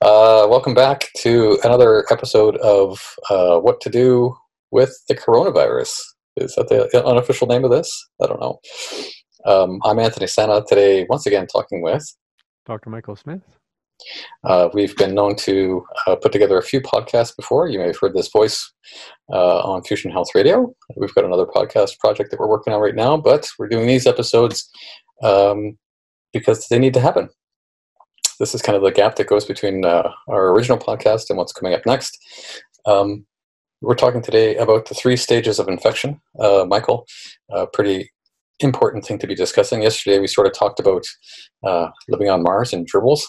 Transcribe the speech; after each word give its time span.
Uh, 0.00 0.46
welcome 0.48 0.74
back 0.74 1.08
to 1.16 1.58
another 1.64 2.04
episode 2.10 2.56
of 2.58 3.00
uh, 3.30 3.58
What 3.58 3.80
to 3.80 3.90
Do 3.90 4.36
with 4.70 4.96
the 5.08 5.14
Coronavirus. 5.14 5.98
Is 6.36 6.54
that 6.54 6.68
the 6.68 7.04
unofficial 7.04 7.46
name 7.46 7.64
of 7.64 7.70
this? 7.70 7.90
I 8.22 8.26
don't 8.26 8.40
know. 8.40 8.60
Um, 9.44 9.80
I'm 9.84 9.98
Anthony 9.98 10.26
Sena 10.26 10.62
today, 10.68 11.06
once 11.08 11.26
again, 11.26 11.46
talking 11.46 11.82
with 11.82 12.04
Dr. 12.66 12.90
Michael 12.90 13.16
Smith. 13.16 13.42
Uh, 14.44 14.68
we've 14.72 14.96
been 14.96 15.14
known 15.14 15.34
to 15.34 15.84
uh, 16.06 16.14
put 16.14 16.30
together 16.30 16.58
a 16.58 16.62
few 16.62 16.80
podcasts 16.80 17.34
before. 17.34 17.66
You 17.68 17.80
may 17.80 17.86
have 17.86 17.98
heard 17.98 18.14
this 18.14 18.28
voice 18.28 18.72
uh, 19.32 19.60
on 19.60 19.82
Fusion 19.82 20.12
Health 20.12 20.28
Radio. 20.34 20.72
We've 20.96 21.14
got 21.14 21.24
another 21.24 21.46
podcast 21.46 21.98
project 21.98 22.30
that 22.30 22.38
we're 22.38 22.48
working 22.48 22.72
on 22.72 22.80
right 22.80 22.94
now, 22.94 23.16
but 23.16 23.48
we're 23.58 23.68
doing 23.68 23.88
these 23.88 24.06
episodes 24.06 24.70
um, 25.22 25.76
because 26.32 26.68
they 26.68 26.78
need 26.78 26.94
to 26.94 27.00
happen. 27.00 27.30
This 28.38 28.54
is 28.54 28.62
kind 28.62 28.76
of 28.76 28.82
the 28.82 28.92
gap 28.92 29.16
that 29.16 29.26
goes 29.26 29.44
between 29.44 29.84
uh, 29.84 30.10
our 30.28 30.52
original 30.52 30.78
podcast 30.78 31.28
and 31.28 31.36
what's 31.36 31.52
coming 31.52 31.74
up 31.74 31.84
next. 31.84 32.16
Um, 32.86 33.26
we're 33.80 33.94
talking 33.94 34.22
today 34.22 34.56
about 34.56 34.86
the 34.86 34.94
three 34.94 35.16
stages 35.16 35.58
of 35.58 35.68
infection. 35.68 36.20
Uh, 36.38 36.64
Michael, 36.68 37.06
a 37.50 37.66
pretty 37.66 38.10
important 38.60 39.04
thing 39.04 39.18
to 39.18 39.26
be 39.26 39.34
discussing. 39.34 39.82
Yesterday, 39.82 40.18
we 40.18 40.26
sort 40.26 40.46
of 40.46 40.52
talked 40.52 40.80
about 40.80 41.04
uh, 41.64 41.88
living 42.08 42.28
on 42.28 42.42
Mars 42.42 42.72
and 42.72 42.90
gerbils. 42.90 43.22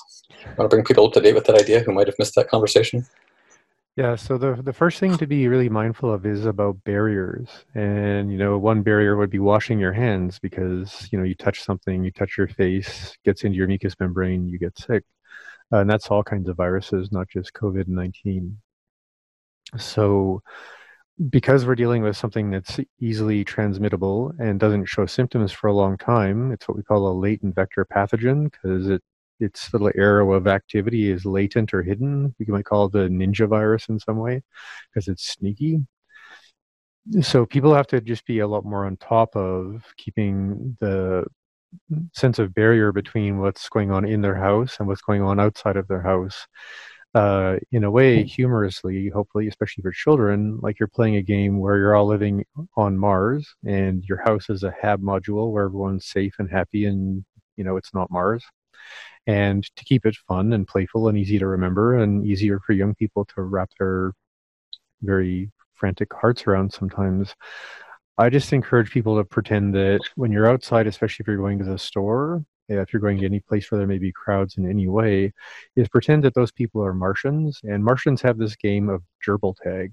Want 0.58 0.70
to 0.70 0.76
bring 0.76 0.86
people 0.86 1.06
up 1.06 1.14
to 1.14 1.22
date 1.22 1.36
with 1.36 1.46
that 1.46 1.60
idea 1.60 1.82
who 1.82 1.92
might 1.92 2.08
have 2.08 2.16
missed 2.18 2.36
that 2.36 2.50
conversation? 2.50 3.06
Yeah, 3.96 4.16
so 4.16 4.38
the 4.38 4.56
the 4.62 4.72
first 4.74 5.00
thing 5.00 5.18
to 5.18 5.28
be 5.28 5.48
really 5.50 5.68
mindful 5.68 6.14
of 6.14 6.26
is 6.26 6.46
about 6.46 6.84
barriers. 6.86 7.50
And 7.76 8.32
you 8.32 8.38
know, 8.38 8.58
one 8.58 8.82
barrier 8.82 9.18
would 9.18 9.30
be 9.30 9.40
washing 9.40 9.78
your 9.80 9.92
hands 9.94 10.40
because, 10.40 11.10
you 11.12 11.18
know, 11.18 11.26
you 11.26 11.36
touch 11.36 11.62
something, 11.62 12.04
you 12.04 12.12
touch 12.12 12.38
your 12.38 12.48
face, 12.48 13.18
gets 13.26 13.44
into 13.44 13.58
your 13.58 13.68
mucous 13.68 13.96
membrane, 14.00 14.48
you 14.48 14.58
get 14.58 14.78
sick. 14.78 15.04
Uh, 15.74 15.80
and 15.80 15.90
that's 15.90 16.08
all 16.10 16.24
kinds 16.24 16.50
of 16.50 16.58
viruses, 16.58 17.12
not 17.12 17.30
just 17.30 17.54
COVID-19. 17.54 18.58
So 19.78 20.42
because 21.30 21.66
we're 21.66 21.76
dealing 21.76 22.02
with 22.04 22.16
something 22.18 22.50
that's 22.50 22.80
easily 23.00 23.44
transmittable 23.44 24.34
and 24.40 24.60
doesn't 24.60 24.86
show 24.86 25.06
symptoms 25.06 25.52
for 25.52 25.68
a 25.68 25.74
long 25.74 25.98
time, 25.98 26.52
it's 26.52 26.68
what 26.68 26.78
we 26.78 26.84
call 26.84 27.08
a 27.08 27.14
latent 27.20 27.56
vector 27.56 27.86
pathogen 27.86 28.52
because 28.52 28.88
it 28.90 29.04
its 29.40 29.72
little 29.74 29.92
arrow 29.96 30.34
of 30.34 30.48
activity 30.48 31.12
is 31.12 31.26
latent 31.26 31.74
or 31.74 31.84
hidden. 31.84 32.36
We 32.40 32.46
might 32.48 32.66
call 32.66 32.86
it 32.86 32.92
the 32.94 33.08
ninja 33.08 33.48
virus 33.48 33.88
in 33.90 34.00
some 34.00 34.18
way 34.18 34.42
because 34.94 35.08
it's 35.08 35.28
sneaky. 35.28 35.86
So 37.22 37.46
people 37.46 37.74
have 37.74 37.88
to 37.88 38.02
just 38.02 38.26
be 38.26 38.40
a 38.40 38.48
lot 38.48 38.66
more 38.66 38.86
on 38.86 38.98
top 38.98 39.36
of 39.36 39.84
keeping 39.98 40.78
the 40.80 41.26
sense 42.14 42.40
of 42.40 42.54
barrier 42.54 42.92
between 42.92 43.40
what's 43.40 43.70
going 43.70 43.92
on 43.92 44.06
in 44.06 44.22
their 44.22 44.36
house 44.36 44.78
and 44.80 44.88
what's 44.88 45.02
going 45.02 45.22
on 45.22 45.40
outside 45.40 45.78
of 45.78 45.88
their 45.88 46.02
house. 46.02 46.48
Uh, 47.16 47.58
in 47.72 47.84
a 47.84 47.90
way, 47.90 48.24
humorously, 48.24 49.10
hopefully, 49.10 49.48
especially 49.48 49.82
for 49.82 49.92
children, 49.92 50.60
like 50.62 50.80
you're 50.80 50.88
playing 50.88 51.16
a 51.16 51.22
game 51.24 51.60
where 51.60 51.78
you're 51.78 51.96
all 51.96 52.06
living 52.06 52.46
on 52.78 52.96
Mars 52.96 53.56
and 53.66 54.04
your 54.04 54.22
house 54.24 54.48
is 54.50 54.62
a 54.62 54.76
hab 54.80 55.02
module 55.02 55.52
where 55.52 55.66
everyone's 55.66 56.06
safe 56.06 56.36
and 56.38 56.52
happy 56.52 56.86
and, 56.86 57.26
you 57.56 57.64
know, 57.64 57.78
it's 57.78 57.96
not 57.96 58.12
Mars 58.12 58.44
and 59.28 59.64
to 59.76 59.84
keep 59.86 60.06
it 60.06 60.16
fun 60.28 60.54
and 60.54 60.68
playful 60.68 61.08
and 61.08 61.18
easy 61.18 61.40
to 61.40 61.48
remember 61.48 61.98
and 61.98 62.26
easier 62.26 62.60
for 62.60 62.74
young 62.74 62.96
people 62.96 63.26
to 63.26 63.42
wrap 63.42 63.70
their 63.80 64.14
very 65.02 65.52
frantic 65.74 66.14
hearts 66.14 66.46
around 66.48 66.72
sometimes. 66.74 67.36
I 68.18 68.30
just 68.30 68.52
encourage 68.52 68.92
people 68.92 69.18
to 69.18 69.24
pretend 69.24 69.74
that 69.76 70.02
when 70.16 70.32
you're 70.32 70.48
outside 70.50 70.88
especially 70.88 71.24
if 71.24 71.28
you're 71.28 71.38
going 71.38 71.60
to 71.60 71.66
the 71.66 71.78
store 71.78 72.44
if 72.68 72.94
you're 72.94 73.02
going 73.02 73.18
to 73.18 73.26
any 73.26 73.40
place 73.40 73.72
where 73.72 73.80
there 73.80 73.88
may 73.88 73.98
be 73.98 74.12
crowds 74.12 74.58
in 74.58 74.70
any 74.70 74.88
way 74.88 75.34
is 75.76 75.88
pretend 75.88 76.24
that 76.24 76.36
those 76.36 76.52
people 76.52 76.84
are 76.84 76.94
martians 76.94 77.60
and 77.64 77.84
martians 77.84 78.22
have 78.22 78.38
this 78.38 78.56
game 78.56 78.90
of 78.90 79.02
gerbil 79.26 79.56
tag 79.64 79.92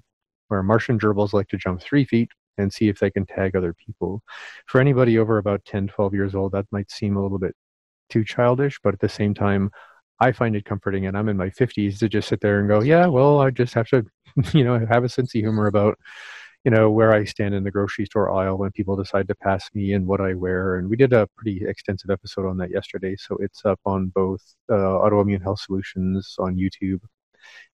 where 0.49 0.61
martian 0.61 0.99
gerbils 0.99 1.33
like 1.33 1.47
to 1.47 1.57
jump 1.57 1.81
three 1.81 2.05
feet 2.05 2.29
and 2.57 2.71
see 2.71 2.89
if 2.89 2.99
they 2.99 3.11
can 3.11 3.25
tag 3.25 3.55
other 3.55 3.73
people. 3.73 4.21
For 4.65 4.81
anybody 4.81 5.17
over 5.17 5.37
about 5.37 5.63
10 5.65 5.87
12 5.87 6.13
years 6.13 6.35
old 6.35 6.51
that 6.53 6.65
might 6.71 6.91
seem 6.91 7.17
a 7.17 7.21
little 7.21 7.39
bit 7.39 7.55
too 8.09 8.23
childish, 8.23 8.79
but 8.83 8.93
at 8.93 8.99
the 8.99 9.09
same 9.09 9.33
time, 9.33 9.71
I 10.19 10.31
find 10.31 10.55
it 10.55 10.65
comforting, 10.65 11.05
and 11.05 11.17
I'm 11.17 11.29
in 11.29 11.37
my 11.37 11.49
50s 11.49 11.99
to 11.99 12.09
just 12.09 12.27
sit 12.27 12.41
there 12.41 12.59
and 12.59 12.67
go, 12.67 12.81
yeah, 12.81 13.05
well, 13.07 13.39
I 13.39 13.51
just 13.51 13.73
have 13.75 13.87
to, 13.89 14.03
you 14.53 14.63
know, 14.63 14.85
have 14.89 15.03
a 15.03 15.09
sense 15.09 15.35
of 15.35 15.39
humor 15.39 15.67
about, 15.67 15.97
you 16.63 16.71
know, 16.71 16.89
where 16.89 17.13
I 17.13 17.23
stand 17.23 17.53
in 17.53 17.63
the 17.63 17.71
grocery 17.71 18.05
store 18.05 18.31
aisle 18.31 18.57
when 18.57 18.71
people 18.71 18.95
decide 18.95 19.27
to 19.27 19.35
pass 19.35 19.69
me 19.73 19.93
and 19.93 20.07
what 20.07 20.21
I 20.21 20.33
wear. 20.33 20.77
And 20.77 20.89
we 20.89 20.95
did 20.95 21.13
a 21.13 21.27
pretty 21.37 21.63
extensive 21.67 22.09
episode 22.09 22.47
on 22.47 22.57
that 22.57 22.71
yesterday, 22.71 23.15
so 23.17 23.37
it's 23.39 23.63
up 23.65 23.79
on 23.85 24.07
both 24.07 24.41
uh, 24.69 24.73
Autoimmune 24.73 25.43
Health 25.43 25.61
Solutions 25.61 26.35
on 26.39 26.55
YouTube 26.55 27.01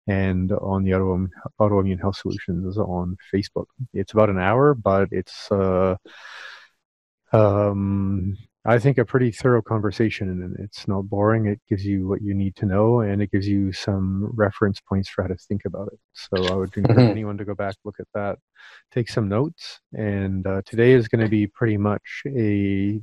and 0.07 0.51
on 0.51 0.83
the 0.83 0.91
Autoimmune, 0.91 1.29
Autoimmune 1.61 2.01
Health 2.01 2.17
Solutions 2.17 2.77
on 2.77 3.17
Facebook. 3.33 3.67
It's 3.93 4.11
about 4.11 4.29
an 4.29 4.39
hour, 4.39 4.73
but 4.73 5.07
it's 5.11 5.49
uh, 5.49 5.95
um, 7.31 8.37
I 8.65 8.79
think 8.79 8.97
a 8.97 9.03
pretty 9.03 9.31
thorough 9.31 9.61
conversation, 9.61 10.29
and 10.29 10.55
it's 10.57 10.87
not 10.87 11.09
boring. 11.09 11.47
It 11.47 11.59
gives 11.67 11.85
you 11.85 12.07
what 12.07 12.21
you 12.21 12.33
need 12.33 12.55
to 12.57 12.65
know, 12.65 13.01
and 13.01 13.21
it 13.21 13.29
gives 13.29 13.45
you 13.45 13.73
some 13.73 14.31
reference 14.33 14.79
points 14.79 15.09
for 15.09 15.23
how 15.23 15.27
to 15.27 15.35
think 15.35 15.63
about 15.65 15.89
it. 15.91 15.99
So 16.13 16.45
I 16.45 16.55
would 16.55 16.75
encourage 16.77 16.97
mm-hmm. 16.97 17.11
anyone 17.11 17.37
to 17.39 17.45
go 17.45 17.55
back, 17.55 17.75
look 17.83 17.99
at 17.99 18.07
that, 18.13 18.37
take 18.93 19.09
some 19.09 19.27
notes. 19.27 19.81
And 19.91 20.47
uh, 20.47 20.61
today 20.65 20.93
is 20.93 21.09
going 21.09 21.25
to 21.25 21.29
be 21.29 21.45
pretty 21.45 21.75
much 21.75 22.23
a 22.25 23.01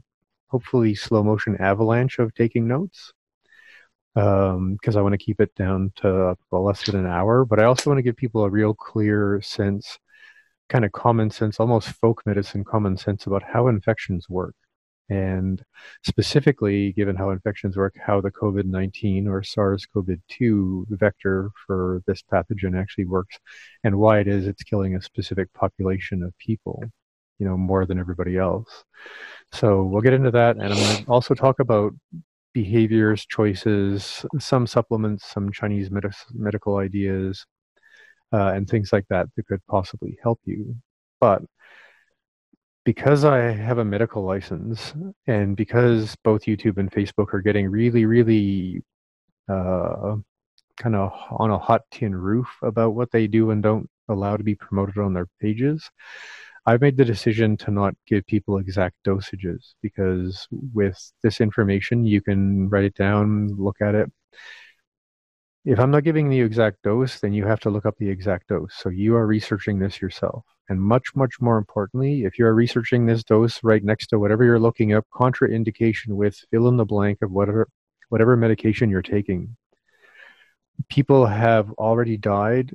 hopefully 0.49 0.95
slow 0.95 1.23
motion 1.23 1.57
avalanche 1.61 2.19
of 2.19 2.33
taking 2.35 2.67
notes 2.67 3.13
because 4.15 4.57
um, 4.57 4.97
I 4.97 5.03
want 5.03 5.13
to 5.13 5.25
keep 5.25 5.43
it 5.43 5.55
down 5.57 5.93
to 5.97 6.37
well, 6.51 6.65
less 6.65 6.87
than 6.87 6.99
an 6.99 7.07
hour. 7.07 7.45
But 7.45 7.61
I 7.61 7.65
also 7.65 7.91
want 7.91 7.99
to 7.99 8.03
give 8.03 8.17
people 8.17 8.45
a 8.45 8.51
real 8.51 8.73
clear 8.73 9.43
sense, 9.43 9.99
kind 10.71 10.87
of 10.87 10.93
common 10.93 11.29
sense, 11.31 11.61
almost 11.61 11.91
folk 11.91 12.23
medicine 12.25 12.65
common 12.65 12.97
sense 12.97 13.27
about 13.27 13.43
how 13.43 13.69
infections 13.69 14.27
work 14.31 14.55
and 15.11 15.63
specifically, 16.05 16.93
given 16.93 17.17
how 17.17 17.31
infections 17.31 17.77
work, 17.77 17.95
how 18.01 18.21
the 18.21 18.31
COVID 18.31 18.65
19 18.65 19.27
or 19.27 19.43
SARS 19.43 19.85
CoV 19.87 20.11
2 20.29 20.87
vector 20.91 21.51
for 21.67 22.01
this 22.07 22.23
pathogen 22.23 22.81
actually 22.81 23.07
works, 23.07 23.37
and 23.83 23.97
why 23.97 24.21
it 24.21 24.29
is 24.29 24.47
it's 24.47 24.63
killing 24.63 24.95
a 24.95 25.03
specific 25.03 25.53
population 25.53 26.23
of 26.23 26.33
people, 26.39 26.83
you 27.41 27.47
know, 27.47 27.57
more 27.57 27.87
than 27.87 27.99
everybody 27.99 28.39
else. 28.39 28.85
So 29.53 29.83
we'll 29.83 30.01
get 30.01 30.15
into 30.15 30.31
that, 30.31 30.57
and 30.57 30.73
I'm 30.73 30.79
going 30.79 31.05
to 31.05 31.11
also 31.11 31.35
talk 31.35 31.59
about 31.59 31.93
behaviors, 32.55 33.27
choices, 33.27 34.25
some 34.39 34.67
supplements, 34.67 35.27
some 35.27 35.51
Chinese 35.51 35.91
med- 35.91 36.13
medical 36.33 36.77
ideas, 36.77 37.45
uh, 38.33 38.53
and 38.55 38.69
things 38.69 38.93
like 38.93 39.07
that 39.11 39.27
that 39.35 39.47
could 39.49 39.65
possibly 39.67 40.19
help 40.23 40.41
you. 40.45 40.77
But 41.21 41.43
because 42.85 43.25
I 43.25 43.39
have 43.51 43.79
a 43.79 43.85
medical 43.85 44.25
license 44.25 44.95
and 45.27 45.57
because 45.57 46.17
both 46.25 46.43
YouTube 46.43 46.79
and 46.79 46.91
Facebook 46.91 47.35
are 47.35 47.43
getting 47.43 47.69
really, 47.69 48.07
really 48.07 48.83
uh, 49.49 50.17
kind 50.79 50.97
of 50.97 51.13
on 51.31 51.51
a 51.51 51.59
hot 51.59 51.83
tin 51.91 52.15
roof 52.15 52.49
about 52.63 52.95
what 52.95 53.11
they 53.11 53.27
do 53.27 53.51
and 53.51 53.63
don't 53.63 53.89
allow 54.09 54.37
to 54.37 54.45
be 54.45 54.55
promoted 54.55 54.99
on 54.99 55.13
their 55.13 55.27
pages, 55.41 55.91
I've 56.67 56.81
made 56.81 56.97
the 56.97 57.05
decision 57.05 57.57
to 57.59 57.71
not 57.71 57.95
give 58.07 58.27
people 58.27 58.59
exact 58.59 58.97
dosages 59.07 59.75
because 59.83 60.47
with 60.51 60.99
this 61.23 61.41
information, 61.41 62.05
you 62.05 62.21
can 62.21 62.69
write 62.69 62.85
it 62.85 62.95
down, 62.95 63.49
look 63.57 63.77
at 63.81 63.95
it, 63.95 64.11
if 65.65 65.79
I'm 65.79 65.91
not 65.91 66.05
giving 66.05 66.29
the 66.29 66.41
exact 66.41 66.83
dose, 66.83 67.21
then 67.21 67.33
you 67.33 67.45
have 67.45 67.61
to 67.61 67.71
look 67.71 67.85
up 67.85 67.97
the 67.99 68.09
exact 68.09 68.49
dose. 68.49 68.75
So 68.75 68.89
you 68.89 69.15
are 69.17 69.27
researching 69.27 69.79
this 69.79 70.01
yourself. 70.01 70.45
And 70.69 70.81
much, 70.81 71.15
much 71.15 71.41
more 71.41 71.59
importantly, 71.59 72.25
if 72.25 72.39
you're 72.39 72.55
researching 72.55 73.05
this 73.05 73.25
dose 73.25 73.63
right 73.63 73.85
next 73.85 74.07
to 74.09 74.19
whatever 74.19 74.45
you're 74.45 74.59
looking 74.59 74.95
up, 74.95 75.07
contraindication 75.13 76.09
with 76.09 76.39
fill 76.51 76.69
in 76.69 76.77
the 76.77 76.85
blank 76.85 77.19
of 77.23 77.31
whatever 77.31 77.69
whatever 78.09 78.37
medication 78.37 78.91
you're 78.91 79.03
taking. 79.03 79.57
People 80.89 81.27
have 81.27 81.71
already 81.73 82.17
died 82.17 82.75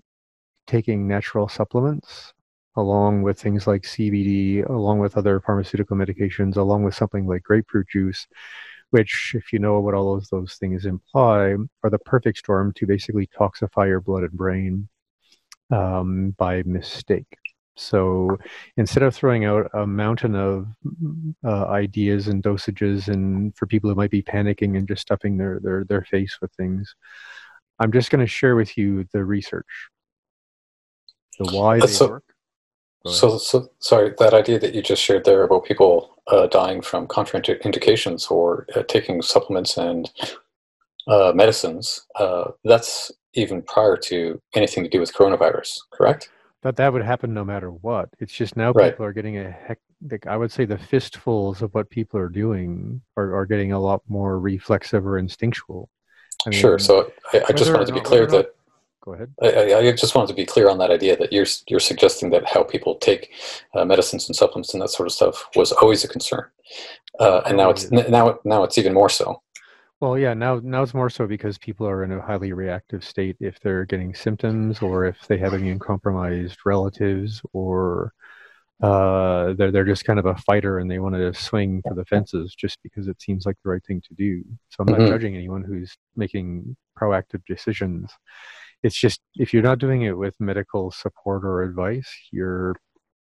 taking 0.68 1.08
natural 1.08 1.48
supplements 1.48 2.34
along 2.78 3.22
with 3.22 3.40
things 3.40 3.68
like 3.68 3.84
CBD, 3.84 4.68
along 4.70 5.00
with 5.00 5.18
other 5.18 5.40
pharmaceutical 5.40 5.96
medications, 5.96 6.58
along 6.58 6.84
with 6.84 6.96
something 6.96 7.26
like 7.26 7.44
grapefruit 7.44 7.88
juice 7.90 8.28
which, 8.96 9.36
if 9.36 9.52
you 9.52 9.60
know 9.60 9.82
what 9.82 9.94
all 9.94 10.16
those, 10.16 10.30
those 10.30 10.54
things 10.54 10.86
imply, 10.86 11.54
are 11.84 11.90
the 11.90 12.00
perfect 12.00 12.38
storm 12.38 12.72
to 12.78 12.88
basically 12.88 13.28
toxify 13.28 13.86
your 13.86 14.00
blood 14.00 14.24
and 14.24 14.32
brain 14.32 14.88
um, 15.70 16.34
by 16.38 16.64
mistake. 16.64 17.28
So 17.76 18.38
instead 18.78 19.04
of 19.04 19.14
throwing 19.14 19.44
out 19.44 19.70
a 19.74 19.86
mountain 19.86 20.34
of 20.34 20.68
uh, 21.44 21.66
ideas 21.66 22.30
and 22.30 22.42
dosages, 22.42 23.10
and 23.10 23.54
for 23.58 23.68
people 23.68 23.90
who 23.90 23.98
might 23.98 24.12
be 24.12 24.24
panicking 24.24 24.78
and 24.78 24.88
just 24.88 25.02
stuffing 25.02 25.36
their 25.36 25.60
their, 25.60 25.84
their 25.84 26.06
face 26.06 26.38
with 26.42 26.54
things, 26.54 26.96
I'm 27.80 27.92
just 27.92 28.12
going 28.12 28.26
to 28.26 28.32
share 28.40 28.56
with 28.56 28.78
you 28.78 29.06
the 29.12 29.26
research, 29.26 29.90
the 31.38 31.52
why 31.52 31.82
they 31.82 31.88
so, 31.88 32.08
work. 32.08 32.24
So, 33.08 33.38
so, 33.40 33.68
sorry, 33.80 34.14
that 34.20 34.34
idea 34.34 34.58
that 34.60 34.74
you 34.74 34.82
just 34.82 35.04
shared 35.04 35.26
there 35.26 35.44
about 35.44 35.66
people 35.66 36.15
uh, 36.27 36.48
dying 36.48 36.81
from 36.81 37.07
contraindications 37.07 38.30
or 38.31 38.66
uh, 38.75 38.83
taking 38.88 39.22
supplements 39.22 39.77
and 39.77 40.10
uh, 41.07 41.31
medicines, 41.36 42.06
uh, 42.16 42.51
that's 42.63 43.12
even 43.33 43.62
prior 43.62 43.98
to 43.98 44.42
anything 44.56 44.83
to 44.83 44.89
do 44.89 45.00
with 45.00 45.13
coronavirus, 45.13 45.80
correct? 45.92 46.30
That 46.63 46.77
that 46.77 46.92
would 46.94 47.04
happen 47.04 47.33
no 47.33 47.45
matter 47.45 47.69
what. 47.69 48.10
It's 48.19 48.33
just 48.33 48.57
now 48.57 48.72
Right. 48.72 48.92
people 48.92 49.06
are 49.06 49.13
getting 49.13 49.38
a 49.38 49.51
heck. 49.51 49.80
Like 50.10 50.25
I 50.25 50.36
would 50.36 50.51
say 50.51 50.66
the 50.66 50.77
fistfuls 50.77 51.62
of 51.62 51.74
what 51.74 51.89
people 51.89 52.19
are 52.19 52.30
doing 52.30 53.01
are, 53.18 53.36
are 53.36 53.45
getting 53.45 53.72
a 53.72 53.80
lot 53.80 54.01
more 54.07 54.39
reflexive 54.39 55.06
or 55.06 55.18
instinctual. 55.19 55.89
I 56.48 56.51
sure. 56.51 56.80
So 56.80 57.12
I, 57.33 57.44
I 57.50 57.54
just 57.54 57.72
wanted 57.72 57.88
to 57.88 57.94
be 57.94 58.01
clear 58.01 58.25
that 58.27 58.55
Go 59.06 59.13
ahead. 59.13 59.31
I, 59.42 59.74
I- 59.75 59.92
just 59.92 60.16
wanted 60.16 60.30
to 60.30 60.34
be 60.34 60.46
clear 60.46 60.68
on 60.69 60.80
that 60.80 60.90
idea 60.92 61.16
that 61.18 61.31
you're 61.31 61.46
you're 61.68 61.80
suggesting 61.80 62.31
that 62.31 62.46
how 62.48 62.63
people 62.63 62.96
take 62.96 63.31
uh, 63.75 63.86
medicines 63.86 64.28
and 64.28 64.36
supplements 64.36 64.74
and 64.74 64.81
that 64.81 64.90
sort 64.90 65.07
of 65.07 65.13
stuff 65.13 65.46
was 65.56 65.72
always 65.72 66.04
a 66.04 66.07
concern, 66.07 66.46
uh, 67.19 67.42
and 67.46 67.57
now 67.57 67.69
it's 67.69 67.92
now 67.92 68.40
now 68.44 68.63
it's 68.63 68.78
even 68.80 68.94
more 68.94 69.10
so. 69.10 69.42
Well, 70.02 70.18
yeah, 70.18 70.34
now 70.34 70.60
now 70.63 70.81
it's 70.81 70.94
more 70.96 71.10
so 71.12 71.28
because 71.28 71.57
people 71.60 71.88
are 71.88 72.04
in 72.04 72.12
a 72.12 72.22
highly 72.22 72.52
reactive 72.52 73.04
state 73.04 73.38
if 73.40 73.60
they're 73.60 73.86
getting 73.86 74.13
symptoms 74.16 74.81
or 74.81 75.06
if 75.06 75.18
they 75.28 75.38
have 75.38 75.54
immune 75.54 75.80
compromised 75.80 76.58
relatives 76.66 77.42
or 77.54 78.12
uh, 78.81 79.54
they're 79.54 79.72
they're 79.72 79.86
just 79.86 80.04
kind 80.04 80.19
of 80.19 80.25
a 80.25 80.36
fighter 80.38 80.80
and 80.80 80.90
they 80.90 81.00
want 81.00 81.16
to 81.16 81.34
swing 81.34 81.81
for 81.88 81.94
the 81.94 82.06
fences 82.06 82.56
just 82.56 82.80
because 82.84 83.08
it 83.08 83.22
seems 83.22 83.46
like 83.46 83.56
the 83.63 83.69
right 83.69 83.86
thing 83.86 84.01
to 84.01 84.13
do. 84.16 84.44
So 84.69 84.78
I'm 84.80 84.88
not 84.88 85.00
Mhm. 85.00 85.08
judging 85.10 85.36
anyone 85.36 85.63
who's 85.63 85.96
making 86.16 86.75
proactive 87.00 87.42
decisions. 87.48 88.12
It's 88.86 89.00
just 89.06 89.20
if 89.44 89.48
you're 89.52 89.70
not 89.72 89.80
doing 89.80 90.04
it 90.04 90.18
with 90.24 90.36
medical 90.40 90.92
support 90.92 91.44
or 91.44 91.64
advice, 91.64 92.10
you're 92.32 92.76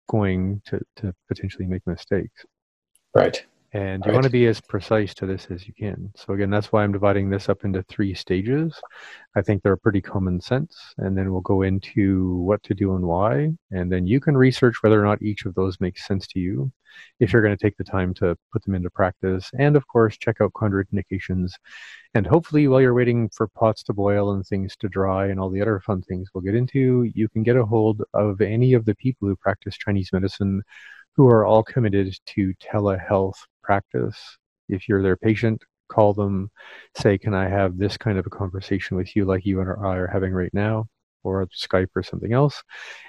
going 0.09 0.63
to, 0.67 0.81
to 0.97 1.13
potentially 1.29 1.67
make 1.67 1.85
mistakes 1.87 2.45
Right. 3.15 3.45
and 3.73 4.05
you 4.05 4.11
Right. 4.11 4.15
want 4.15 4.25
to 4.25 4.31
be 4.31 4.47
as 4.47 4.61
precise 4.61 5.13
to 5.15 5.27
this 5.27 5.47
as 5.51 5.67
you 5.67 5.75
can. 5.75 6.13
So 6.17 6.33
again, 6.35 6.51
that's 6.51 6.73
why 6.73 6.83
I'm 6.83 6.93
dividing 6.93 7.29
this 7.29 7.49
up 7.49 7.65
into 7.65 7.83
three 7.85 8.15
stages. 8.15 8.81
I 9.37 9.43
think 9.43 9.63
they're 9.63 9.77
pretty 9.77 10.01
common 10.01 10.41
sense, 10.41 10.75
and 10.99 11.17
then 11.17 11.31
we'll 11.33 11.41
go 11.43 11.63
into 11.63 12.37
what 12.49 12.63
to 12.65 12.75
do 12.75 12.95
and 12.97 13.05
why, 13.05 13.51
and 13.71 13.93
then 13.93 14.07
you 14.07 14.21
can 14.21 14.37
research 14.37 14.77
whether 14.83 15.01
or 15.01 15.05
not 15.05 15.23
each 15.23 15.45
of 15.45 15.55
those 15.55 15.81
makes 15.81 16.07
sense 16.07 16.27
to 16.29 16.39
you, 16.39 16.73
if 17.21 17.33
you're 17.33 17.43
going 17.43 17.57
to 17.57 17.63
take 17.63 17.77
the 17.77 17.85
time 17.85 18.15
to 18.15 18.37
put 18.53 18.65
them 18.65 18.75
into 18.75 18.91
practice, 18.91 19.51
and 19.59 19.77
of 19.77 19.87
course 19.87 20.17
check 20.19 20.37
out 20.41 20.53
contraindications, 20.53 21.53
and 22.15 22.27
hopefully 22.27 22.69
while 22.69 22.81
you're 22.81 22.95
waiting 22.95 23.29
for 23.35 23.49
pots 23.49 23.83
to 23.85 23.93
boil 23.93 24.33
and 24.33 24.47
things 24.47 24.77
to 24.77 24.89
dry 24.89 25.27
and 25.27 25.41
all 25.41 25.51
the 25.51 25.63
other 25.63 25.81
fun 25.81 26.03
things 26.03 26.29
we'll 26.33 26.43
get 26.43 26.55
into, 26.55 27.11
you 27.15 27.29
can 27.29 27.43
get 27.43 27.57
a 27.57 27.65
hold 27.65 28.03
of 28.15 28.41
any 28.41 28.73
of 28.75 28.85
the 28.85 28.95
people 28.97 29.29
who 29.29 29.37
practice 29.37 29.77
Chinese 29.77 30.11
medicine 30.13 30.63
who 31.17 31.29
are 31.29 31.45
all 31.45 31.63
committed 31.65 32.17
to 32.27 32.55
telehealth 32.63 33.39
practice. 33.63 34.39
If 34.69 34.89
you're 34.89 35.03
their 35.03 35.17
patient, 35.17 35.63
call 35.89 36.15
them, 36.15 36.51
say, 36.97 37.19
Can 37.19 37.35
I 37.35 37.49
have 37.49 37.77
this 37.77 37.97
kind 37.97 38.19
of 38.19 38.27
a 38.27 38.31
conversation 38.31 38.97
with 38.97 39.17
you 39.17 39.25
like 39.25 39.45
you 39.45 39.61
and 39.61 39.69
I 39.85 39.97
are 39.97 40.07
having 40.07 40.33
right 40.33 40.53
now, 40.53 40.87
or 41.23 41.47
Skype 41.47 41.89
or 41.95 42.03
something 42.03 42.33
else? 42.33 42.63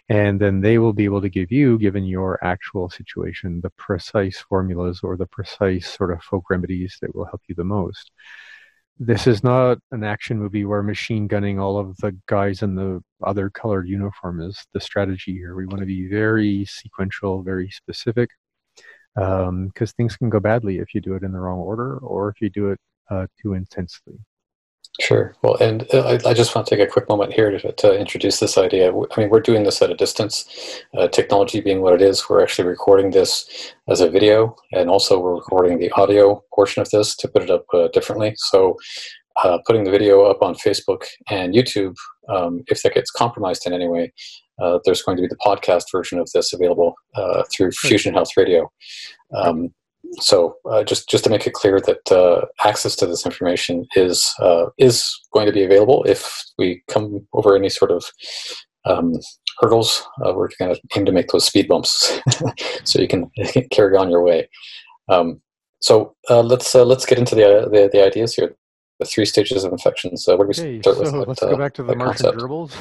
And 0.10 0.40
then 0.40 0.62
they 0.62 0.78
will 0.78 0.94
be 0.94 1.06
able 1.06 1.22
to 1.22 1.30
give 1.30 1.52
you, 1.52 1.78
given 1.78 2.06
your 2.06 2.44
actual 2.44 2.90
situation, 2.90 3.62
the 3.62 3.70
precise 3.72 4.40
formulas 4.40 5.02
or 5.04 5.18
the 5.18 5.28
precise 5.28 5.88
sort 5.88 6.12
of 6.12 6.24
folk 6.24 6.50
remedies 6.50 6.98
that 7.02 7.16
will 7.16 7.26
help 7.26 7.42
you 7.48 7.56
the 7.56 7.64
most. 7.64 8.12
This 9.02 9.28
is 9.28 9.46
not 9.46 9.78
an 9.92 10.04
action 10.04 10.38
movie 10.38 10.66
where 10.66 10.84
machine 10.84 11.28
gunning 11.28 11.58
all 11.58 11.78
of 11.78 11.96
the 11.98 12.18
guys 12.26 12.64
in 12.64 12.76
the 12.76 13.02
other 13.24 13.50
colored 13.50 13.88
uniform 13.88 14.42
is 14.42 14.66
the 14.74 14.82
strategy 14.82 15.34
here. 15.34 15.56
We 15.56 15.68
want 15.68 15.80
to 15.80 15.86
be 15.86 16.10
very 16.10 16.66
sequential, 16.66 17.42
very 17.42 17.70
specific, 17.70 18.30
because 19.16 19.94
things 19.94 20.18
can 20.18 20.30
go 20.30 20.42
badly 20.42 20.80
if 20.80 20.94
you 20.94 21.00
do 21.00 21.16
it 21.16 21.24
in 21.24 21.32
the 21.32 21.40
wrong 21.40 21.60
order 21.60 21.98
or 22.00 22.28
if 22.28 22.42
you 22.42 22.50
do 22.50 22.72
it 22.72 22.80
uh, 23.10 23.28
too 23.42 23.54
intensely. 23.54 24.20
Sure. 25.00 25.34
Well, 25.42 25.56
and 25.62 25.88
uh, 25.94 26.02
I, 26.02 26.30
I 26.30 26.34
just 26.34 26.54
want 26.54 26.68
to 26.68 26.76
take 26.76 26.86
a 26.86 26.92
quick 26.92 27.08
moment 27.08 27.32
here 27.32 27.58
to, 27.58 27.72
to 27.72 27.98
introduce 27.98 28.40
this 28.40 28.58
idea. 28.58 28.92
I 28.92 29.20
mean, 29.20 29.30
we're 29.30 29.40
doing 29.40 29.64
this 29.64 29.82
at 29.82 29.90
a 29.90 29.96
distance. 29.96 30.84
Uh, 30.98 31.08
technology 31.08 31.62
being 31.62 31.82
what 31.82 31.94
it 31.94 32.02
is, 32.02 32.30
we're 32.30 32.44
actually 32.44 32.68
recording 32.68 33.12
this 33.12 33.74
as 33.88 34.02
a 34.02 34.10
video, 34.10 34.56
and 34.74 34.90
also 34.90 35.18
we're 35.18 35.36
recording 35.36 35.80
the 35.80 35.90
audio 35.92 36.44
portion 36.54 36.82
of 36.82 36.90
this 36.90 37.16
to 37.16 37.30
put 37.30 37.44
it 37.44 37.50
up 37.50 37.66
uh, 37.74 37.88
differently. 37.94 38.34
So, 38.36 38.76
uh, 39.42 39.60
putting 39.66 39.86
the 39.86 39.92
video 39.92 40.24
up 40.24 40.42
on 40.42 40.54
Facebook 40.56 41.06
and 41.30 41.54
YouTube, 41.54 41.96
um, 42.28 42.64
if 42.68 42.82
that 42.84 42.94
gets 42.94 43.10
compromised 43.10 43.66
in 43.66 43.72
any 43.72 43.88
way, 43.88 44.12
uh, 44.62 44.80
there's 44.84 45.02
going 45.02 45.16
to 45.16 45.22
be 45.22 45.30
the 45.30 45.38
podcast 45.38 45.86
version 45.94 46.20
of 46.20 46.30
this 46.34 46.52
available 46.52 46.94
uh, 47.16 47.44
through 47.50 47.72
Fusion 47.72 48.14
Health 48.14 48.32
Radio. 48.36 48.70
Um, 49.34 49.74
so 50.14 50.56
uh, 50.70 50.84
just 50.84 51.10
just 51.10 51.24
to 51.26 51.30
make 51.30 51.46
it 51.48 51.54
clear 51.54 51.80
that 51.82 52.12
uh, 52.12 52.46
access 52.64 52.96
to 52.98 53.06
this 53.06 53.26
information 53.26 53.86
is 53.96 54.34
uh, 54.40 54.66
is 54.78 55.10
going 55.34 55.46
to 55.46 55.52
be 55.52 55.64
available 55.64 56.04
if 56.06 56.44
we 56.58 56.84
come 56.88 57.28
over 57.34 57.56
any 57.56 57.70
sort 57.70 57.92
of 57.92 58.06
um, 58.86 59.14
hurdles. 59.60 60.04
Uh, 60.26 60.34
we're 60.34 60.50
going 60.60 60.74
to 60.74 60.82
aim 60.98 61.06
to 61.06 61.12
make 61.12 61.28
those 61.30 61.46
speed 61.46 61.68
bumps 61.68 62.20
so 62.84 63.00
you 63.00 63.08
can 63.08 63.30
carry 63.72 63.96
on 63.98 64.10
your 64.10 64.24
way. 64.24 64.50
Um, 65.10 65.42
so 65.82 66.16
uh, 66.30 66.42
let's 66.42 66.74
uh, 66.76 66.84
let's 66.86 67.06
get 67.06 67.20
into 67.20 67.36
the, 67.36 67.70
the 67.72 67.90
the 67.92 68.04
ideas 68.04 68.34
here. 68.36 68.56
The 69.00 69.06
three 69.06 69.26
stages 69.26 69.64
of 69.64 69.72
infections. 69.72 70.28
Uh, 70.28 70.36
where 70.36 70.46
do 70.46 70.50
we 70.50 70.54
Okay, 70.64 70.82
start 70.82 70.98
so 70.98 71.20
with? 71.20 71.28
let's 71.30 71.42
uh, 71.42 71.50
go 71.52 71.58
back 71.58 71.74
to 71.76 71.84
the 71.84 71.90
that 71.90 71.98
Martian 71.98 72.26
concept? 72.26 72.38
gerbils. 72.44 72.74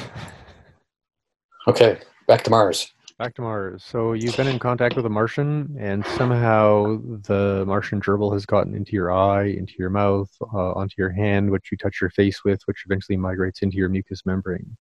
Okay, 1.67 1.99
back 2.27 2.43
to 2.43 2.49
Mars. 2.49 2.91
Back 3.19 3.35
to 3.35 3.41
Mars. 3.41 3.83
So 3.83 4.13
you've 4.13 4.37
been 4.37 4.47
in 4.47 4.59
contact 4.59 4.95
with 4.95 5.05
a 5.05 5.09
Martian, 5.09 5.75
and 5.77 6.05
somehow 6.05 7.01
the 7.25 7.65
Martian 7.67 7.99
gerbil 7.99 8.31
has 8.31 8.45
gotten 8.45 8.73
into 8.73 8.93
your 8.93 9.11
eye, 9.11 9.47
into 9.47 9.73
your 9.77 9.89
mouth, 9.89 10.29
uh, 10.41 10.71
onto 10.71 10.95
your 10.97 11.09
hand, 11.09 11.51
which 11.51 11.69
you 11.69 11.77
touch 11.77 11.99
your 11.99 12.11
face 12.11 12.45
with, 12.45 12.61
which 12.63 12.85
eventually 12.85 13.17
migrates 13.17 13.61
into 13.61 13.75
your 13.75 13.89
mucous 13.89 14.25
membrane. 14.25 14.77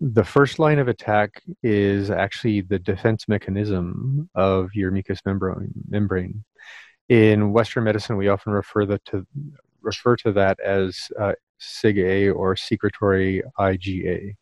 The 0.00 0.24
first 0.24 0.58
line 0.58 0.80
of 0.80 0.88
attack 0.88 1.40
is 1.62 2.10
actually 2.10 2.62
the 2.62 2.80
defense 2.80 3.28
mechanism 3.28 4.28
of 4.34 4.74
your 4.74 4.90
mucous 4.90 5.20
membrane. 5.24 5.70
membrane. 5.88 6.44
In 7.08 7.52
Western 7.52 7.84
medicine, 7.84 8.16
we 8.16 8.26
often 8.26 8.52
refer 8.52 8.84
that 8.86 9.04
to 9.04 9.24
refer 9.80 10.16
to 10.16 10.32
that 10.32 10.58
as 10.58 11.06
uh, 11.16 11.34
SIG-A 11.58 12.30
or 12.30 12.56
secretory 12.56 13.44
IgA 13.60 14.34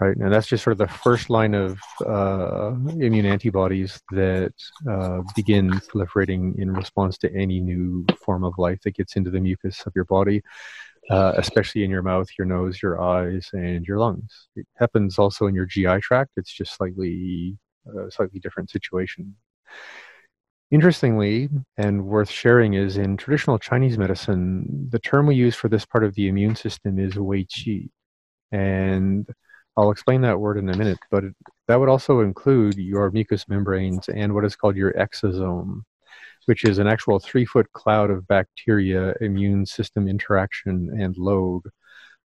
right? 0.00 0.16
And 0.16 0.32
that's 0.32 0.46
just 0.46 0.62
sort 0.62 0.72
of 0.72 0.78
the 0.78 0.88
first 0.88 1.28
line 1.28 1.54
of 1.54 1.78
uh, 2.06 2.72
immune 3.00 3.26
antibodies 3.26 4.00
that 4.12 4.54
uh, 4.88 5.22
begin 5.34 5.70
proliferating 5.70 6.58
in 6.58 6.72
response 6.72 7.18
to 7.18 7.34
any 7.34 7.60
new 7.60 8.06
form 8.24 8.44
of 8.44 8.54
life 8.58 8.80
that 8.84 8.94
gets 8.94 9.16
into 9.16 9.30
the 9.30 9.40
mucus 9.40 9.82
of 9.86 9.92
your 9.96 10.04
body, 10.04 10.42
uh, 11.10 11.32
especially 11.36 11.84
in 11.84 11.90
your 11.90 12.02
mouth, 12.02 12.28
your 12.38 12.46
nose, 12.46 12.80
your 12.80 13.00
eyes, 13.00 13.48
and 13.52 13.86
your 13.86 13.98
lungs. 13.98 14.48
It 14.54 14.66
happens 14.76 15.18
also 15.18 15.46
in 15.46 15.54
your 15.54 15.66
GI 15.66 16.00
tract. 16.00 16.30
It's 16.36 16.52
just 16.52 16.76
slightly, 16.76 17.58
uh, 17.88 18.08
slightly 18.10 18.38
different 18.38 18.70
situation. 18.70 19.34
Interestingly, 20.70 21.48
and 21.78 22.04
worth 22.04 22.28
sharing, 22.30 22.74
is 22.74 22.98
in 22.98 23.16
traditional 23.16 23.58
Chinese 23.58 23.96
medicine, 23.96 24.86
the 24.90 24.98
term 24.98 25.26
we 25.26 25.34
use 25.34 25.54
for 25.54 25.68
this 25.68 25.86
part 25.86 26.04
of 26.04 26.14
the 26.14 26.28
immune 26.28 26.54
system 26.54 26.98
is 26.98 27.16
Wei 27.16 27.44
Qi. 27.46 27.88
And 28.52 29.26
I'll 29.78 29.92
explain 29.92 30.22
that 30.22 30.40
word 30.40 30.58
in 30.58 30.68
a 30.68 30.76
minute, 30.76 30.98
but 31.08 31.22
it, 31.22 31.36
that 31.68 31.76
would 31.76 31.88
also 31.88 32.20
include 32.20 32.76
your 32.76 33.12
mucous 33.12 33.48
membranes 33.48 34.08
and 34.08 34.34
what 34.34 34.44
is 34.44 34.56
called 34.56 34.74
your 34.74 34.92
exosome, 34.94 35.82
which 36.46 36.64
is 36.64 36.78
an 36.78 36.88
actual 36.88 37.20
three 37.20 37.44
foot 37.44 37.72
cloud 37.72 38.10
of 38.10 38.26
bacteria, 38.26 39.14
immune 39.20 39.64
system 39.64 40.08
interaction, 40.08 40.90
and 41.00 41.16
load 41.16 41.62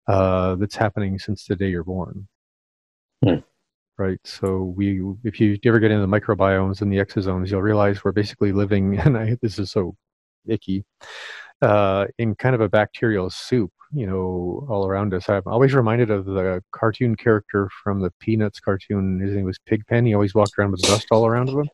uh, 0.07 0.55
that's 0.55 0.75
happening 0.75 1.19
since 1.19 1.45
the 1.45 1.55
day 1.55 1.69
you're 1.69 1.83
born. 1.83 2.27
Hmm. 3.23 3.35
Right. 3.99 4.19
So 4.23 4.73
we, 4.75 5.03
if 5.23 5.39
you 5.39 5.55
ever 5.63 5.79
get 5.79 5.91
into 5.91 6.07
the 6.07 6.19
microbiomes 6.19 6.81
and 6.81 6.91
the 6.91 6.97
exosomes, 6.97 7.51
you'll 7.51 7.61
realize 7.61 8.03
we're 8.03 8.13
basically 8.13 8.51
living, 8.51 8.97
and 9.05 9.15
I, 9.15 9.37
this 9.43 9.59
is 9.59 9.69
so 9.69 9.95
icky, 10.47 10.85
uh, 11.63 12.07
in 12.17 12.35
kind 12.35 12.53
of 12.53 12.61
a 12.61 12.67
bacterial 12.67 13.29
soup, 13.29 13.71
you 13.93 14.05
know, 14.05 14.67
all 14.69 14.85
around 14.85 15.13
us. 15.13 15.29
I'm 15.29 15.43
always 15.45 15.73
reminded 15.73 16.11
of 16.11 16.25
the 16.25 16.61
cartoon 16.73 17.15
character 17.15 17.69
from 17.83 18.01
the 18.01 18.11
Peanuts 18.19 18.59
cartoon. 18.59 19.21
His 19.21 19.33
name 19.33 19.45
was 19.45 19.57
Pigpen. 19.65 20.05
He 20.05 20.13
always 20.13 20.35
walked 20.35 20.53
around 20.57 20.71
with 20.71 20.81
dust 20.81 21.07
all 21.09 21.25
around 21.25 21.49
him. 21.49 21.69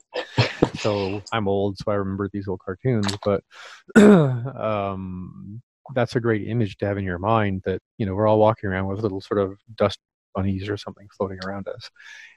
So 0.76 1.22
I'm 1.32 1.48
old, 1.48 1.78
so 1.80 1.92
I 1.92 1.96
remember 1.96 2.30
these 2.32 2.48
old 2.48 2.60
cartoons. 2.60 3.08
But 3.26 3.44
um, 3.96 5.60
that's 5.96 6.16
a 6.16 6.20
great 6.20 6.48
image 6.48 6.78
to 6.78 6.86
have 6.86 7.00
in 7.00 7.04
your 7.04 7.20
mind. 7.20 7.64
That 7.66 7.82
you 7.98 8.06
know 8.06 8.14
we're 8.14 8.28
all 8.28 8.40
walking 8.40 8.70
around 8.70 8.88
with 8.88 9.02
little 9.02 9.22
sort 9.22 9.40
of 9.40 9.58
dust 9.76 10.00
bunnies 10.36 10.70
or 10.70 10.78
something 10.78 11.08
floating 11.18 11.40
around 11.44 11.68
us, 11.68 11.90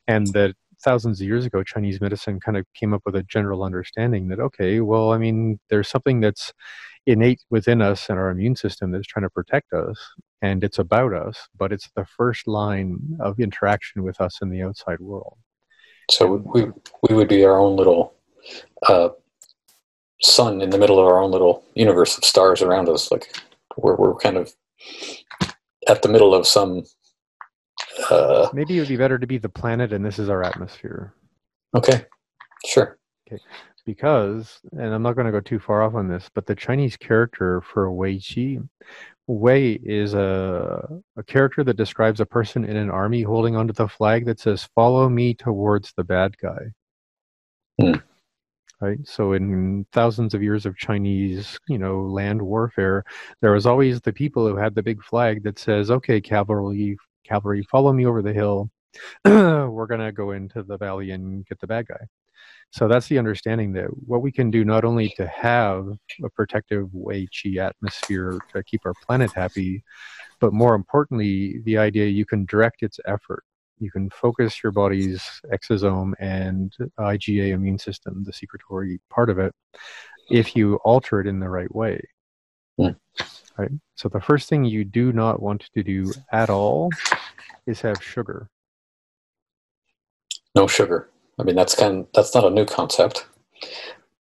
and 0.09 0.27
that 0.29 0.55
thousands 0.83 1.21
of 1.21 1.27
years 1.27 1.45
ago, 1.45 1.63
Chinese 1.63 2.01
medicine 2.01 2.41
kind 2.41 2.57
of 2.57 2.65
came 2.75 2.93
up 2.93 3.03
with 3.05 3.15
a 3.15 3.23
general 3.25 3.63
understanding 3.63 4.29
that 4.29 4.41
okay, 4.41 4.81
well, 4.81 5.13
I 5.13 5.19
mean, 5.19 5.61
there's 5.71 5.89
something 5.89 6.21
that's 6.21 6.53
innate 7.07 7.43
within 7.51 7.83
us 7.83 8.09
and 8.09 8.19
our 8.19 8.31
immune 8.31 8.57
system 8.57 8.91
that's 8.91 9.07
trying 9.07 9.25
to 9.25 9.31
protect 9.31 9.73
us, 9.73 9.99
and 10.41 10.63
it's 10.65 10.79
about 10.79 11.13
us, 11.13 11.49
but 11.57 11.73
it's 11.73 11.91
the 11.97 12.05
first 12.05 12.47
line 12.47 12.99
of 13.21 13.41
interaction 13.41 14.03
with 14.03 14.21
us 14.21 14.41
in 14.43 14.51
the 14.51 14.63
outside 14.63 15.01
world. 15.01 15.37
So 16.11 16.37
we 16.37 16.67
we 17.09 17.15
would 17.15 17.29
be 17.29 17.45
our 17.45 17.59
own 17.59 17.77
little 17.77 18.15
uh, 18.89 19.11
sun 20.21 20.61
in 20.61 20.71
the 20.71 20.79
middle 20.79 20.99
of 20.99 21.07
our 21.07 21.21
own 21.21 21.31
little 21.31 21.65
universe 21.75 22.19
of 22.19 22.25
stars 22.25 22.63
around 22.63 22.89
us. 22.89 23.11
Like 23.11 23.35
we're 23.77 23.97
we're 23.97 24.15
kind 24.17 24.37
of 24.37 24.53
at 25.89 26.03
the 26.03 26.09
middle 26.09 26.35
of 26.35 26.47
some. 26.47 26.85
Uh, 28.11 28.49
Maybe 28.53 28.77
it 28.77 28.81
would 28.81 28.89
be 28.89 28.97
better 28.97 29.19
to 29.19 29.27
be 29.27 29.39
the 29.39 29.49
planet, 29.49 29.93
and 29.93 30.05
this 30.05 30.19
is 30.19 30.29
our 30.29 30.43
atmosphere. 30.43 31.15
okay, 31.75 32.07
sure. 32.67 32.99
Because, 33.85 34.61
and 34.73 34.95
I'm 34.95 35.03
not 35.03 35.15
going 35.15 35.27
to 35.27 35.33
go 35.33 35.41
too 35.41 35.59
far 35.59 35.83
off 35.83 35.95
on 35.95 36.09
this, 36.09 36.31
but 36.35 36.47
the 36.47 36.55
Chinese 36.55 36.97
character 36.97 37.61
for 37.61 37.93
Wei 37.93 38.17
Qi, 38.17 38.67
Wei 39.27 39.73
is 39.83 40.15
a, 40.15 41.01
a 41.17 41.23
character 41.23 41.65
that 41.65 41.77
describes 41.77 42.21
a 42.21 42.27
person 42.27 42.65
in 42.65 42.77
an 42.77 42.91
army 42.91 43.23
holding 43.23 43.57
onto 43.57 43.73
the 43.73 43.89
flag 43.89 44.27
that 44.27 44.41
says, 44.41 44.69
Follow 44.75 45.09
me 45.09 45.35
towards 45.35 45.93
the 45.97 46.05
bad 46.05 46.37
guy. 46.39 46.73
Hmm. 47.81 47.95
Right. 48.81 48.99
So, 49.07 49.33
in 49.33 49.87
thousands 49.93 50.35
of 50.35 50.43
years 50.43 50.67
of 50.67 50.77
Chinese, 50.77 51.57
you 51.69 51.79
know, 51.79 52.03
land 52.03 52.43
warfare, 52.43 53.05
there 53.41 53.53
was 53.53 53.65
always 53.65 54.01
the 54.01 54.13
people 54.13 54.47
who 54.49 54.57
had 54.57 54.75
the 54.75 54.83
big 54.83 55.05
flag 55.05 55.45
that 55.45 55.59
says, 55.61 55.89
"Okay, 55.89 56.21
cavalry, 56.21 56.97
cavalry, 57.25 57.63
follow 57.71 57.93
me 57.93 58.07
over 58.07 58.23
the 58.23 58.33
hill. 58.33 58.71
We're 59.25 59.87
gonna 59.87 60.11
go 60.11 60.33
into 60.33 60.65
the 60.65 60.77
valley 60.79 61.13
and 61.13 61.47
get 61.47 61.61
the 61.61 61.69
bad 61.69 61.87
guy." 61.87 62.09
So 62.73 62.89
that's 62.89 63.07
the 63.07 63.19
understanding 63.19 63.75
that 63.75 63.89
what 64.07 64.23
we 64.23 64.33
can 64.33 64.51
do 64.51 64.65
not 64.65 64.83
only 64.85 65.11
to 65.19 65.27
have 65.27 65.87
a 66.25 66.31
protective 66.31 66.89
Wei 66.93 67.27
Qi 67.27 67.59
atmosphere 67.59 68.39
to 68.55 68.63
keep 68.63 68.81
our 68.87 68.95
planet 69.07 69.31
happy, 69.35 69.85
but 70.41 70.55
more 70.55 70.75
importantly, 70.75 71.61
the 71.65 71.77
idea 71.77 72.07
you 72.07 72.25
can 72.25 72.47
direct 72.47 72.83
its 72.83 72.99
effort. 73.05 73.45
You 73.79 73.91
can 73.91 74.09
focus 74.09 74.63
your 74.63 74.73
body's 74.73 75.23
exosome 75.53 76.15
and 76.19 76.73
IgA 76.99 77.51
immune 77.51 77.79
system, 77.79 78.25
the 78.25 78.33
secretory 78.33 79.01
part 79.11 79.29
of 79.29 79.39
it, 79.39 79.55
if 80.31 80.57
you 80.57 80.77
alter 80.77 81.21
it 81.21 81.27
in 81.27 81.41
the 81.41 81.51
right 81.51 81.73
way. 81.75 82.01
Hmm. 82.79 82.93
Right. 83.59 83.71
So 83.97 84.09
the 84.09 84.21
first 84.21 84.49
thing 84.49 84.65
you 84.65 84.85
do 84.85 85.13
not 85.13 85.43
want 85.43 85.69
to 85.75 85.83
do 85.83 86.11
at 86.33 86.49
all 86.49 86.89
is 87.67 87.83
have 87.83 88.03
sugar. 88.03 88.49
No 90.55 90.67
sugar. 90.67 91.12
I 91.39 91.45
mean, 91.45 91.57
that's 91.57 91.75
kind. 91.75 92.07
that's 92.15 92.35
not 92.35 92.45
a 92.45 92.51
new 92.51 92.65
concept. 92.65 93.27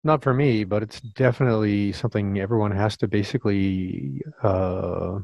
Not 0.04 0.22
for 0.22 0.34
me, 0.34 0.64
but 0.64 0.82
it's 0.82 1.00
definitely 1.00 1.92
something 1.92 2.38
everyone 2.38 2.72
has 2.72 2.96
to 2.98 3.08
basically. 3.08 4.22
Uh, 4.42 5.20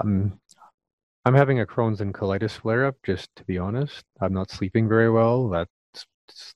um, 0.00 0.40
I'm 1.24 1.34
having 1.34 1.60
a 1.60 1.66
Crohn's 1.66 2.00
and 2.00 2.14
colitis 2.14 2.52
flare 2.52 2.86
up. 2.86 2.96
Just 3.04 3.28
to 3.36 3.44
be 3.44 3.58
honest, 3.58 4.04
I'm 4.20 4.32
not 4.32 4.50
sleeping 4.50 4.88
very 4.88 5.10
well. 5.10 5.48
That's 5.48 5.70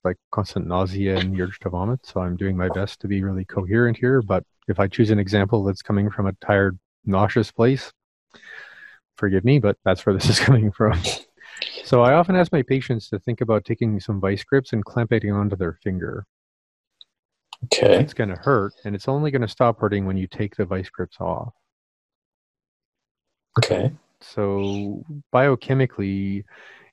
like 0.03 0.17
constant 0.33 0.67
nausea 0.67 1.19
and 1.19 1.39
urge 1.41 1.59
to 1.61 1.71
vomit. 1.71 2.05
So 2.07 2.21
I'm 2.21 2.37
doing 2.37 2.57
my 2.57 2.69
best 2.71 3.01
to 3.01 3.09
be 3.09 3.23
really 3.23 3.45
coherent 3.45 3.97
here. 3.97 4.23
But 4.23 4.45
if 4.69 4.81
I 4.81 4.89
choose 4.89 5.11
an 5.11 5.19
example 5.19 5.65
that's 5.65 5.83
coming 5.83 6.11
from 6.11 6.27
a 6.27 6.33
tired, 6.45 6.79
nauseous 7.05 7.53
place, 7.53 7.93
forgive 9.17 9.45
me, 9.45 9.59
but 9.59 9.77
that's 9.85 10.05
where 10.07 10.15
this 10.15 10.29
is 10.29 10.41
coming 10.41 10.73
from. 10.73 10.99
So 11.85 12.03
I 12.03 12.15
often 12.15 12.35
ask 12.35 12.51
my 12.51 12.63
patients 12.63 13.11
to 13.11 13.19
think 13.19 13.43
about 13.43 13.67
taking 13.67 14.01
some 14.01 14.19
vice 14.19 14.43
grips 14.43 14.73
and 14.73 14.83
clamping 14.83 15.21
it 15.23 15.31
onto 15.31 15.55
their 15.55 15.79
finger. 15.83 16.25
Okay. 17.65 18.01
It's 18.01 18.15
going 18.15 18.31
to 18.31 18.37
hurt, 18.37 18.73
and 18.85 18.95
it's 18.95 19.07
only 19.07 19.31
going 19.31 19.43
to 19.43 19.49
stop 19.49 19.79
hurting 19.79 20.07
when 20.07 20.17
you 20.17 20.27
take 20.27 20.57
the 20.57 20.65
vice 20.65 20.89
grips 20.89 21.19
off. 21.21 21.53
Okay. 23.59 23.93
So 24.23 25.05
biochemically, 25.33 26.45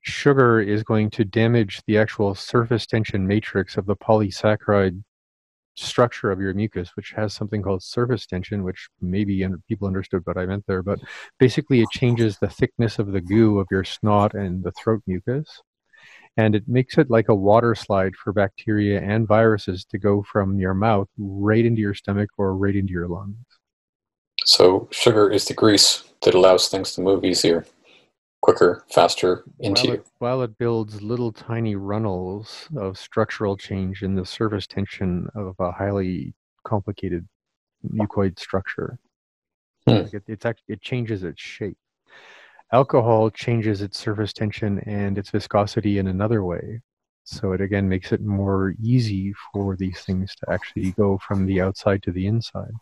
sugar 0.02 0.60
is 0.60 0.84
going 0.84 1.10
to 1.12 1.24
damage 1.24 1.82
the 1.88 1.98
actual 1.98 2.36
surface 2.36 2.86
tension 2.86 3.26
matrix 3.26 3.78
of 3.78 3.86
the 3.86 3.96
polysaccharide 3.96 5.02
structure 5.82 6.32
of 6.32 6.40
your 6.40 6.54
mucus, 6.54 6.90
which 6.96 7.12
has 7.16 7.34
something 7.34 7.62
called 7.62 7.84
surface 7.84 8.26
tension, 8.26 8.64
which 8.64 8.88
maybe 9.02 9.46
people 9.68 9.88
understood 9.88 10.22
what 10.26 10.38
I 10.38 10.46
meant 10.46 10.66
there, 10.68 10.84
but 10.84 11.00
basically 11.40 11.82
it 11.82 11.90
changes 11.92 12.38
the 12.38 12.50
thickness 12.50 13.00
of 13.00 13.12
the 13.12 13.22
goo 13.22 13.60
of 13.60 13.68
your 13.72 13.84
snot 13.84 14.34
and 14.34 14.64
the 14.64 14.72
throat 14.72 15.02
mucus. 15.08 15.62
And 16.38 16.56
it 16.56 16.64
makes 16.68 16.98
it 16.98 17.10
like 17.10 17.28
a 17.28 17.36
water 17.36 17.76
slide 17.76 18.16
for 18.16 18.32
bacteria 18.32 19.02
and 19.02 19.28
viruses 19.28 19.84
to 19.86 19.98
go 19.98 20.24
from 20.24 20.60
your 20.60 20.74
mouth 20.74 21.10
right 21.18 21.66
into 21.66 21.82
your 21.82 21.94
stomach 21.94 22.30
or 22.38 22.56
right 22.56 22.76
into 22.76 22.94
your 22.94 23.08
lungs. 23.08 23.36
So 24.46 24.88
sugar 24.92 25.30
is 25.30 25.46
the 25.46 25.54
grease 25.54 26.04
that 26.24 26.34
allows 26.34 26.70
things 26.70 26.94
to 26.94 27.02
move 27.02 27.26
easier 27.26 27.66
quicker, 28.42 28.84
faster 28.90 29.44
into 29.60 29.82
while 29.84 29.86
you. 29.86 29.94
It, 29.94 30.08
while 30.20 30.42
it 30.42 30.58
builds 30.58 31.02
little 31.02 31.32
tiny 31.32 31.76
runnels 31.76 32.68
of 32.76 32.98
structural 32.98 33.56
change 33.58 34.04
in 34.04 34.16
the 34.16 34.26
surface 34.26 34.68
tension 34.68 35.28
of 35.36 35.56
a 35.60 35.72
highly 35.72 36.34
complicated 36.64 37.28
mucoid 37.88 38.40
structure. 38.40 39.00
Hmm. 39.88 40.04
Like 40.04 40.14
it, 40.14 40.24
it's 40.28 40.46
actually, 40.46 40.74
it 40.74 40.82
changes 40.82 41.24
its 41.24 41.42
shape. 41.42 41.78
Alcohol 42.74 43.30
changes 43.30 43.82
its 43.82 43.98
surface 43.98 44.34
tension 44.34 44.80
and 44.80 45.18
its 45.18 45.30
viscosity 45.30 45.98
in 45.98 46.08
another 46.08 46.44
way. 46.44 46.82
So 47.24 47.54
it 47.54 47.62
again 47.62 47.88
makes 47.88 48.12
it 48.12 48.22
more 48.22 48.74
easy 48.82 49.34
for 49.54 49.76
these 49.76 50.02
things 50.02 50.36
to 50.36 50.52
actually 50.52 50.92
go 50.92 51.20
from 51.26 51.46
the 51.46 51.62
outside 51.62 52.04
to 52.04 52.12
the 52.12 52.28
inside. 52.28 52.74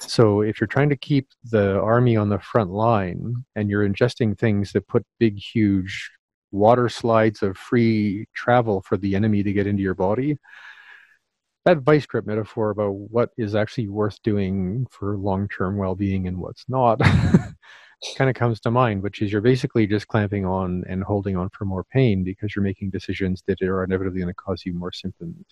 So 0.00 0.40
if 0.40 0.60
you're 0.60 0.68
trying 0.68 0.88
to 0.90 0.96
keep 0.96 1.28
the 1.44 1.78
army 1.80 2.16
on 2.16 2.28
the 2.28 2.38
front 2.38 2.70
line 2.70 3.44
and 3.54 3.68
you're 3.68 3.88
ingesting 3.88 4.38
things 4.38 4.72
that 4.72 4.88
put 4.88 5.04
big, 5.18 5.38
huge 5.38 6.10
water 6.50 6.88
slides 6.88 7.42
of 7.42 7.56
free 7.56 8.26
travel 8.34 8.82
for 8.82 8.96
the 8.96 9.14
enemy 9.14 9.42
to 9.42 9.52
get 9.52 9.66
into 9.66 9.82
your 9.82 9.94
body, 9.94 10.38
that 11.64 11.78
vice 11.78 12.06
grip 12.06 12.26
metaphor 12.26 12.70
about 12.70 12.94
what 12.94 13.30
is 13.38 13.54
actually 13.54 13.88
worth 13.88 14.20
doing 14.22 14.86
for 14.90 15.16
long 15.16 15.48
term 15.48 15.76
well 15.76 15.94
being 15.94 16.26
and 16.26 16.38
what's 16.38 16.64
not 16.68 17.00
kind 18.16 18.28
of 18.28 18.34
comes 18.34 18.60
to 18.60 18.70
mind, 18.70 19.02
which 19.02 19.22
is 19.22 19.30
you're 19.30 19.40
basically 19.40 19.86
just 19.86 20.08
clamping 20.08 20.44
on 20.44 20.84
and 20.88 21.04
holding 21.04 21.36
on 21.36 21.48
for 21.50 21.64
more 21.64 21.84
pain 21.84 22.24
because 22.24 22.54
you're 22.54 22.62
making 22.62 22.90
decisions 22.90 23.42
that 23.46 23.62
are 23.62 23.84
inevitably 23.84 24.20
going 24.20 24.32
to 24.32 24.34
cause 24.34 24.62
you 24.64 24.74
more 24.74 24.92
symptoms. 24.92 25.44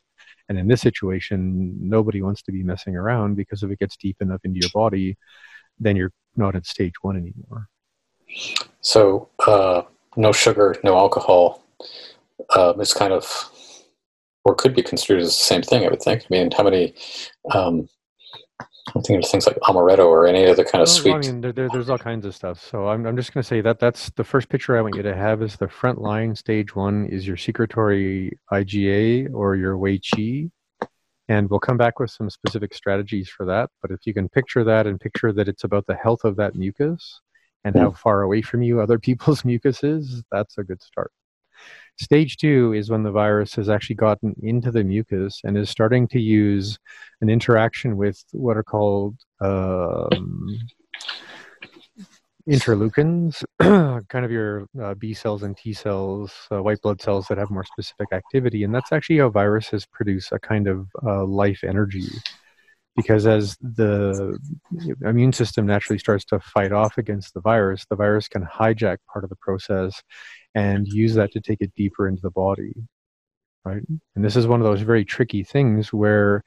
And 0.48 0.58
in 0.58 0.66
this 0.66 0.80
situation, 0.80 1.76
nobody 1.80 2.22
wants 2.22 2.42
to 2.42 2.52
be 2.52 2.62
messing 2.62 2.96
around 2.96 3.36
because 3.36 3.62
if 3.62 3.70
it 3.70 3.78
gets 3.78 3.96
deep 3.96 4.16
enough 4.20 4.40
into 4.44 4.60
your 4.60 4.70
body, 4.74 5.16
then 5.78 5.96
you're 5.96 6.12
not 6.36 6.56
at 6.56 6.66
stage 6.66 6.94
one 7.02 7.16
anymore. 7.16 7.68
So, 8.80 9.28
uh, 9.46 9.82
no 10.16 10.32
sugar, 10.32 10.74
no 10.82 10.96
alcohol. 10.96 11.64
Um, 12.56 12.80
it's 12.80 12.94
kind 12.94 13.12
of, 13.12 13.26
or 14.44 14.54
could 14.54 14.74
be 14.74 14.82
construed 14.82 15.20
as 15.20 15.28
the 15.28 15.32
same 15.32 15.62
thing, 15.62 15.84
I 15.84 15.88
would 15.88 16.02
think. 16.02 16.22
I 16.22 16.26
mean, 16.30 16.50
how 16.50 16.64
many 16.64 16.94
um, 17.52 17.88
I'm 18.94 19.02
thinking 19.02 19.24
of 19.24 19.30
things 19.30 19.46
like 19.46 19.56
amaretto 19.60 20.06
or 20.06 20.26
any 20.26 20.46
other 20.46 20.64
kind 20.64 20.82
of 20.82 20.88
Well, 20.88 20.96
sweet. 20.96 21.14
I 21.14 21.18
mean, 21.18 21.40
there, 21.40 21.52
there, 21.52 21.68
there's 21.72 21.90
all 21.90 21.98
kinds 21.98 22.26
of 22.26 22.34
stuff. 22.34 22.60
So 22.60 22.88
I'm, 22.88 23.06
I'm 23.06 23.16
just 23.16 23.32
going 23.32 23.42
to 23.42 23.46
say 23.46 23.60
that 23.60 23.78
that's 23.78 24.10
the 24.10 24.24
first 24.24 24.48
picture 24.48 24.76
I 24.76 24.82
want 24.82 24.96
you 24.96 25.02
to 25.02 25.14
have 25.14 25.42
is 25.42 25.56
the 25.56 25.68
front 25.68 26.00
line. 26.00 26.34
Stage 26.34 26.74
one 26.74 27.06
is 27.06 27.26
your 27.26 27.36
secretory 27.36 28.38
IgA 28.52 29.32
or 29.32 29.56
your 29.56 29.76
Wei 29.78 29.98
Qi. 29.98 30.50
And 31.28 31.48
we'll 31.48 31.60
come 31.60 31.76
back 31.76 32.00
with 32.00 32.10
some 32.10 32.28
specific 32.28 32.74
strategies 32.74 33.28
for 33.28 33.46
that. 33.46 33.70
But 33.82 33.92
if 33.92 34.00
you 34.04 34.12
can 34.12 34.28
picture 34.28 34.64
that 34.64 34.86
and 34.86 34.98
picture 34.98 35.32
that 35.32 35.48
it's 35.48 35.64
about 35.64 35.86
the 35.86 35.94
health 35.94 36.24
of 36.24 36.36
that 36.36 36.56
mucus 36.56 37.20
and 37.64 37.76
how 37.76 37.90
hmm. 37.90 37.96
far 37.96 38.22
away 38.22 38.42
from 38.42 38.62
you 38.62 38.80
other 38.80 38.98
people's 39.08 39.44
mucus 39.44 39.84
is, 39.84 40.24
that's 40.32 40.58
a 40.58 40.64
good 40.64 40.82
start. 40.82 41.12
Stage 42.00 42.38
two 42.38 42.72
is 42.72 42.88
when 42.88 43.02
the 43.02 43.10
virus 43.10 43.54
has 43.56 43.68
actually 43.68 43.96
gotten 43.96 44.34
into 44.42 44.70
the 44.70 44.82
mucus 44.82 45.42
and 45.44 45.58
is 45.58 45.68
starting 45.68 46.08
to 46.08 46.18
use 46.18 46.78
an 47.20 47.28
interaction 47.28 47.98
with 47.98 48.24
what 48.32 48.56
are 48.56 48.62
called 48.62 49.16
um, 49.42 50.58
interleukins, 52.48 53.44
kind 54.08 54.24
of 54.24 54.30
your 54.30 54.66
uh, 54.82 54.94
B 54.94 55.12
cells 55.12 55.42
and 55.42 55.54
T 55.54 55.74
cells, 55.74 56.32
uh, 56.50 56.62
white 56.62 56.80
blood 56.80 57.02
cells 57.02 57.26
that 57.28 57.36
have 57.36 57.50
more 57.50 57.64
specific 57.64 58.08
activity. 58.12 58.64
And 58.64 58.74
that's 58.74 58.92
actually 58.92 59.18
how 59.18 59.28
viruses 59.28 59.84
produce 59.84 60.32
a 60.32 60.38
kind 60.38 60.68
of 60.68 60.88
uh, 61.04 61.26
life 61.26 61.62
energy. 61.62 62.08
Because 62.96 63.26
as 63.26 63.58
the 63.60 64.38
immune 65.04 65.34
system 65.34 65.66
naturally 65.66 65.98
starts 65.98 66.24
to 66.26 66.40
fight 66.40 66.72
off 66.72 66.96
against 66.96 67.34
the 67.34 67.40
virus, 67.40 67.84
the 67.90 67.96
virus 67.96 68.26
can 68.26 68.44
hijack 68.44 68.98
part 69.12 69.22
of 69.22 69.28
the 69.28 69.36
process 69.36 70.02
and 70.54 70.86
use 70.88 71.14
that 71.14 71.32
to 71.32 71.40
take 71.40 71.60
it 71.60 71.74
deeper 71.76 72.08
into 72.08 72.22
the 72.22 72.30
body. 72.30 72.74
Right. 73.64 73.82
And 74.16 74.24
this 74.24 74.36
is 74.36 74.46
one 74.46 74.60
of 74.60 74.64
those 74.64 74.80
very 74.80 75.04
tricky 75.04 75.44
things 75.44 75.92
where 75.92 76.42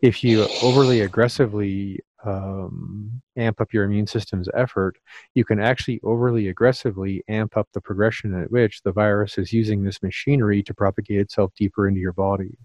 if 0.00 0.24
you 0.24 0.46
overly 0.62 1.00
aggressively 1.00 2.00
um, 2.24 3.20
amp 3.36 3.60
up 3.60 3.72
your 3.72 3.84
immune 3.84 4.06
system's 4.06 4.48
effort, 4.54 4.96
you 5.34 5.44
can 5.44 5.60
actually 5.60 6.00
overly 6.02 6.48
aggressively 6.48 7.22
amp 7.28 7.56
up 7.56 7.68
the 7.74 7.80
progression 7.80 8.34
at 8.40 8.50
which 8.50 8.82
the 8.82 8.92
virus 8.92 9.36
is 9.36 9.52
using 9.52 9.82
this 9.82 10.02
machinery 10.02 10.62
to 10.62 10.74
propagate 10.74 11.20
itself 11.20 11.52
deeper 11.56 11.86
into 11.86 12.00
your 12.00 12.12
body. 12.12 12.56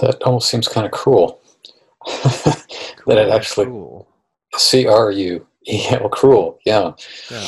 That 0.00 0.22
almost 0.22 0.48
seems 0.48 0.68
kind 0.68 0.86
of 0.86 0.92
cruel. 0.92 1.40
that 2.06 3.18
it 3.18 3.28
actually 3.28 3.66
Cool. 3.66 4.08
C 4.56 4.86
R 4.86 5.10
U 5.10 5.46
E 5.66 5.86
L 5.90 6.08
cruel. 6.08 6.58
Yeah. 6.64 6.92
Yeah. 7.30 7.46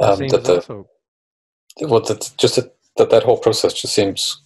Um, 0.00 0.28
that 0.28 0.44
the 0.44 0.54
also 0.56 0.86
well, 1.80 2.00
that 2.00 2.32
just 2.38 2.56
that, 2.56 2.74
that 2.96 3.10
that 3.10 3.22
whole 3.22 3.38
process 3.38 3.74
just 3.74 3.94
seems 3.94 4.42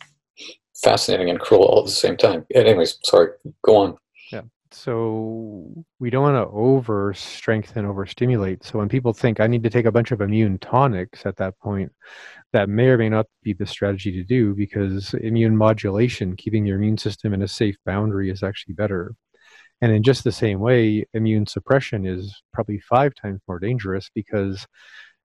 fascinating 0.82 1.30
and 1.30 1.40
cruel 1.40 1.62
all 1.62 1.80
at 1.80 1.86
the 1.86 1.92
same 1.92 2.16
time. 2.16 2.44
Anyways, 2.54 2.98
sorry, 3.04 3.30
go 3.62 3.76
on. 3.76 3.96
Yeah. 4.32 4.42
So 4.72 5.84
we 5.98 6.10
don't 6.10 6.22
want 6.22 6.36
to 6.36 6.52
over 6.52 7.12
strengthen, 7.14 7.84
over 7.84 8.06
stimulate. 8.06 8.64
So 8.64 8.78
when 8.78 8.88
people 8.88 9.12
think 9.12 9.40
I 9.40 9.46
need 9.46 9.62
to 9.62 9.70
take 9.70 9.86
a 9.86 9.92
bunch 9.92 10.10
of 10.10 10.20
immune 10.20 10.58
tonics 10.58 11.26
at 11.26 11.36
that 11.36 11.58
point, 11.58 11.92
that 12.52 12.68
may 12.68 12.88
or 12.88 12.98
may 12.98 13.08
not 13.08 13.26
be 13.42 13.52
the 13.52 13.66
strategy 13.66 14.10
to 14.12 14.24
do 14.24 14.54
because 14.54 15.14
immune 15.14 15.56
modulation, 15.56 16.36
keeping 16.36 16.66
your 16.66 16.78
immune 16.78 16.98
system 16.98 17.32
in 17.34 17.42
a 17.42 17.48
safe 17.48 17.76
boundary, 17.86 18.30
is 18.30 18.42
actually 18.42 18.74
better. 18.74 19.14
And 19.82 19.92
in 19.92 20.02
just 20.02 20.24
the 20.24 20.32
same 20.32 20.60
way, 20.60 21.06
immune 21.14 21.46
suppression 21.46 22.04
is 22.06 22.42
probably 22.52 22.80
five 22.80 23.14
times 23.14 23.40
more 23.48 23.58
dangerous 23.58 24.10
because 24.14 24.66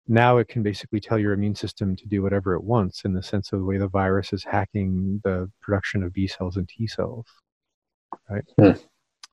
now 0.06 0.38
it 0.38 0.48
can 0.48 0.62
basically 0.62 1.00
tell 1.00 1.18
your 1.18 1.32
immune 1.32 1.54
system 1.54 1.96
to 1.96 2.06
do 2.06 2.22
whatever 2.22 2.54
it 2.54 2.62
wants 2.62 3.04
in 3.04 3.14
the 3.14 3.22
sense 3.22 3.52
of 3.52 3.60
the 3.60 3.64
way 3.64 3.78
the 3.78 3.88
virus 3.88 4.32
is 4.32 4.44
hacking 4.44 5.20
the 5.24 5.50
production 5.62 6.02
of 6.02 6.12
B 6.12 6.26
cells 6.26 6.56
and 6.56 6.68
T 6.68 6.86
cells. 6.86 7.26
Right? 8.28 8.44
Hmm. 8.60 8.72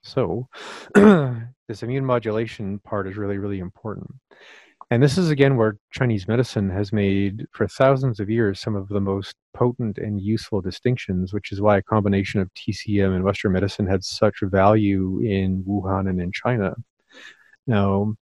So, 0.03 0.47
this 0.95 1.83
immune 1.83 2.05
modulation 2.05 2.79
part 2.79 3.07
is 3.07 3.17
really, 3.17 3.37
really 3.37 3.59
important. 3.59 4.11
And 4.89 5.01
this 5.01 5.17
is 5.17 5.29
again 5.29 5.55
where 5.55 5.77
Chinese 5.91 6.27
medicine 6.27 6.69
has 6.69 6.91
made, 6.91 7.45
for 7.53 7.65
thousands 7.67 8.19
of 8.19 8.29
years, 8.29 8.59
some 8.59 8.75
of 8.75 8.89
the 8.89 8.99
most 8.99 9.35
potent 9.53 9.97
and 9.97 10.19
useful 10.19 10.59
distinctions, 10.59 11.33
which 11.33 11.53
is 11.53 11.61
why 11.61 11.77
a 11.77 11.81
combination 11.81 12.41
of 12.41 12.53
TCM 12.55 13.15
and 13.15 13.23
Western 13.23 13.53
medicine 13.53 13.87
had 13.87 14.03
such 14.03 14.39
value 14.41 15.19
in 15.19 15.63
Wuhan 15.63 16.09
and 16.09 16.19
in 16.19 16.31
China. 16.33 16.75
Now, 17.67 18.15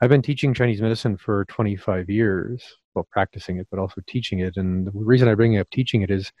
I've 0.00 0.08
been 0.08 0.22
teaching 0.22 0.54
Chinese 0.54 0.80
medicine 0.80 1.18
for 1.18 1.44
25 1.46 2.08
years, 2.08 2.64
well, 2.94 3.06
practicing 3.10 3.58
it, 3.58 3.66
but 3.70 3.78
also 3.78 4.00
teaching 4.06 4.38
it. 4.38 4.56
And 4.56 4.86
the 4.86 4.92
reason 4.94 5.28
I 5.28 5.34
bring 5.34 5.58
up 5.58 5.68
teaching 5.70 6.00
it 6.00 6.10
is 6.10 6.32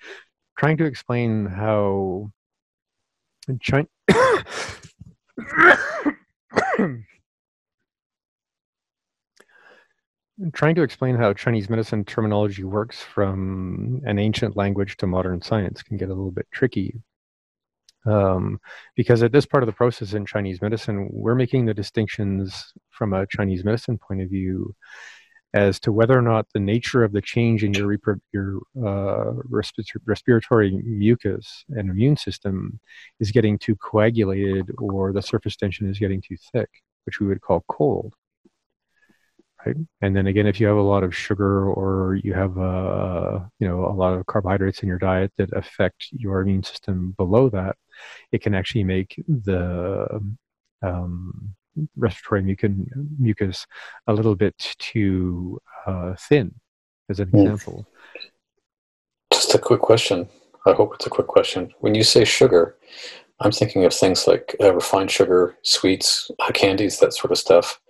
trying 0.56 0.78
to 0.78 0.84
explain 0.84 1.44
how 1.44 2.30
China. 3.60 3.86
trying 10.54 10.74
to 10.74 10.82
explain 10.82 11.16
how 11.16 11.34
Chinese 11.34 11.68
medicine 11.68 12.04
terminology 12.04 12.64
works 12.64 13.02
from 13.02 14.00
an 14.06 14.18
ancient 14.18 14.56
language 14.56 14.96
to 14.96 15.06
modern 15.06 15.42
science 15.42 15.82
can 15.82 15.98
get 15.98 16.08
a 16.08 16.14
little 16.14 16.30
bit 16.30 16.46
tricky. 16.50 16.94
Um, 18.06 18.60
because 18.96 19.22
at 19.22 19.32
this 19.32 19.46
part 19.46 19.62
of 19.62 19.66
the 19.66 19.74
process 19.74 20.14
in 20.14 20.24
Chinese 20.24 20.62
medicine, 20.62 21.08
we're 21.12 21.34
making 21.34 21.66
the 21.66 21.74
distinctions 21.74 22.72
from 22.90 23.12
a 23.12 23.26
Chinese 23.26 23.64
medicine 23.64 23.98
point 23.98 24.22
of 24.22 24.30
view 24.30 24.74
as 25.52 25.80
to 25.80 25.92
whether 25.92 26.16
or 26.16 26.22
not 26.22 26.46
the 26.54 26.60
nature 26.60 27.02
of 27.02 27.12
the 27.12 27.20
change 27.20 27.64
in 27.64 27.74
your, 27.74 27.96
your 28.32 28.60
uh, 28.86 29.32
respiratory 30.06 30.80
mucus 30.84 31.64
and 31.70 31.90
immune 31.90 32.16
system 32.16 32.78
is 33.18 33.32
getting 33.32 33.58
too 33.58 33.74
coagulated 33.76 34.70
or 34.78 35.12
the 35.12 35.22
surface 35.22 35.56
tension 35.56 35.90
is 35.90 35.98
getting 35.98 36.22
too 36.22 36.36
thick, 36.52 36.70
which 37.04 37.20
we 37.20 37.26
would 37.26 37.40
call 37.40 37.64
cold 37.68 38.14
right? 39.64 39.76
And 40.00 40.16
then 40.16 40.26
again, 40.26 40.46
if 40.46 40.60
you 40.60 40.66
have 40.66 40.76
a 40.76 40.82
lot 40.82 41.04
of 41.04 41.14
sugar 41.14 41.68
or 41.70 42.16
you 42.16 42.34
have 42.34 42.56
uh, 42.58 43.40
you 43.58 43.68
know 43.68 43.86
a 43.86 43.94
lot 43.94 44.14
of 44.14 44.26
carbohydrates 44.26 44.82
in 44.82 44.88
your 44.88 44.98
diet 44.98 45.32
that 45.36 45.52
affect 45.52 46.08
your 46.12 46.40
immune 46.40 46.62
system 46.62 47.14
below 47.16 47.48
that, 47.50 47.76
it 48.32 48.42
can 48.42 48.54
actually 48.54 48.84
make 48.84 49.22
the 49.28 50.20
um, 50.82 51.54
respiratory 51.96 52.42
mucus, 52.42 52.72
mucus 53.18 53.66
a 54.06 54.12
little 54.12 54.34
bit 54.34 54.54
too 54.78 55.58
uh, 55.86 56.14
thin, 56.28 56.54
as 57.08 57.20
an 57.20 57.28
hmm. 57.28 57.38
example. 57.38 57.86
Just 59.32 59.54
a 59.54 59.58
quick 59.58 59.80
question. 59.80 60.28
I 60.66 60.72
hope 60.72 60.94
it's 60.94 61.06
a 61.06 61.10
quick 61.10 61.26
question. 61.26 61.72
When 61.80 61.94
you 61.94 62.02
say 62.02 62.24
sugar, 62.24 62.76
I'm 63.40 63.52
thinking 63.52 63.84
of 63.84 63.94
things 63.94 64.26
like 64.26 64.54
uh, 64.60 64.74
refined 64.74 65.10
sugar, 65.10 65.56
sweets, 65.62 66.30
candies, 66.52 66.98
that 66.98 67.14
sort 67.14 67.32
of 67.32 67.38
stuff 67.38 67.80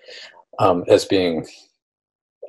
um, 0.58 0.84
as 0.88 1.04
being 1.04 1.46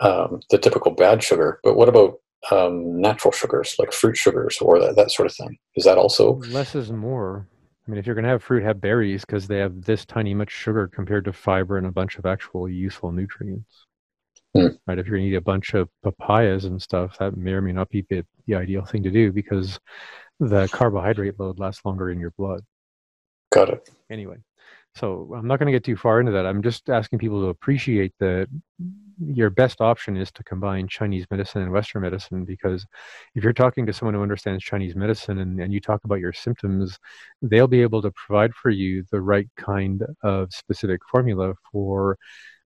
um, 0.01 0.41
the 0.49 0.57
typical 0.57 0.91
bad 0.91 1.23
sugar. 1.23 1.59
But 1.63 1.75
what 1.75 1.89
about 1.89 2.19
um, 2.51 2.99
natural 2.99 3.31
sugars 3.31 3.75
like 3.77 3.93
fruit 3.93 4.17
sugars 4.17 4.57
or 4.59 4.79
that, 4.79 4.95
that 4.95 5.11
sort 5.11 5.27
of 5.27 5.35
thing? 5.35 5.57
Is 5.75 5.85
that 5.85 5.97
also 5.97 6.39
less 6.49 6.75
is 6.75 6.91
more? 6.91 7.47
I 7.87 7.91
mean, 7.91 7.99
if 7.99 8.05
you're 8.05 8.15
going 8.15 8.23
to 8.23 8.29
have 8.29 8.43
fruit, 8.43 8.63
have 8.63 8.79
berries 8.79 9.25
because 9.25 9.47
they 9.47 9.57
have 9.57 9.83
this 9.83 10.05
tiny 10.05 10.33
much 10.33 10.51
sugar 10.51 10.87
compared 10.87 11.25
to 11.25 11.33
fiber 11.33 11.77
and 11.77 11.87
a 11.87 11.91
bunch 11.91 12.17
of 12.17 12.25
actual 12.25 12.69
useful 12.69 13.11
nutrients. 13.11 13.87
Hmm. 14.55 14.67
Right? 14.85 14.99
If 14.99 15.07
you're 15.07 15.17
going 15.17 15.29
to 15.29 15.33
eat 15.33 15.37
a 15.37 15.41
bunch 15.41 15.73
of 15.73 15.89
papayas 16.03 16.65
and 16.65 16.81
stuff, 16.81 17.17
that 17.19 17.37
may 17.37 17.51
or 17.51 17.61
may 17.61 17.71
not 17.71 17.89
be 17.89 18.05
the, 18.09 18.25
the 18.47 18.55
ideal 18.55 18.85
thing 18.85 19.03
to 19.03 19.11
do 19.11 19.31
because 19.31 19.79
the 20.39 20.67
carbohydrate 20.69 21.39
load 21.39 21.59
lasts 21.59 21.85
longer 21.85 22.11
in 22.11 22.19
your 22.19 22.31
blood. 22.31 22.61
Got 23.51 23.69
it. 23.69 23.89
Anyway, 24.09 24.37
so 24.95 25.33
I'm 25.35 25.47
not 25.47 25.59
going 25.59 25.67
to 25.67 25.71
get 25.71 25.83
too 25.83 25.95
far 25.95 26.19
into 26.19 26.31
that. 26.33 26.45
I'm 26.45 26.61
just 26.61 26.89
asking 26.89 27.19
people 27.19 27.41
to 27.41 27.47
appreciate 27.47 28.13
that 28.19 28.47
your 29.23 29.49
best 29.49 29.79
option 29.79 30.17
is 30.17 30.31
to 30.31 30.43
combine 30.43 30.87
Chinese 30.87 31.25
medicine 31.29 31.61
and 31.61 31.71
Western 31.71 32.01
medicine 32.01 32.43
because 32.43 32.85
if 33.35 33.43
you're 33.43 33.53
talking 33.53 33.85
to 33.85 33.93
someone 33.93 34.15
who 34.15 34.21
understands 34.21 34.63
Chinese 34.63 34.95
medicine 34.95 35.39
and, 35.39 35.59
and 35.59 35.73
you 35.73 35.79
talk 35.79 36.03
about 36.03 36.19
your 36.19 36.33
symptoms, 36.33 36.97
they'll 37.41 37.67
be 37.67 37.81
able 37.81 38.01
to 38.01 38.11
provide 38.11 38.53
for 38.53 38.69
you 38.69 39.03
the 39.11 39.21
right 39.21 39.47
kind 39.57 40.03
of 40.23 40.51
specific 40.51 41.01
formula 41.09 41.53
for 41.71 42.17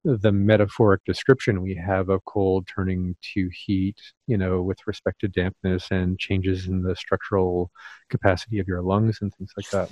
the 0.03 0.31
metaphoric 0.31 1.03
description 1.03 1.61
we 1.61 1.75
have 1.75 2.09
of 2.09 2.23
cold 2.25 2.67
turning 2.73 3.15
to 3.21 3.49
heat, 3.65 3.99
you 4.27 4.37
know, 4.37 4.61
with 4.61 4.77
respect 4.85 5.19
to 5.19 5.27
dampness 5.27 5.87
and 5.89 6.19
changes 6.19 6.67
in 6.67 6.83
the 6.83 6.95
structural 6.95 7.71
capacity 8.09 8.59
of 8.59 8.67
your 8.67 8.81
lungs 8.81 9.17
and 9.21 9.33
things 9.33 9.51
like 9.57 9.69
that 9.71 9.89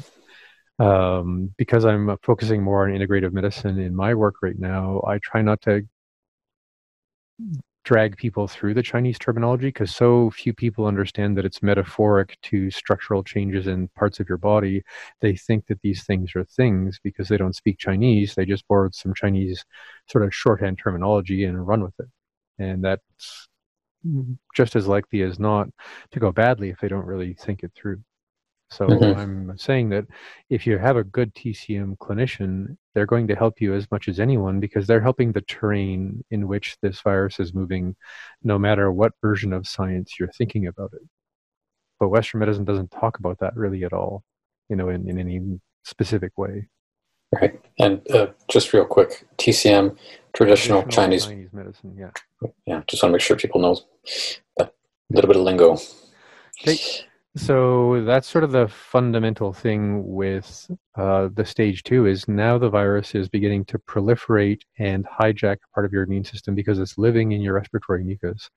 um, 0.80 1.54
because 1.58 1.86
I'm 1.86 2.18
focusing 2.24 2.64
more 2.64 2.88
on 2.88 2.96
integrative 2.96 3.34
medicine 3.34 3.80
in 3.80 3.96
my 3.96 4.14
work 4.14 4.36
right 4.42 4.58
now, 4.58 5.04
I 5.08 5.20
try 5.20 5.42
not 5.42 5.62
to 5.64 5.84
drag 7.84 8.16
people 8.16 8.48
through 8.48 8.74
the 8.74 8.82
Chinese 8.82 9.20
terminology 9.20 9.68
because 9.68 9.94
so 9.94 10.30
few 10.32 10.54
people 10.54 10.86
understand 10.86 11.38
that 11.38 11.46
it's 11.46 11.62
metaphoric 11.62 12.38
to 12.42 12.72
structural 12.72 13.24
changes 13.24 13.68
in 13.68 13.90
parts 13.90 14.20
of 14.20 14.30
your 14.30 14.38
body. 14.38 14.82
They 15.20 15.36
think 15.36 15.68
that 15.68 15.82
these 15.82 16.04
things 16.04 16.36
are 16.36 16.46
things 16.46 17.00
because 17.04 17.28
they 17.28 17.38
don't 17.38 17.56
speak 17.56 17.78
Chinese. 17.78 18.36
They 18.36 18.46
just 18.46 18.68
borrowed 18.68 18.96
some 18.96 19.14
Chinese 19.14 19.66
sort 20.08 20.24
of 20.24 20.34
shorthand 20.34 20.80
terminology 20.80 21.44
and 21.44 21.68
run 21.68 21.84
with 21.84 21.94
it. 22.00 22.08
And 22.58 22.84
that's 22.84 23.48
just 24.56 24.76
as 24.76 24.88
likely 24.88 25.22
as 25.22 25.40
not 25.40 25.68
to 26.12 26.20
go 26.20 26.32
badly 26.32 26.70
if 26.70 26.80
they 26.80 26.88
don't 26.88 27.06
really 27.06 27.34
think 27.34 27.64
it 27.64 27.72
through. 27.76 28.02
So 28.74 28.88
mm-hmm. 28.88 29.20
I'm 29.20 29.58
saying 29.58 29.90
that 29.90 30.06
if 30.50 30.66
you 30.66 30.78
have 30.78 30.98
a 30.98 31.04
good 31.04 31.34
TCM 31.36 31.98
clinician, 31.98 32.78
they're 32.94 33.06
going 33.06 33.28
to 33.28 33.36
help 33.36 33.62
you 33.62 33.74
as 33.74 33.90
much 33.92 34.08
as 34.08 34.20
anyone 34.20 34.60
because 34.60 34.88
they're 34.88 35.02
helping 35.02 35.32
the 35.32 35.42
terrain 35.42 36.24
in 36.32 36.48
which 36.48 36.78
this 36.82 37.02
virus 37.02 37.40
is 37.40 37.54
moving, 37.54 37.96
no 38.44 38.58
matter 38.58 38.92
what 38.92 39.14
version 39.22 39.54
of 39.54 39.68
science 39.68 40.16
you're 40.20 40.32
thinking 40.32 40.68
about 40.68 40.92
it. 40.94 41.02
But 42.00 42.10
Western 42.10 42.40
medicine 42.40 42.66
doesn't 42.66 42.92
talk 42.92 43.20
about 43.20 43.40
that 43.40 43.56
really 43.56 43.84
at 43.84 43.94
all, 43.94 44.24
you 44.70 44.76
know, 44.76 44.90
in, 44.90 45.10
in 45.10 45.20
any 45.20 45.42
specific 45.84 46.38
way. 46.38 46.68
Right. 47.32 47.60
And 47.80 48.10
uh, 48.12 48.28
just 48.50 48.74
real 48.74 48.86
quick, 48.86 49.26
TCM, 49.38 49.98
traditional, 50.34 50.82
traditional 50.82 50.84
Chinese, 50.84 51.26
Chinese 51.26 51.50
medicine. 51.52 51.96
Yeah. 51.98 52.12
Yeah. 52.66 52.82
Just 52.88 53.02
want 53.02 53.12
to 53.12 53.14
make 53.14 53.22
sure 53.22 53.36
people 53.36 53.62
know 53.62 53.78
a 54.60 54.70
little 55.10 55.28
bit 55.28 55.38
of 55.38 55.44
lingo. 55.44 55.78
Okay. 56.62 56.78
So 57.36 58.04
that's 58.06 58.28
sort 58.28 58.44
of 58.44 58.52
the 58.52 58.68
fundamental 58.68 59.54
thing 59.54 60.04
with 60.06 60.70
uh, 60.96 61.30
the 61.34 61.46
stage 61.46 61.82
two 61.82 62.06
is 62.06 62.28
now 62.28 62.60
the 62.60 62.70
virus 62.70 63.16
is 63.16 63.28
beginning 63.28 63.66
to 63.66 63.80
proliferate 63.80 64.62
and 64.78 65.04
hijack 65.08 65.58
part 65.74 65.86
of 65.88 65.92
your 65.92 66.04
immune 66.04 66.26
system 66.26 66.54
because 66.54 66.78
it's 66.78 66.96
living 67.00 67.32
in 67.32 67.42
your 67.42 67.56
respiratory 67.56 68.04
mucus, 68.04 68.52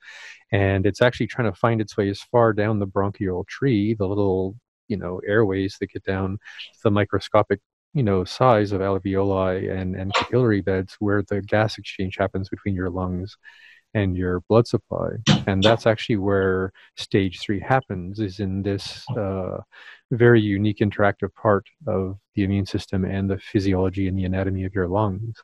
and 0.52 0.84
it's 0.84 1.00
actually 1.00 1.26
trying 1.26 1.50
to 1.50 1.58
find 1.58 1.80
its 1.80 1.96
way 1.96 2.10
as 2.10 2.20
far 2.20 2.52
down 2.52 2.78
the 2.78 2.86
bronchial 2.86 3.44
tree, 3.48 3.94
the 3.94 4.06
little 4.06 4.54
you 4.88 4.98
know 4.98 5.20
airways 5.26 5.76
that 5.80 5.90
get 5.90 6.04
down 6.04 6.32
to 6.74 6.78
the 6.84 6.90
microscopic 6.90 7.60
you 7.94 8.02
know 8.02 8.24
size 8.24 8.72
of 8.72 8.82
alveoli 8.82 9.72
and 9.74 9.96
and 9.96 10.12
capillary 10.14 10.60
beds 10.60 10.96
where 11.00 11.22
the 11.22 11.40
gas 11.40 11.78
exchange 11.78 12.16
happens 12.18 12.48
between 12.50 12.74
your 12.74 12.90
lungs 12.90 13.36
and 13.96 14.16
your 14.16 14.40
blood 14.48 14.66
supply. 14.68 15.08
And 15.46 15.62
that's 15.62 15.86
actually 15.86 16.18
where 16.28 16.72
stage 16.96 17.40
three 17.40 17.60
happens, 17.60 18.20
is 18.20 18.40
in 18.40 18.62
this 18.62 18.84
uh, 19.16 19.58
very 20.10 20.40
unique 20.40 20.80
interactive 20.86 21.32
part 21.34 21.66
of 21.86 22.18
the 22.34 22.44
immune 22.44 22.66
system 22.66 23.00
and 23.04 23.30
the 23.30 23.38
physiology 23.38 24.06
and 24.06 24.16
the 24.18 24.26
anatomy 24.26 24.64
of 24.66 24.74
your 24.74 24.88
lungs. 24.98 25.34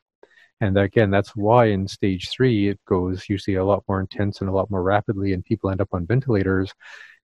And 0.61 0.77
again, 0.77 1.09
that's 1.09 1.35
why 1.35 1.65
in 1.75 1.87
stage 1.87 2.29
three, 2.29 2.69
it 2.69 2.79
goes 2.87 3.27
usually 3.27 3.57
a 3.57 3.65
lot 3.65 3.83
more 3.87 3.99
intense 3.99 4.39
and 4.39 4.49
a 4.49 4.53
lot 4.53 4.69
more 4.69 4.83
rapidly, 4.83 5.33
and 5.33 5.43
people 5.43 5.71
end 5.71 5.81
up 5.81 5.89
on 5.91 6.05
ventilators 6.05 6.71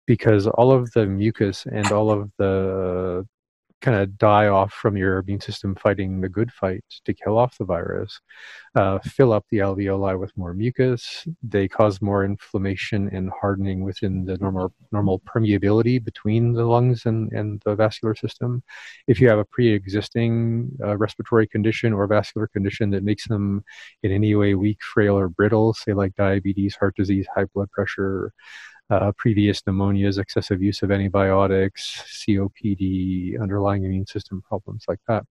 because 0.06 0.48
all 0.48 0.72
of 0.72 0.90
the 0.92 1.06
mucus 1.06 1.66
and 1.66 1.92
all 1.92 2.10
of 2.10 2.32
the 2.38 3.28
kind 3.82 3.98
of 3.98 4.18
die 4.18 4.48
off 4.48 4.74
from 4.74 4.98
your 4.98 5.20
immune 5.20 5.40
system 5.40 5.76
fighting 5.76 6.20
the 6.20 6.30
good 6.30 6.52
fight 6.52 6.84
to 7.06 7.14
kill 7.14 7.38
off 7.38 7.58
the 7.58 7.66
virus, 7.66 8.20
uh, 8.76 9.00
fill 9.00 9.32
up 9.32 9.46
the 9.50 9.58
alveoli 9.60 10.20
with 10.20 10.36
more 10.36 10.54
mucus. 10.54 11.28
They 11.44 11.68
cause 11.68 12.02
more 12.02 12.26
inflammation 12.26 13.10
and 13.14 13.30
hardening 13.40 13.84
within 13.84 14.26
the 14.26 14.38
normal 14.38 14.74
normal 14.92 15.20
permeability 15.20 16.04
between 16.04 16.54
the 16.54 16.66
lungs 16.66 17.06
and, 17.06 17.32
and 17.32 17.62
the 17.66 17.76
vascular 17.76 18.16
system. 18.16 18.64
If 19.08 19.22
you 19.22 19.30
have 19.30 19.40
a 19.40 19.46
pre-existing 19.46 20.72
uh, 20.84 20.98
respiratory 20.98 21.48
condition 21.48 21.94
or 21.94 22.08
vascular 22.08 22.48
condition 22.48 22.90
that 22.92 23.04
makes 23.04 23.28
them 23.28 23.64
in 24.02 24.12
any 24.12 24.34
way 24.36 24.56
weak, 24.56 24.80
frail, 24.82 25.18
or 25.18 25.30
brittle, 25.30 25.74
say 25.74 25.94
like 25.94 26.16
diabetes, 26.16 26.76
heart 26.76 26.96
disease, 26.96 27.28
high 27.36 27.46
blood 27.54 27.72
pressure, 27.72 28.34
uh, 28.90 29.12
previous 29.18 29.62
pneumonias, 29.62 30.18
excessive 30.18 30.62
use 30.62 30.82
of 30.82 30.92
antibiotics, 30.92 32.04
COPD, 32.08 33.40
underlying 33.42 33.84
immune 33.84 34.06
system 34.06 34.42
problems 34.42 34.86
like 34.88 35.00
that. 35.08 35.24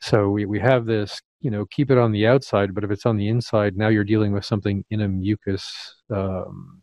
So 0.00 0.30
we, 0.30 0.46
we 0.46 0.58
have 0.60 0.86
this, 0.86 1.20
you 1.40 1.50
know, 1.50 1.66
keep 1.66 1.90
it 1.90 1.98
on 1.98 2.12
the 2.12 2.26
outside, 2.26 2.74
but 2.74 2.84
if 2.84 2.90
it's 2.90 3.06
on 3.06 3.16
the 3.16 3.28
inside, 3.28 3.76
now 3.76 3.88
you're 3.88 4.04
dealing 4.04 4.32
with 4.32 4.44
something 4.44 4.84
in 4.90 5.02
a 5.02 5.08
mucus 5.08 5.96
um, 6.10 6.82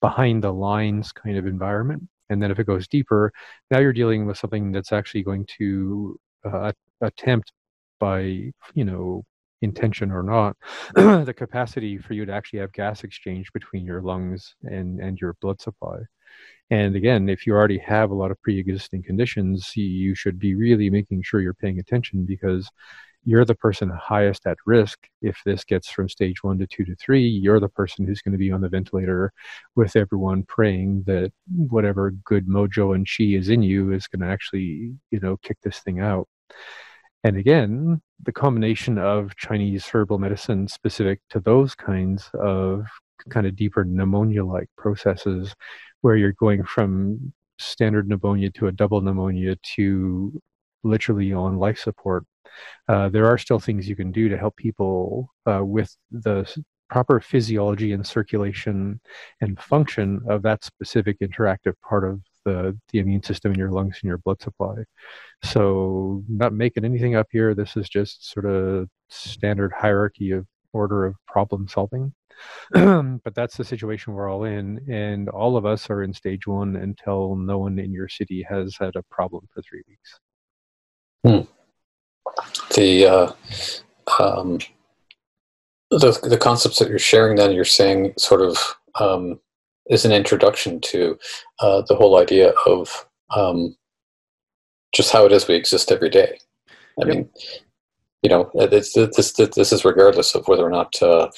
behind 0.00 0.42
the 0.42 0.52
lines 0.52 1.12
kind 1.12 1.36
of 1.36 1.46
environment. 1.46 2.08
And 2.30 2.42
then 2.42 2.50
if 2.50 2.58
it 2.58 2.66
goes 2.66 2.88
deeper, 2.88 3.32
now 3.70 3.80
you're 3.80 3.92
dealing 3.92 4.24
with 4.24 4.38
something 4.38 4.72
that's 4.72 4.92
actually 4.92 5.24
going 5.24 5.46
to 5.58 6.18
uh, 6.50 6.72
attempt 7.00 7.52
by, 7.98 8.52
you 8.74 8.84
know, 8.84 9.24
intention 9.62 10.10
or 10.10 10.22
not, 10.22 10.56
the 10.94 11.34
capacity 11.36 11.98
for 11.98 12.14
you 12.14 12.24
to 12.24 12.32
actually 12.32 12.60
have 12.60 12.72
gas 12.72 13.04
exchange 13.04 13.52
between 13.52 13.84
your 13.84 14.02
lungs 14.02 14.54
and, 14.64 15.00
and 15.00 15.18
your 15.18 15.34
blood 15.40 15.60
supply. 15.60 15.98
And 16.70 16.94
again, 16.94 17.28
if 17.28 17.46
you 17.46 17.52
already 17.52 17.78
have 17.78 18.10
a 18.10 18.14
lot 18.14 18.30
of 18.30 18.40
pre 18.42 18.58
existing 18.58 19.02
conditions, 19.02 19.76
you 19.76 20.14
should 20.14 20.38
be 20.38 20.54
really 20.54 20.88
making 20.88 21.22
sure 21.22 21.40
you're 21.40 21.54
paying 21.54 21.80
attention 21.80 22.24
because 22.24 22.70
you're 23.24 23.44
the 23.44 23.54
person 23.54 23.90
highest 23.90 24.46
at 24.46 24.56
risk. 24.64 25.06
If 25.20 25.40
this 25.44 25.64
gets 25.64 25.90
from 25.90 26.08
stage 26.08 26.42
one 26.42 26.58
to 26.58 26.66
two 26.66 26.84
to 26.84 26.94
three, 26.96 27.26
you're 27.26 27.60
the 27.60 27.68
person 27.68 28.06
who's 28.06 28.22
going 28.22 28.32
to 28.32 28.38
be 28.38 28.52
on 28.52 28.60
the 28.60 28.68
ventilator 28.68 29.32
with 29.76 29.96
everyone 29.96 30.44
praying 30.44 31.04
that 31.06 31.32
whatever 31.54 32.12
good 32.24 32.46
mojo 32.46 32.94
and 32.94 33.06
chi 33.06 33.36
is 33.36 33.48
in 33.48 33.62
you 33.62 33.92
is 33.92 34.06
going 34.06 34.20
to 34.20 34.32
actually, 34.32 34.94
you 35.10 35.20
know, 35.20 35.36
kick 35.38 35.58
this 35.62 35.80
thing 35.80 36.00
out. 36.00 36.28
And 37.24 37.36
again, 37.36 38.00
the 38.24 38.32
combination 38.32 38.98
of 38.98 39.34
Chinese 39.36 39.86
herbal 39.86 40.18
medicine 40.18 40.68
specific 40.68 41.20
to 41.30 41.40
those 41.40 41.74
kinds 41.74 42.30
of 42.34 42.86
kind 43.28 43.46
of 43.46 43.56
deeper 43.56 43.84
pneumonia 43.84 44.44
like 44.44 44.68
processes 44.76 45.54
where 46.00 46.16
you're 46.16 46.32
going 46.32 46.64
from 46.64 47.32
standard 47.58 48.08
pneumonia 48.08 48.50
to 48.50 48.66
a 48.66 48.72
double 48.72 49.00
pneumonia 49.00 49.56
to 49.74 50.40
literally 50.82 51.32
on 51.32 51.58
life 51.58 51.78
support. 51.78 52.24
Uh, 52.88 53.08
there 53.08 53.26
are 53.26 53.38
still 53.38 53.60
things 53.60 53.88
you 53.88 53.96
can 53.96 54.10
do 54.10 54.28
to 54.28 54.36
help 54.36 54.56
people 54.56 55.30
uh, 55.46 55.62
with 55.64 55.94
the 56.10 56.50
proper 56.88 57.20
physiology 57.20 57.92
and 57.92 58.06
circulation 58.06 59.00
and 59.40 59.60
function 59.60 60.20
of 60.28 60.42
that 60.42 60.64
specific 60.64 61.18
interactive 61.20 61.74
part 61.88 62.04
of 62.04 62.20
the, 62.44 62.78
the 62.92 62.98
immune 62.98 63.22
system 63.22 63.52
in 63.52 63.58
your 63.58 63.70
lungs 63.70 63.98
and 64.02 64.08
your 64.08 64.18
blood 64.18 64.40
supply. 64.40 64.76
So, 65.42 66.22
not 66.28 66.52
making 66.52 66.84
anything 66.84 67.16
up 67.16 67.28
here. 67.30 67.54
This 67.54 67.76
is 67.76 67.88
just 67.88 68.30
sort 68.30 68.46
of 68.46 68.88
standard 69.08 69.72
hierarchy 69.72 70.32
of 70.32 70.46
order 70.72 71.06
of 71.06 71.14
problem 71.26 71.68
solving. 71.68 72.12
but 72.72 73.34
that's 73.34 73.56
the 73.56 73.64
situation 73.64 74.14
we're 74.14 74.30
all 74.30 74.44
in, 74.44 74.80
and 74.90 75.28
all 75.28 75.56
of 75.56 75.66
us 75.66 75.90
are 75.90 76.02
in 76.02 76.12
stage 76.12 76.46
one 76.46 76.76
until 76.76 77.36
no 77.36 77.58
one 77.58 77.78
in 77.78 77.92
your 77.92 78.08
city 78.08 78.44
has 78.48 78.76
had 78.78 78.96
a 78.96 79.02
problem 79.10 79.46
for 79.52 79.62
three 79.62 79.82
weeks. 79.88 80.18
Hmm. 81.24 81.50
The 82.74 83.06
uh, 83.06 83.32
um, 84.18 84.58
the 85.90 86.18
the 86.22 86.38
concepts 86.38 86.78
that 86.78 86.88
you're 86.88 86.98
sharing, 86.98 87.36
then 87.36 87.52
you're 87.52 87.64
saying 87.64 88.14
sort 88.16 88.40
of 88.40 88.58
um, 88.98 89.40
is 89.90 90.04
an 90.04 90.12
introduction 90.12 90.80
to 90.80 91.18
uh, 91.58 91.82
the 91.82 91.96
whole 91.96 92.18
idea 92.18 92.50
of 92.66 93.06
um, 93.34 93.76
just 94.94 95.12
how 95.12 95.26
it 95.26 95.32
is 95.32 95.46
we 95.46 95.54
exist 95.54 95.92
every 95.92 96.08
day. 96.08 96.38
I 97.00 97.06
yep. 97.06 97.08
mean, 97.08 97.28
you 98.22 98.30
know, 98.30 98.50
it's, 98.54 98.92
this, 98.94 99.32
this, 99.32 99.50
this 99.50 99.72
is 99.72 99.84
regardless 99.84 100.34
of 100.34 100.46
whether 100.48 100.64
or 100.64 100.70
not 100.70 101.00
uh, 101.02 101.30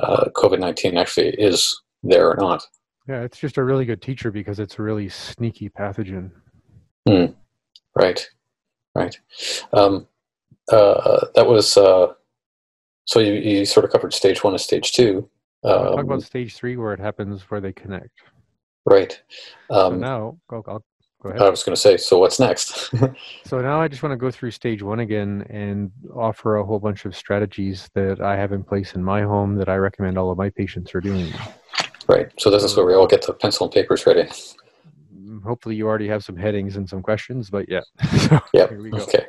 uh, 0.00 0.24
COVID 0.34 0.58
19 0.58 0.96
actually 0.96 1.30
is 1.30 1.80
there 2.02 2.30
or 2.30 2.36
not. 2.36 2.66
Yeah, 3.08 3.22
it's 3.22 3.38
just 3.38 3.58
a 3.58 3.64
really 3.64 3.84
good 3.84 4.02
teacher 4.02 4.30
because 4.30 4.58
it's 4.58 4.78
a 4.78 4.82
really 4.82 5.08
sneaky 5.08 5.68
pathogen. 5.68 6.30
Mm. 7.08 7.34
Right, 7.94 8.28
right. 8.94 9.18
Um, 9.72 10.06
uh, 10.70 11.26
that 11.34 11.46
was, 11.46 11.76
uh, 11.76 12.12
so 13.04 13.18
you, 13.18 13.34
you 13.34 13.64
sort 13.64 13.84
of 13.84 13.90
covered 13.90 14.14
stage 14.14 14.44
one 14.44 14.52
and 14.52 14.60
stage 14.60 14.92
two. 14.92 15.28
Um, 15.62 15.96
talk 15.96 16.04
about 16.04 16.22
stage 16.22 16.54
three 16.54 16.76
where 16.76 16.92
it 16.92 17.00
happens 17.00 17.42
where 17.42 17.60
they 17.60 17.72
connect. 17.72 18.10
Right. 18.86 19.20
Um, 19.68 19.94
so 19.94 19.96
now, 19.96 20.38
go, 20.48 20.64
I'll 20.66 20.84
go 21.22 21.28
ahead. 21.28 21.42
I 21.42 21.50
was 21.50 21.62
going 21.62 21.74
to 21.74 21.80
say, 21.80 21.96
so 21.96 22.18
what's 22.18 22.40
next? 22.40 22.90
so 23.44 23.60
now 23.60 23.80
I 23.80 23.88
just 23.88 24.02
want 24.02 24.12
to 24.12 24.16
go 24.16 24.30
through 24.30 24.52
stage 24.52 24.82
one 24.82 25.00
again 25.00 25.46
and 25.50 25.90
offer 26.14 26.56
a 26.56 26.64
whole 26.64 26.78
bunch 26.78 27.04
of 27.04 27.14
strategies 27.14 27.90
that 27.94 28.20
I 28.20 28.36
have 28.36 28.52
in 28.52 28.64
place 28.64 28.94
in 28.94 29.04
my 29.04 29.22
home 29.22 29.56
that 29.56 29.68
I 29.68 29.76
recommend 29.76 30.16
all 30.16 30.30
of 30.30 30.38
my 30.38 30.48
patients 30.50 30.94
are 30.94 31.00
doing. 31.00 31.32
Right. 32.08 32.32
So 32.38 32.50
this 32.50 32.64
is 32.64 32.74
where 32.76 32.86
we 32.86 32.94
all 32.94 33.06
get 33.06 33.26
the 33.26 33.34
pencil 33.34 33.66
and 33.66 33.72
papers 33.72 34.06
ready. 34.06 34.24
Mm, 35.14 35.42
hopefully, 35.42 35.76
you 35.76 35.86
already 35.86 36.08
have 36.08 36.24
some 36.24 36.36
headings 36.36 36.76
and 36.76 36.88
some 36.88 37.02
questions, 37.02 37.50
but 37.50 37.68
yeah. 37.68 37.82
so, 38.28 38.40
yeah. 38.54 38.64
Okay. 38.94 39.26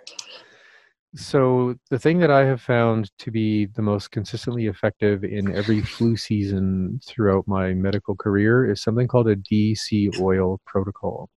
So 1.16 1.76
the 1.90 2.00
thing 2.00 2.20
that 2.20 2.32
I 2.32 2.46
have 2.46 2.62
found 2.62 3.12
to 3.20 3.32
be 3.32 3.66
the 3.66 3.82
most 3.82 4.12
consistently 4.12 4.68
effective 4.68 5.26
in 5.26 5.54
every 5.54 5.82
flu 5.82 6.16
season 6.16 7.02
throughout 7.06 7.48
my 7.48 7.74
medical 7.74 8.16
career 8.16 8.72
is 8.72 8.82
something 8.82 9.10
called 9.10 9.28
a 9.28 9.36
DC 9.36 10.18
oil 10.22 10.62
protocol. 10.66 11.30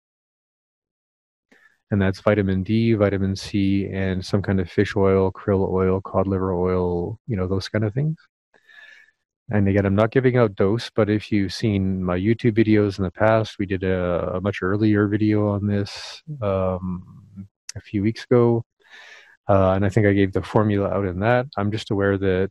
And 1.91 2.01
that's 2.01 2.21
vitamin 2.21 2.63
D, 2.63 2.95
vitamin 2.95 3.35
C, 3.35 3.89
and 3.93 4.25
some 4.25 4.43
kind 4.43 4.61
of 4.61 4.71
fish 4.71 4.95
oil, 4.95 5.33
krill 5.33 5.69
oil, 5.69 6.01
cod 6.01 6.29
liver 6.29 6.55
oil, 6.55 7.19
you 7.27 7.37
know, 7.37 7.49
those 7.49 7.69
kind 7.69 7.85
of 7.85 7.93
things. 7.93 8.17
And 9.51 9.69
again, 9.69 9.87
I'm 9.87 9.97
not 9.97 10.13
giving 10.13 10.37
out 10.37 10.55
dose, 10.55 10.89
but 10.95 11.11
if 11.11 11.33
you've 11.33 11.53
seen 11.53 12.03
my 12.03 12.17
YouTube 12.17 12.57
videos 12.57 12.99
in 12.99 13.05
the 13.05 13.11
past, 13.11 13.57
we 13.59 13.67
did 13.67 13.83
a, 13.83 14.37
a 14.37 14.41
much 14.41 14.61
earlier 14.63 15.09
video 15.09 15.49
on 15.49 15.67
this 15.67 16.23
um, 16.41 17.49
a 17.77 17.81
few 17.81 18.03
weeks 18.03 18.25
ago 18.25 18.65
uh, 19.49 19.73
and 19.73 19.85
I 19.85 19.89
think 19.89 20.07
I 20.07 20.13
gave 20.13 20.33
the 20.33 20.43
formula 20.43 20.89
out 20.89 21.07
in 21.07 21.21
that. 21.21 21.47
I'm 21.57 21.71
just 21.71 21.91
aware 21.91 22.17
that 22.19 22.51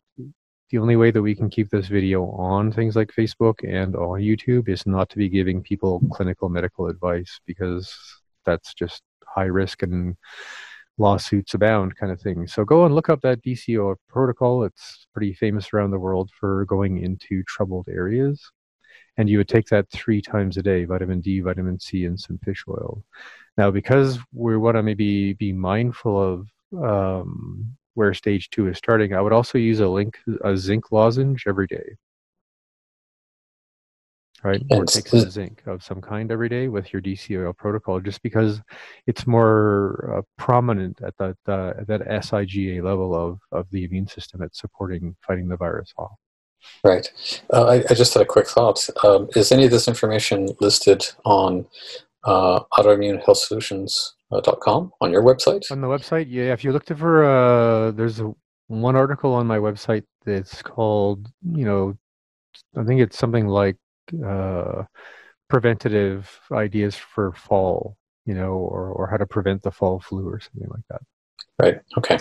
the 0.70 0.78
only 0.78 0.96
way 0.96 1.12
that 1.12 1.22
we 1.22 1.36
can 1.36 1.50
keep 1.50 1.70
this 1.70 1.88
video 1.88 2.26
on 2.32 2.72
things 2.72 2.96
like 2.96 3.12
Facebook 3.12 3.56
and 3.64 3.96
on 3.96 4.22
YouTube 4.22 4.70
is 4.70 4.86
not 4.86 5.10
to 5.10 5.18
be 5.18 5.30
giving 5.30 5.62
people 5.62 6.02
clinical 6.12 6.50
medical 6.50 6.88
advice 6.88 7.40
because 7.46 7.96
that's 8.46 8.74
just 8.74 9.02
high 9.26 9.46
risk 9.46 9.84
and 9.84 10.16
lawsuits 10.98 11.54
abound 11.54 11.96
kind 11.96 12.12
of 12.12 12.22
thing. 12.22 12.48
So 12.48 12.66
go 12.66 12.86
and 12.86 12.94
look 12.94 13.10
up 13.10 13.22
that 13.22 13.44
DCO 13.44 13.96
protocol. 14.08 14.64
It's 14.64 15.08
pretty 15.14 15.34
famous 15.34 15.74
around 15.74 15.92
the 15.92 16.00
world 16.00 16.30
for 16.40 16.66
going 16.66 17.04
into 17.04 17.44
troubled 17.44 17.88
areas. 17.90 18.42
And 19.18 19.30
you 19.30 19.38
would 19.38 19.48
take 19.48 19.68
that 19.68 19.90
three 19.92 20.22
times 20.22 20.58
a 20.58 20.64
day 20.64 20.86
vitamin 20.86 21.22
D, 21.22 21.40
vitamin 21.40 21.80
C, 21.80 22.06
and 22.06 22.20
some 22.20 22.40
fish 22.40 22.64
oil. 22.68 23.04
Now, 23.58 23.70
because 23.70 24.18
we 24.34 24.58
want 24.58 24.76
to 24.78 24.84
maybe 24.84 25.34
be 25.34 25.54
mindful 25.54 26.20
of 26.20 26.48
um, 26.82 27.76
where 27.94 28.14
stage 28.14 28.50
two 28.50 28.68
is 28.68 28.78
starting, 28.78 29.14
I 29.14 29.22
would 29.22 29.34
also 29.34 29.58
use 29.58 29.80
a 29.80 29.88
link 29.88 30.18
a 30.44 30.58
zinc 30.58 30.92
lozenge 30.92 31.44
every 31.48 31.68
day. 31.68 31.96
Right, 34.44 34.62
or 34.72 34.84
take 34.84 35.08
some 35.08 35.30
zinc 35.30 35.64
of 35.68 35.82
some 35.82 36.02
kind 36.02 36.30
every 36.30 36.50
day 36.50 36.68
with 36.68 36.92
your 36.92 37.02
DCOL 37.02 37.56
protocol, 37.56 38.02
just 38.02 38.22
because 38.22 38.62
it's 39.08 39.26
more 39.26 40.18
uh, 40.18 40.22
prominent 40.38 41.02
at 41.02 41.16
that 41.18 41.38
uh, 41.48 41.74
at 41.80 41.88
that 41.88 42.02
SIGA 42.02 42.84
level 42.84 43.16
of 43.16 43.40
of 43.54 43.70
the 43.72 43.86
immune 43.86 44.08
system 44.08 44.42
at 44.42 44.54
supporting 44.54 45.16
fighting 45.26 45.48
the 45.48 45.56
virus 45.56 45.94
off. 45.98 46.12
Right. 46.84 47.10
Uh, 47.52 47.66
I, 47.66 47.76
I, 47.90 47.94
just 47.94 48.14
had 48.14 48.24
a 48.24 48.26
quick 48.26 48.48
thought. 48.48 48.90
Um, 49.04 49.30
is 49.36 49.52
any 49.52 49.66
of 49.66 49.72
this 49.72 49.88
information 49.88 50.50
listed 50.60 51.06
on 51.26 51.66
uh, 52.26 52.62
autoimmune 52.78 53.24
health 53.24 53.40
solutions 53.40 54.16
com 54.42 54.92
on 55.02 55.12
your 55.12 55.24
website? 55.24 55.70
On 55.72 55.82
the 55.82 55.88
website, 55.88 56.28
yeah. 56.30 56.54
If 56.54 56.64
you 56.64 56.72
looked 56.72 56.90
for, 56.90 57.24
uh, 57.24 57.92
there's 57.92 58.20
a, 58.20 58.34
one 58.68 58.96
article 58.96 59.34
on 59.34 59.46
my 59.46 59.58
website 59.58 60.04
that's 60.26 60.62
called, 60.62 61.28
you 61.44 61.66
know, 61.66 61.98
I 62.78 62.84
think 62.84 63.02
it's 63.02 63.18
something 63.18 63.48
like 63.48 63.78
uh, 64.26 64.84
preventative 65.50 66.40
ideas 66.52 66.96
for 66.96 67.34
fall, 67.34 67.98
you 68.26 68.34
know, 68.34 68.54
or, 68.54 68.90
or 68.92 69.08
how 69.08 69.18
to 69.18 69.26
prevent 69.26 69.62
the 69.64 69.72
fall 69.72 70.00
flu 70.00 70.28
or 70.28 70.40
something 70.40 70.70
like 70.70 70.84
that. 70.90 71.02
Right. 71.62 71.80
Okay. 71.98 72.18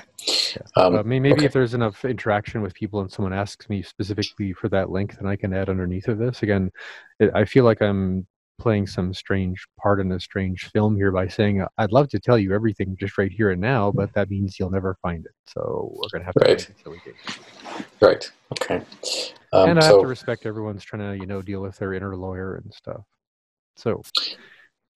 Yeah. 0.54 0.62
Um, 0.76 0.96
uh, 0.96 1.02
maybe 1.04 1.32
okay. 1.32 1.46
if 1.46 1.52
there's 1.52 1.72
enough 1.72 2.04
interaction 2.04 2.60
with 2.60 2.74
people 2.74 3.00
and 3.00 3.10
someone 3.10 3.32
asks 3.32 3.68
me 3.70 3.82
specifically 3.82 4.52
for 4.52 4.68
that 4.68 4.90
link, 4.90 5.16
then 5.16 5.26
I 5.26 5.36
can 5.36 5.54
add 5.54 5.70
underneath 5.70 6.08
of 6.08 6.18
this. 6.18 6.42
Again, 6.42 6.70
it, 7.18 7.30
I 7.34 7.46
feel 7.46 7.64
like 7.64 7.80
I'm 7.80 8.26
playing 8.62 8.86
some 8.86 9.12
strange 9.12 9.66
part 9.76 9.98
in 10.00 10.12
a 10.12 10.20
strange 10.20 10.70
film 10.70 10.94
here 10.94 11.10
by 11.10 11.26
saying 11.26 11.66
I'd 11.78 11.90
love 11.90 12.08
to 12.10 12.20
tell 12.20 12.38
you 12.38 12.54
everything 12.54 12.96
just 12.98 13.18
right 13.18 13.30
here 13.30 13.50
and 13.50 13.60
now, 13.60 13.90
but 13.90 14.14
that 14.14 14.30
means 14.30 14.58
you'll 14.58 14.70
never 14.70 14.96
find 15.02 15.26
it. 15.26 15.32
So 15.48 15.92
we're 15.94 16.08
going 16.12 16.20
to 16.20 16.26
have 16.26 16.34
to 16.34 16.44
right. 16.44 16.68
until 16.68 16.92
we 16.92 17.00
get. 17.04 17.14
Right. 18.00 18.30
Okay. 18.52 18.76
Um, 19.52 19.70
and 19.70 19.78
I 19.78 19.82
so, 19.82 19.96
have 19.96 20.02
to 20.02 20.06
respect 20.06 20.46
everyone's 20.46 20.84
trying 20.84 21.02
to 21.02 21.20
you 21.20 21.26
know 21.26 21.42
deal 21.42 21.60
with 21.60 21.76
their 21.78 21.92
inner 21.92 22.16
lawyer 22.16 22.54
and 22.54 22.72
stuff. 22.72 23.02
So 23.76 24.02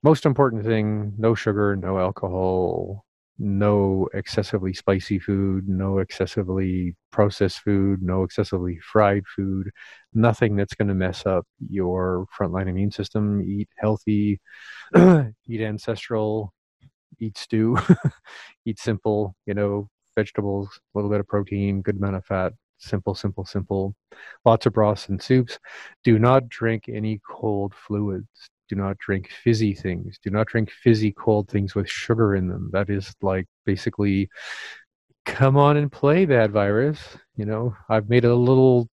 most 0.04 0.26
important 0.26 0.64
thing: 0.64 1.14
no 1.18 1.34
sugar, 1.34 1.74
no 1.74 1.98
alcohol, 1.98 3.04
no 3.38 4.08
excessively 4.14 4.72
spicy 4.72 5.18
food, 5.18 5.68
no 5.68 5.98
excessively 5.98 6.94
processed 7.10 7.60
food, 7.60 8.02
no 8.02 8.22
excessively 8.22 8.78
fried 8.78 9.24
food, 9.34 9.70
nothing 10.14 10.56
that's 10.56 10.74
going 10.74 10.88
to 10.88 10.94
mess 10.94 11.26
up 11.26 11.46
your 11.68 12.26
frontline 12.38 12.68
immune 12.68 12.90
system. 12.90 13.42
Eat 13.42 13.68
healthy, 13.76 14.40
eat 14.96 15.60
ancestral, 15.60 16.52
eat 17.20 17.36
stew, 17.36 17.78
eat 18.64 18.78
simple, 18.78 19.34
you 19.46 19.54
know, 19.54 19.88
vegetables, 20.14 20.68
a 20.94 20.98
little 20.98 21.10
bit 21.10 21.20
of 21.20 21.28
protein, 21.28 21.82
good 21.82 21.96
amount 21.96 22.16
of 22.16 22.24
fat, 22.24 22.52
simple, 22.78 23.14
simple, 23.14 23.44
simple. 23.44 23.94
Lots 24.44 24.66
of 24.66 24.72
broths 24.72 25.08
and 25.08 25.20
soups. 25.22 25.58
Do 26.04 26.18
not 26.18 26.48
drink 26.48 26.84
any 26.88 27.20
cold 27.28 27.74
fluids 27.74 28.50
do 28.68 28.76
not 28.76 28.98
drink 28.98 29.28
fizzy 29.28 29.74
things. 29.74 30.18
Do 30.22 30.30
not 30.30 30.46
drink 30.46 30.70
fizzy 30.70 31.12
cold 31.12 31.48
things 31.48 31.74
with 31.74 31.88
sugar 31.88 32.34
in 32.34 32.48
them. 32.48 32.70
That 32.72 32.90
is 32.90 33.14
like 33.22 33.46
basically 33.64 34.28
come 35.24 35.56
on 35.56 35.76
and 35.76 35.90
play 35.90 36.24
bad 36.24 36.52
virus. 36.52 37.00
You 37.36 37.46
know 37.46 37.76
i've 37.88 38.08
made 38.08 38.24
a 38.24 38.34
little 38.34 38.88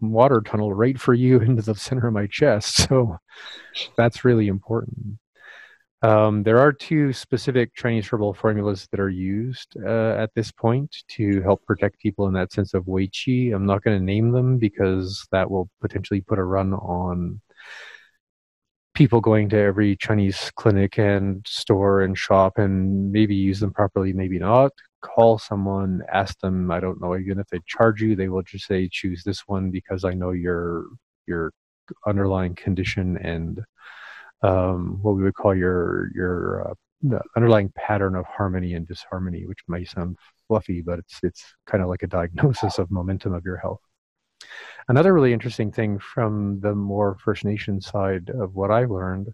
water 0.00 0.42
tunnel 0.42 0.74
right 0.74 1.00
for 1.00 1.14
you 1.14 1.40
into 1.40 1.62
the 1.62 1.74
center 1.74 2.08
of 2.08 2.12
my 2.12 2.26
chest 2.26 2.76
so 2.88 3.16
that's 3.96 4.24
really 4.24 4.48
important. 4.48 5.18
Um, 6.02 6.42
there 6.42 6.58
are 6.58 6.72
two 6.72 7.12
specific 7.12 7.74
Chinese 7.76 8.08
herbal 8.08 8.34
formulas 8.34 8.88
that 8.90 8.98
are 8.98 9.08
used 9.08 9.76
uh, 9.86 10.16
at 10.18 10.30
this 10.34 10.50
point 10.50 10.96
to 11.10 11.40
help 11.42 11.64
protect 11.64 12.00
people 12.00 12.26
in 12.26 12.34
that 12.34 12.52
sense 12.52 12.74
of 12.74 12.88
Wei 12.88 13.06
Qi. 13.06 13.54
I'm 13.54 13.66
not 13.66 13.84
going 13.84 13.96
to 13.96 14.04
name 14.04 14.32
them 14.32 14.58
because 14.58 15.24
that 15.30 15.48
will 15.48 15.70
potentially 15.80 16.20
put 16.20 16.40
a 16.40 16.44
run 16.44 16.74
on 16.74 17.40
people 18.94 19.20
going 19.20 19.48
to 19.48 19.58
every 19.58 19.96
Chinese 19.96 20.50
clinic 20.56 20.98
and 20.98 21.44
store 21.46 22.02
and 22.02 22.16
shop 22.16 22.58
and 22.58 23.10
maybe 23.10 23.34
use 23.34 23.60
them 23.60 23.72
properly, 23.72 24.12
maybe 24.12 24.38
not. 24.38 24.72
Call 25.00 25.38
someone, 25.38 26.02
ask 26.12 26.38
them. 26.40 26.70
I 26.70 26.80
don't 26.80 27.00
know. 27.00 27.16
Even 27.16 27.38
if 27.40 27.46
they 27.48 27.60
charge 27.66 28.00
you, 28.00 28.14
they 28.14 28.28
will 28.28 28.42
just 28.42 28.66
say, 28.66 28.88
"Choose 28.90 29.22
this 29.24 29.40
one 29.46 29.70
because 29.70 30.04
I 30.04 30.14
know 30.14 30.30
your 30.30 30.86
your 31.26 31.52
underlying 32.06 32.54
condition 32.54 33.16
and 33.18 33.60
um, 34.42 34.98
what 35.02 35.16
we 35.16 35.22
would 35.24 35.34
call 35.34 35.54
your 35.54 36.10
your 36.14 36.70
uh, 36.70 37.18
underlying 37.36 37.72
pattern 37.76 38.14
of 38.14 38.26
harmony 38.26 38.74
and 38.74 38.86
disharmony." 38.86 39.44
Which 39.46 39.58
may 39.68 39.84
sound 39.84 40.18
fluffy, 40.48 40.82
but 40.82 41.00
it's 41.00 41.18
it's 41.24 41.44
kind 41.66 41.82
of 41.82 41.88
like 41.88 42.02
a 42.04 42.06
diagnosis 42.06 42.78
of 42.78 42.90
momentum 42.90 43.34
of 43.34 43.44
your 43.44 43.56
health. 43.56 43.80
Another 44.88 45.12
really 45.12 45.32
interesting 45.32 45.70
thing 45.70 45.98
from 45.98 46.60
the 46.60 46.74
more 46.74 47.16
First 47.24 47.44
Nation 47.44 47.80
side 47.80 48.30
of 48.30 48.54
what 48.54 48.70
I've 48.70 48.90
learned 48.90 49.28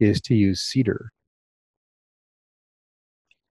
is 0.00 0.20
to 0.22 0.34
use 0.34 0.60
cedar. 0.60 1.12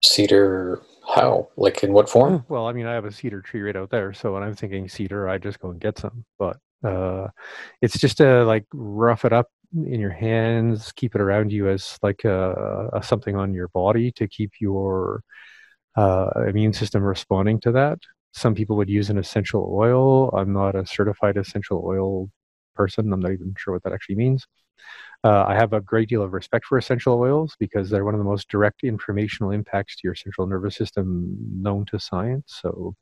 Cedar, 0.03 0.81
how? 1.07 1.49
Like 1.57 1.83
in 1.83 1.93
what 1.93 2.09
form? 2.09 2.45
Well, 2.49 2.67
I 2.67 2.73
mean, 2.73 2.85
I 2.85 2.93
have 2.93 3.05
a 3.05 3.12
cedar 3.12 3.41
tree 3.41 3.62
right 3.62 3.75
out 3.75 3.89
there, 3.89 4.13
so 4.13 4.33
when 4.33 4.43
I'm 4.43 4.55
thinking 4.55 4.88
cedar, 4.88 5.27
I 5.27 5.38
just 5.38 5.59
go 5.59 5.71
and 5.71 5.79
get 5.79 5.97
some. 5.97 6.25
But 6.38 6.57
uh, 6.83 7.27
it's 7.81 7.97
just 7.97 8.17
to 8.17 8.45
like 8.45 8.65
rough 8.73 9.25
it 9.25 9.33
up 9.33 9.47
in 9.73 9.99
your 9.99 10.12
hands, 10.12 10.91
keep 10.93 11.15
it 11.15 11.21
around 11.21 11.51
you 11.51 11.69
as 11.69 11.97
like 12.01 12.23
a, 12.23 12.89
a 12.93 13.03
something 13.03 13.35
on 13.35 13.53
your 13.53 13.67
body 13.69 14.12
to 14.13 14.27
keep 14.27 14.53
your 14.59 15.21
uh, 15.95 16.29
immune 16.47 16.73
system 16.73 17.03
responding 17.03 17.59
to 17.62 17.71
that. 17.73 17.99
Some 18.31 18.55
people 18.55 18.75
would 18.77 18.89
use 18.89 19.09
an 19.09 19.17
essential 19.17 19.71
oil. 19.73 20.29
I'm 20.29 20.53
not 20.53 20.75
a 20.75 20.85
certified 20.85 21.37
essential 21.37 21.83
oil 21.85 22.29
person. 22.75 23.11
I'm 23.11 23.19
not 23.19 23.31
even 23.31 23.53
sure 23.57 23.73
what 23.73 23.83
that 23.83 23.93
actually 23.93 24.15
means. 24.15 24.45
Uh, 25.23 25.43
I 25.47 25.55
have 25.55 25.73
a 25.73 25.81
great 25.81 26.07
deal 26.09 26.21
of 26.21 26.33
respect 26.33 26.65
for 26.65 26.77
essential 26.77 27.19
oils 27.19 27.55
because 27.59 27.89
they're 27.89 28.05
one 28.05 28.13
of 28.13 28.19
the 28.19 28.25
most 28.25 28.47
direct 28.49 28.83
informational 28.83 29.51
impacts 29.51 29.95
to 29.97 30.01
your 30.05 30.15
central 30.15 30.47
nervous 30.47 30.75
system 30.75 31.35
known 31.61 31.85
to 31.87 31.99
science. 31.99 32.59
So 32.61 32.95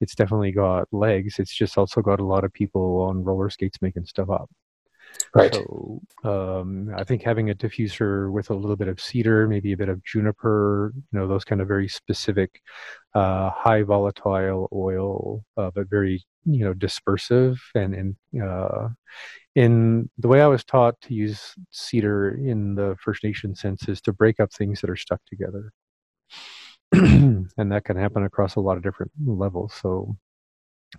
it's 0.00 0.14
definitely 0.14 0.52
got 0.52 0.88
legs. 0.92 1.38
It's 1.38 1.54
just 1.54 1.78
also 1.78 2.02
got 2.02 2.20
a 2.20 2.24
lot 2.24 2.44
of 2.44 2.52
people 2.52 3.02
on 3.02 3.24
roller 3.24 3.50
skates 3.50 3.80
making 3.82 4.06
stuff 4.06 4.30
up. 4.30 4.50
Right. 5.34 5.52
So 5.52 6.00
um, 6.22 6.94
I 6.96 7.02
think 7.02 7.22
having 7.22 7.50
a 7.50 7.54
diffuser 7.54 8.30
with 8.30 8.50
a 8.50 8.54
little 8.54 8.76
bit 8.76 8.88
of 8.88 9.00
cedar, 9.00 9.48
maybe 9.48 9.72
a 9.72 9.76
bit 9.76 9.88
of 9.88 10.02
juniper, 10.04 10.92
you 10.94 11.18
know, 11.18 11.26
those 11.26 11.44
kind 11.44 11.60
of 11.60 11.66
very 11.66 11.88
specific, 11.88 12.60
uh, 13.14 13.50
high 13.50 13.82
volatile 13.82 14.68
oil, 14.72 15.44
uh, 15.56 15.70
but 15.74 15.90
very 15.90 16.24
you 16.46 16.64
know 16.64 16.74
dispersive 16.74 17.58
and 17.74 17.94
and 17.94 18.42
uh, 18.42 18.88
in 19.54 20.08
the 20.18 20.28
way 20.28 20.40
I 20.40 20.46
was 20.46 20.64
taught 20.64 21.00
to 21.02 21.14
use 21.14 21.54
cedar 21.70 22.34
in 22.34 22.74
the 22.74 22.96
First 23.00 23.24
Nation 23.24 23.54
sense 23.54 23.88
is 23.88 24.00
to 24.02 24.12
break 24.12 24.40
up 24.40 24.52
things 24.52 24.80
that 24.80 24.90
are 24.90 24.96
stuck 24.96 25.20
together. 25.26 25.72
and 26.92 27.72
that 27.72 27.84
can 27.84 27.96
happen 27.96 28.24
across 28.24 28.56
a 28.56 28.60
lot 28.60 28.76
of 28.76 28.82
different 28.82 29.12
levels. 29.24 29.74
So 29.80 30.16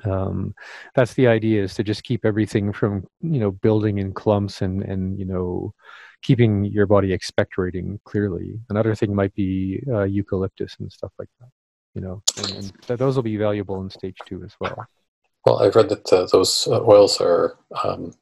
um, 0.04 0.54
that's 0.96 1.14
the 1.14 1.28
idea 1.28 1.64
is 1.64 1.74
to 1.76 1.84
just 1.84 2.04
keep 2.04 2.26
everything 2.26 2.74
from 2.74 3.06
you 3.22 3.40
know 3.40 3.52
building 3.52 3.98
in 4.00 4.14
clumps 4.14 4.62
and 4.62 4.84
and 4.84 5.18
you 5.20 5.26
know 5.26 5.74
keeping 6.22 6.66
your 6.66 6.88
body 6.88 7.18
expectorating 7.18 8.00
clearly. 8.04 8.60
Another 8.70 8.96
thing 8.96 9.14
might 9.14 9.34
be 9.36 9.82
uh, 9.90 10.04
eucalyptus 10.04 10.76
and 10.80 10.92
stuff 10.92 11.12
like 11.20 11.30
that 11.40 11.50
you 11.96 12.02
know 12.02 12.22
and, 12.38 12.52
and 12.52 12.82
th- 12.82 13.00
those 13.00 13.16
will 13.16 13.24
be 13.24 13.38
valuable 13.38 13.82
in 13.82 13.90
stage 13.90 14.18
two 14.28 14.44
as 14.44 14.54
well. 14.60 14.86
Well 15.46 15.60
i've 15.60 15.76
read 15.76 15.90
that 15.90 16.12
uh, 16.12 16.28
those 16.32 16.68
uh, 16.68 16.82
oils 16.82 17.20
are 17.22 17.58
um, 17.84 18.14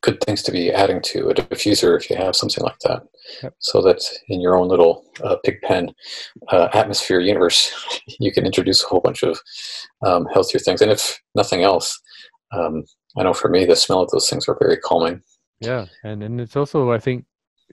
good 0.00 0.20
things 0.22 0.42
to 0.42 0.52
be 0.52 0.70
adding 0.70 1.00
to 1.02 1.28
a 1.28 1.34
diffuser 1.34 1.96
if 1.96 2.08
you 2.08 2.16
have 2.16 2.36
something 2.36 2.62
like 2.62 2.78
that. 2.80 3.02
Yep. 3.42 3.54
So 3.58 3.82
that 3.82 4.00
in 4.28 4.40
your 4.40 4.56
own 4.56 4.68
little 4.68 5.04
uh, 5.22 5.36
pig 5.44 5.60
pen 5.62 5.92
uh, 6.48 6.68
atmosphere 6.72 7.20
universe, 7.20 7.72
you 8.20 8.32
can 8.32 8.46
introduce 8.46 8.84
a 8.84 8.86
whole 8.86 9.00
bunch 9.00 9.22
of 9.22 9.40
um, 10.04 10.26
healthier 10.32 10.60
things. 10.60 10.80
And 10.80 10.90
if 10.90 11.20
nothing 11.34 11.62
else, 11.62 12.00
um, 12.52 12.84
I 13.16 13.24
know 13.24 13.32
for 13.32 13.48
me, 13.48 13.64
the 13.64 13.76
smell 13.76 14.02
of 14.02 14.10
those 14.10 14.28
things 14.30 14.48
are 14.48 14.56
very 14.60 14.76
calming. 14.76 15.22
Yeah. 15.60 15.86
And, 16.04 16.22
and 16.22 16.40
it's 16.40 16.56
also, 16.56 16.92
I 16.92 16.98
think, 16.98 17.24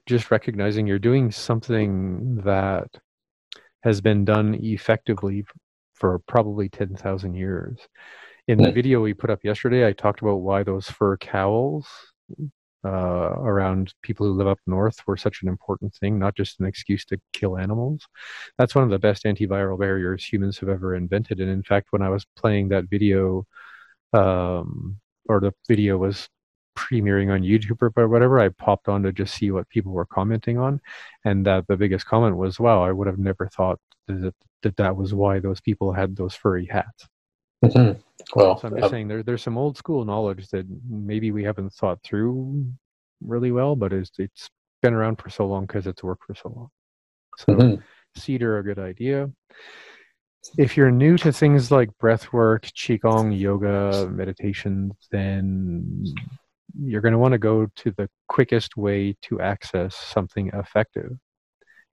just 0.05 0.31
recognizing 0.31 0.87
you're 0.87 0.99
doing 0.99 1.31
something 1.31 2.41
that 2.43 2.87
has 3.83 4.01
been 4.01 4.25
done 4.25 4.55
effectively 4.55 5.45
for 5.93 6.19
probably 6.27 6.69
10,000 6.69 7.35
years. 7.35 7.77
In 8.47 8.61
the 8.61 8.71
video 8.71 9.01
we 9.01 9.13
put 9.13 9.29
up 9.29 9.39
yesterday, 9.43 9.87
I 9.87 9.93
talked 9.93 10.21
about 10.21 10.41
why 10.41 10.63
those 10.63 10.89
fur 10.89 11.15
cowls 11.15 11.87
uh, 12.85 12.89
around 12.89 13.93
people 14.01 14.25
who 14.25 14.33
live 14.33 14.47
up 14.47 14.59
north 14.67 14.97
were 15.07 15.15
such 15.15 15.41
an 15.41 15.47
important 15.47 15.95
thing, 15.95 16.19
not 16.19 16.35
just 16.35 16.59
an 16.59 16.65
excuse 16.65 17.05
to 17.05 17.21
kill 17.31 17.57
animals. 17.57 18.05
That's 18.57 18.75
one 18.75 18.83
of 18.83 18.89
the 18.89 18.99
best 18.99 19.23
antiviral 19.23 19.79
barriers 19.79 20.25
humans 20.25 20.57
have 20.59 20.67
ever 20.67 20.93
invented. 20.93 21.39
And 21.39 21.49
in 21.49 21.63
fact, 21.63 21.87
when 21.91 22.01
I 22.01 22.09
was 22.09 22.25
playing 22.35 22.67
that 22.69 22.89
video, 22.89 23.45
um, 24.11 24.97
or 25.29 25.39
the 25.39 25.53
video 25.69 25.97
was 25.97 26.27
premiering 26.77 27.31
on 27.31 27.43
YouTube 27.43 27.77
or 27.95 28.09
whatever, 28.09 28.39
I 28.39 28.49
popped 28.49 28.89
on 28.89 29.03
to 29.03 29.13
just 29.13 29.35
see 29.35 29.51
what 29.51 29.69
people 29.69 29.93
were 29.93 30.05
commenting 30.05 30.57
on. 30.57 30.81
And 31.23 31.45
that 31.45 31.67
the 31.67 31.77
biggest 31.77 32.05
comment 32.07 32.35
was, 32.35 32.59
wow, 32.59 32.83
I 32.83 32.91
would 32.91 33.07
have 33.07 33.19
never 33.19 33.47
thought 33.47 33.79
that 34.07 34.35
that, 34.63 34.75
that 34.77 34.97
was 34.97 35.13
why 35.13 35.39
those 35.39 35.61
people 35.61 35.93
had 35.93 36.17
those 36.17 36.35
furry 36.35 36.65
hats. 36.65 37.07
Mm-hmm. 37.63 37.99
Well, 38.35 38.57
so 38.59 38.67
I'm 38.67 38.75
just 38.75 38.85
um, 38.85 38.89
saying 38.91 39.07
there, 39.07 39.23
there's 39.23 39.41
some 39.41 39.57
old 39.57 39.77
school 39.77 40.05
knowledge 40.05 40.49
that 40.49 40.65
maybe 40.89 41.31
we 41.31 41.43
haven't 41.43 41.73
thought 41.73 41.99
through 42.03 42.65
really 43.21 43.51
well, 43.51 43.75
but 43.75 43.93
it's, 43.93 44.11
it's 44.17 44.49
been 44.81 44.93
around 44.93 45.17
for 45.17 45.29
so 45.29 45.45
long 45.47 45.65
because 45.65 45.87
it's 45.87 46.03
worked 46.03 46.25
for 46.25 46.35
so 46.35 46.53
long. 46.55 46.69
So 47.37 47.53
mm-hmm. 47.53 47.81
cedar 48.19 48.57
a 48.57 48.63
good 48.63 48.79
idea. 48.79 49.29
If 50.57 50.75
you're 50.75 50.91
new 50.91 51.17
to 51.19 51.31
things 51.31 51.71
like 51.71 51.89
breath 51.99 52.33
work, 52.33 52.63
qigong, 52.63 53.37
yoga, 53.37 54.09
meditation, 54.11 54.91
then 55.09 56.03
you're 56.77 57.01
going 57.01 57.13
to 57.13 57.19
want 57.19 57.31
to 57.31 57.37
go 57.37 57.67
to 57.77 57.91
the 57.91 58.09
quickest 58.27 58.75
way 58.75 59.15
to 59.21 59.39
access 59.39 59.95
something 59.95 60.49
effective 60.53 61.17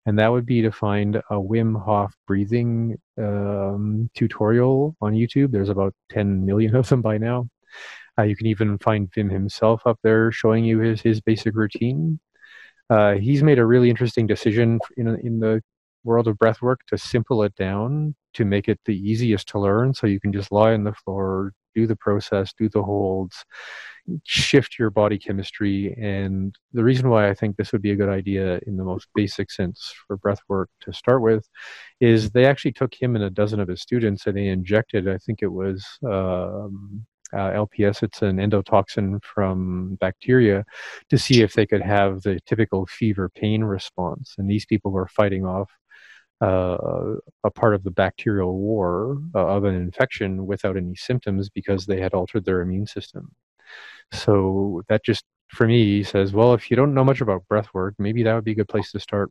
and 0.06 0.18
that 0.18 0.28
would 0.28 0.46
be 0.46 0.62
to 0.62 0.72
find 0.72 1.16
a 1.16 1.34
Wim 1.34 1.80
Hof 1.80 2.14
breathing 2.26 2.96
um, 3.18 4.10
tutorial 4.14 4.96
on 5.00 5.14
YouTube. 5.14 5.50
There's 5.50 5.68
about 5.68 5.94
10 6.10 6.44
million 6.44 6.74
of 6.76 6.88
them 6.88 7.02
by 7.02 7.18
now. 7.18 7.48
Uh, 8.18 8.22
you 8.22 8.36
can 8.36 8.46
even 8.46 8.78
find 8.78 9.10
Wim 9.12 9.30
himself 9.30 9.82
up 9.86 9.98
there 10.02 10.32
showing 10.32 10.64
you 10.64 10.78
his, 10.80 11.00
his 11.00 11.20
basic 11.20 11.54
routine. 11.54 12.18
Uh, 12.88 13.14
he's 13.14 13.42
made 13.42 13.58
a 13.58 13.66
really 13.66 13.88
interesting 13.88 14.26
decision 14.26 14.80
in, 14.96 15.08
in 15.20 15.38
the 15.38 15.62
world 16.02 16.26
of 16.26 16.36
breathwork 16.38 16.76
to 16.88 16.98
simple 16.98 17.42
it 17.42 17.54
down 17.54 18.14
to 18.34 18.44
make 18.44 18.68
it 18.68 18.80
the 18.86 18.96
easiest 18.96 19.48
to 19.48 19.58
learn 19.58 19.92
so 19.92 20.06
you 20.06 20.20
can 20.20 20.32
just 20.32 20.50
lie 20.50 20.72
on 20.72 20.84
the 20.84 20.94
floor 20.94 21.52
do 21.74 21.86
the 21.86 21.96
process, 21.96 22.52
do 22.58 22.68
the 22.68 22.82
holds, 22.82 23.44
shift 24.24 24.78
your 24.78 24.90
body 24.90 25.18
chemistry. 25.18 25.94
And 26.00 26.54
the 26.72 26.84
reason 26.84 27.08
why 27.08 27.28
I 27.28 27.34
think 27.34 27.56
this 27.56 27.72
would 27.72 27.82
be 27.82 27.92
a 27.92 27.96
good 27.96 28.08
idea 28.08 28.60
in 28.66 28.76
the 28.76 28.84
most 28.84 29.08
basic 29.14 29.50
sense 29.50 29.92
for 30.06 30.16
breath 30.16 30.40
work 30.48 30.70
to 30.82 30.92
start 30.92 31.22
with 31.22 31.48
is 32.00 32.30
they 32.30 32.46
actually 32.46 32.72
took 32.72 32.94
him 32.94 33.14
and 33.14 33.24
a 33.24 33.30
dozen 33.30 33.60
of 33.60 33.68
his 33.68 33.82
students 33.82 34.26
and 34.26 34.36
they 34.36 34.48
injected, 34.48 35.08
I 35.08 35.18
think 35.18 35.40
it 35.42 35.52
was 35.52 35.86
um, 36.04 37.06
uh, 37.32 37.50
LPS, 37.50 38.02
it's 38.02 38.22
an 38.22 38.38
endotoxin 38.38 39.22
from 39.22 39.96
bacteria, 40.00 40.64
to 41.10 41.18
see 41.18 41.42
if 41.42 41.54
they 41.54 41.66
could 41.66 41.82
have 41.82 42.22
the 42.22 42.40
typical 42.46 42.86
fever 42.86 43.28
pain 43.28 43.62
response. 43.62 44.34
And 44.38 44.50
these 44.50 44.66
people 44.66 44.90
were 44.90 45.08
fighting 45.08 45.44
off 45.44 45.70
uh, 46.40 47.14
a 47.44 47.50
part 47.50 47.74
of 47.74 47.84
the 47.84 47.90
bacterial 47.90 48.56
war 48.56 49.18
uh, 49.34 49.46
of 49.46 49.64
an 49.64 49.74
infection 49.74 50.46
without 50.46 50.76
any 50.76 50.94
symptoms 50.94 51.50
because 51.50 51.86
they 51.86 52.00
had 52.00 52.14
altered 52.14 52.44
their 52.44 52.60
immune 52.60 52.86
system. 52.86 53.32
So 54.12 54.82
that 54.88 55.04
just 55.04 55.24
for 55.48 55.66
me 55.66 56.02
says, 56.02 56.32
well, 56.32 56.54
if 56.54 56.70
you 56.70 56.76
don't 56.76 56.94
know 56.94 57.04
much 57.04 57.20
about 57.20 57.46
breath 57.48 57.68
work, 57.74 57.94
maybe 57.98 58.22
that 58.22 58.34
would 58.34 58.44
be 58.44 58.52
a 58.52 58.56
good 58.56 58.68
place 58.68 58.92
to 58.92 59.00
start 59.00 59.30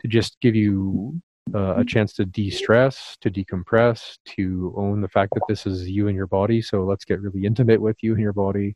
to 0.00 0.08
just 0.08 0.40
give 0.40 0.54
you 0.54 1.20
uh, 1.54 1.74
a 1.76 1.84
chance 1.84 2.12
to 2.14 2.24
de-stress, 2.24 3.16
to 3.20 3.30
decompress, 3.30 4.18
to 4.36 4.72
own 4.76 5.00
the 5.00 5.08
fact 5.08 5.32
that 5.34 5.42
this 5.48 5.66
is 5.66 5.88
you 5.88 6.08
and 6.08 6.16
your 6.16 6.26
body. 6.26 6.62
So 6.62 6.84
let's 6.84 7.04
get 7.04 7.20
really 7.20 7.44
intimate 7.44 7.80
with 7.80 8.02
you 8.02 8.12
and 8.12 8.20
your 8.20 8.32
body. 8.32 8.74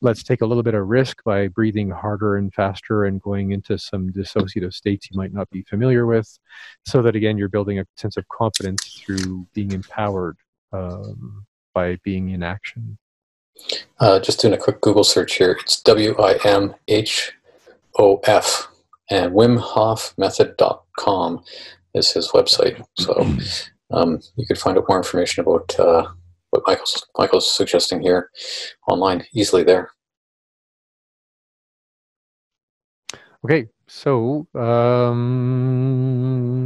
Let's 0.00 0.22
take 0.22 0.42
a 0.42 0.46
little 0.46 0.62
bit 0.62 0.74
of 0.74 0.86
risk 0.86 1.22
by 1.24 1.48
breathing 1.48 1.90
harder 1.90 2.36
and 2.36 2.52
faster 2.52 3.04
and 3.04 3.20
going 3.20 3.52
into 3.52 3.78
some 3.78 4.10
dissociative 4.10 4.72
states 4.72 5.08
you 5.10 5.16
might 5.16 5.32
not 5.32 5.48
be 5.50 5.62
familiar 5.62 6.06
with, 6.06 6.38
so 6.84 7.02
that 7.02 7.16
again 7.16 7.38
you're 7.38 7.48
building 7.48 7.78
a 7.78 7.86
sense 7.96 8.16
of 8.16 8.26
confidence 8.28 9.02
through 9.04 9.46
being 9.54 9.72
empowered 9.72 10.36
um, 10.72 11.44
by 11.74 11.96
being 12.04 12.30
in 12.30 12.42
action. 12.42 12.98
Uh, 14.00 14.20
just 14.20 14.40
doing 14.40 14.54
a 14.54 14.58
quick 14.58 14.80
Google 14.80 15.04
search 15.04 15.34
here. 15.34 15.56
It's 15.60 15.82
W 15.82 16.16
I 16.18 16.38
M 16.44 16.74
H 16.86 17.32
O 17.98 18.20
F 18.24 18.68
and 19.10 19.32
WimHofMethod.com 19.32 21.42
is 21.94 22.10
his 22.12 22.30
website. 22.32 22.84
So 22.98 23.14
um, 23.90 24.20
you 24.36 24.46
could 24.46 24.58
find 24.58 24.78
out 24.78 24.84
more 24.88 24.98
information 24.98 25.42
about 25.42 25.78
uh, 25.78 26.06
what 26.50 26.62
Michael's 26.66 27.06
Michael's 27.16 27.52
suggesting 27.54 28.00
here 28.00 28.30
online 28.88 29.24
easily 29.34 29.64
there. 29.64 29.90
Okay, 33.44 33.66
so 33.86 34.46
um, 34.54 35.20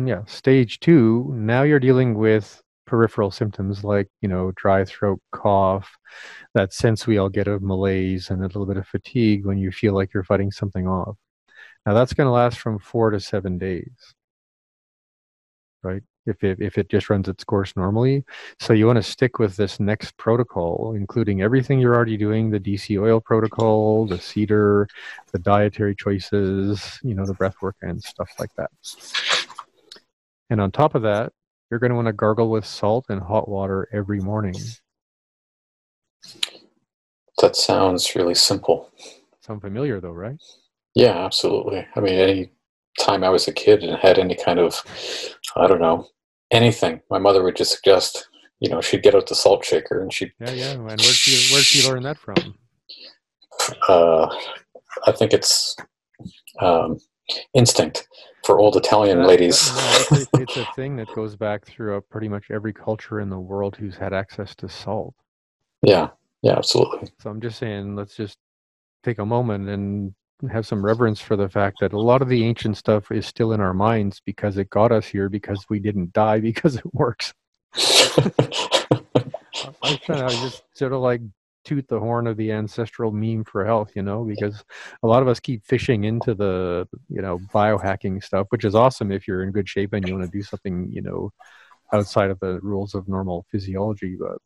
yeah, 0.08 0.24
stage 0.26 0.80
two. 0.80 1.30
Now 1.36 1.62
you're 1.62 1.78
dealing 1.78 2.14
with 2.14 2.62
peripheral 2.86 3.30
symptoms 3.30 3.84
like 3.84 4.08
you 4.20 4.28
know 4.28 4.52
dry 4.56 4.84
throat, 4.84 5.20
cough, 5.32 5.96
that 6.54 6.72
sense 6.72 7.06
we 7.06 7.18
all 7.18 7.28
get 7.28 7.48
of 7.48 7.62
malaise 7.62 8.30
and 8.30 8.40
a 8.40 8.46
little 8.46 8.66
bit 8.66 8.76
of 8.78 8.86
fatigue 8.86 9.46
when 9.46 9.58
you 9.58 9.70
feel 9.70 9.94
like 9.94 10.12
you're 10.14 10.24
fighting 10.24 10.50
something 10.50 10.86
off. 10.88 11.16
Now 11.86 11.94
that's 11.94 12.14
going 12.14 12.26
to 12.26 12.32
last 12.32 12.58
from 12.58 12.78
four 12.78 13.10
to 13.10 13.20
seven 13.20 13.58
days 13.58 14.14
right? 15.82 16.02
If 16.26 16.44
it, 16.44 16.60
if 16.60 16.78
it 16.78 16.88
just 16.88 17.10
runs 17.10 17.28
its 17.28 17.42
course 17.42 17.74
normally. 17.76 18.24
So 18.60 18.72
you 18.72 18.86
want 18.86 18.96
to 18.96 19.02
stick 19.02 19.38
with 19.38 19.56
this 19.56 19.80
next 19.80 20.16
protocol, 20.16 20.94
including 20.96 21.42
everything 21.42 21.80
you're 21.80 21.94
already 21.94 22.16
doing, 22.16 22.50
the 22.50 22.60
DC 22.60 23.00
oil 23.00 23.20
protocol, 23.20 24.06
the 24.06 24.18
cedar, 24.18 24.86
the 25.32 25.40
dietary 25.40 25.96
choices, 25.96 27.00
you 27.02 27.14
know, 27.14 27.26
the 27.26 27.34
breath 27.34 27.56
work 27.60 27.76
and 27.82 28.02
stuff 28.02 28.30
like 28.38 28.54
that. 28.56 28.70
And 30.50 30.60
on 30.60 30.70
top 30.70 30.94
of 30.94 31.02
that, 31.02 31.32
you're 31.70 31.80
going 31.80 31.90
to 31.90 31.96
want 31.96 32.06
to 32.06 32.12
gargle 32.12 32.50
with 32.50 32.66
salt 32.66 33.06
and 33.08 33.20
hot 33.20 33.48
water 33.48 33.88
every 33.92 34.20
morning. 34.20 34.54
That 37.40 37.56
sounds 37.56 38.14
really 38.14 38.34
simple. 38.34 38.90
Sound 39.40 39.62
familiar 39.62 40.00
though, 40.00 40.12
right? 40.12 40.36
Yeah, 40.94 41.24
absolutely. 41.24 41.86
I 41.96 42.00
mean, 42.00 42.14
any 42.14 42.50
time 42.98 43.24
I 43.24 43.30
was 43.30 43.48
a 43.48 43.52
kid 43.52 43.82
and 43.82 43.96
had 43.96 44.18
any 44.18 44.34
kind 44.34 44.58
of, 44.58 44.82
I 45.56 45.66
don't 45.66 45.80
know, 45.80 46.06
anything, 46.50 47.00
my 47.10 47.18
mother 47.18 47.42
would 47.42 47.56
just 47.56 47.72
suggest, 47.72 48.28
you 48.60 48.70
know, 48.70 48.80
she'd 48.80 49.02
get 49.02 49.14
out 49.14 49.26
the 49.26 49.34
salt 49.34 49.64
shaker 49.64 50.00
and 50.00 50.12
she'd. 50.12 50.32
Yeah, 50.40 50.50
yeah. 50.50 50.70
And 50.72 50.86
where'd 50.86 51.00
she, 51.00 51.52
where'd 51.52 51.64
she 51.64 51.88
learn 51.88 52.02
that 52.04 52.18
from? 52.18 52.36
Uh, 53.88 54.34
I 55.06 55.12
think 55.12 55.32
it's 55.32 55.76
um, 56.60 56.98
instinct 57.54 58.08
for 58.44 58.58
old 58.58 58.76
Italian 58.76 59.18
that, 59.18 59.28
ladies. 59.28 59.72
That, 59.72 60.06
no, 60.10 60.18
it's, 60.18 60.28
it's, 60.34 60.56
a 60.56 60.66
thing 60.74 60.96
that 60.96 61.12
goes 61.14 61.36
back 61.36 61.64
through 61.64 62.00
pretty 62.10 62.28
much 62.28 62.50
every 62.50 62.72
culture 62.72 63.20
in 63.20 63.30
the 63.30 63.38
world 63.38 63.76
who's 63.76 63.96
had 63.96 64.12
access 64.12 64.54
to 64.56 64.68
salt. 64.68 65.14
Yeah, 65.82 66.08
yeah, 66.42 66.56
absolutely. 66.56 67.10
So 67.20 67.30
I'm 67.30 67.40
just 67.40 67.58
saying, 67.58 67.96
let's 67.96 68.16
just 68.16 68.38
take 69.02 69.18
a 69.18 69.26
moment 69.26 69.68
and 69.68 70.14
have 70.50 70.66
some 70.66 70.84
reverence 70.84 71.20
for 71.20 71.36
the 71.36 71.48
fact 71.48 71.78
that 71.80 71.92
a 71.92 72.00
lot 72.00 72.22
of 72.22 72.28
the 72.28 72.44
ancient 72.44 72.76
stuff 72.76 73.10
is 73.10 73.26
still 73.26 73.52
in 73.52 73.60
our 73.60 73.74
minds 73.74 74.20
because 74.24 74.56
it 74.56 74.70
got 74.70 74.92
us 74.92 75.06
here 75.06 75.28
because 75.28 75.66
we 75.68 75.78
didn't 75.78 76.12
die 76.12 76.40
because 76.48 76.76
it 76.76 76.94
works. 76.94 77.32
I'm 79.82 79.98
trying 79.98 80.28
to 80.28 80.36
just 80.42 80.62
sort 80.74 80.92
of 80.92 81.00
like 81.00 81.20
toot 81.64 81.86
the 81.88 82.00
horn 82.00 82.26
of 82.26 82.36
the 82.36 82.52
ancestral 82.52 83.12
meme 83.12 83.44
for 83.44 83.64
health, 83.64 83.92
you 83.94 84.02
know, 84.02 84.24
because 84.24 84.64
a 85.02 85.06
lot 85.06 85.22
of 85.22 85.28
us 85.28 85.40
keep 85.40 85.64
fishing 85.64 86.04
into 86.04 86.34
the, 86.34 86.88
you 87.08 87.22
know, 87.22 87.38
biohacking 87.54 88.22
stuff, 88.22 88.46
which 88.50 88.64
is 88.64 88.74
awesome 88.74 89.12
if 89.12 89.28
you're 89.28 89.42
in 89.42 89.52
good 89.52 89.68
shape 89.68 89.92
and 89.92 90.06
you 90.06 90.14
want 90.14 90.24
to 90.30 90.38
do 90.38 90.42
something, 90.42 90.88
you 90.90 91.02
know, 91.02 91.30
outside 91.92 92.30
of 92.30 92.40
the 92.40 92.58
rules 92.60 92.94
of 92.94 93.08
normal 93.08 93.46
physiology. 93.50 94.16
But 94.18 94.38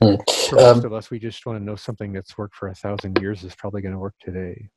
hmm. 0.00 0.16
for 0.48 0.56
most 0.56 0.78
um, 0.78 0.84
of 0.84 0.92
us, 0.92 1.10
we 1.10 1.18
just 1.18 1.44
want 1.44 1.58
to 1.58 1.64
know 1.64 1.76
something 1.76 2.12
that's 2.12 2.38
worked 2.38 2.54
for 2.54 2.68
a 2.68 2.74
thousand 2.74 3.20
years 3.20 3.44
is 3.44 3.54
probably 3.54 3.82
going 3.82 3.94
to 3.94 3.98
work 3.98 4.14
today. 4.20 4.68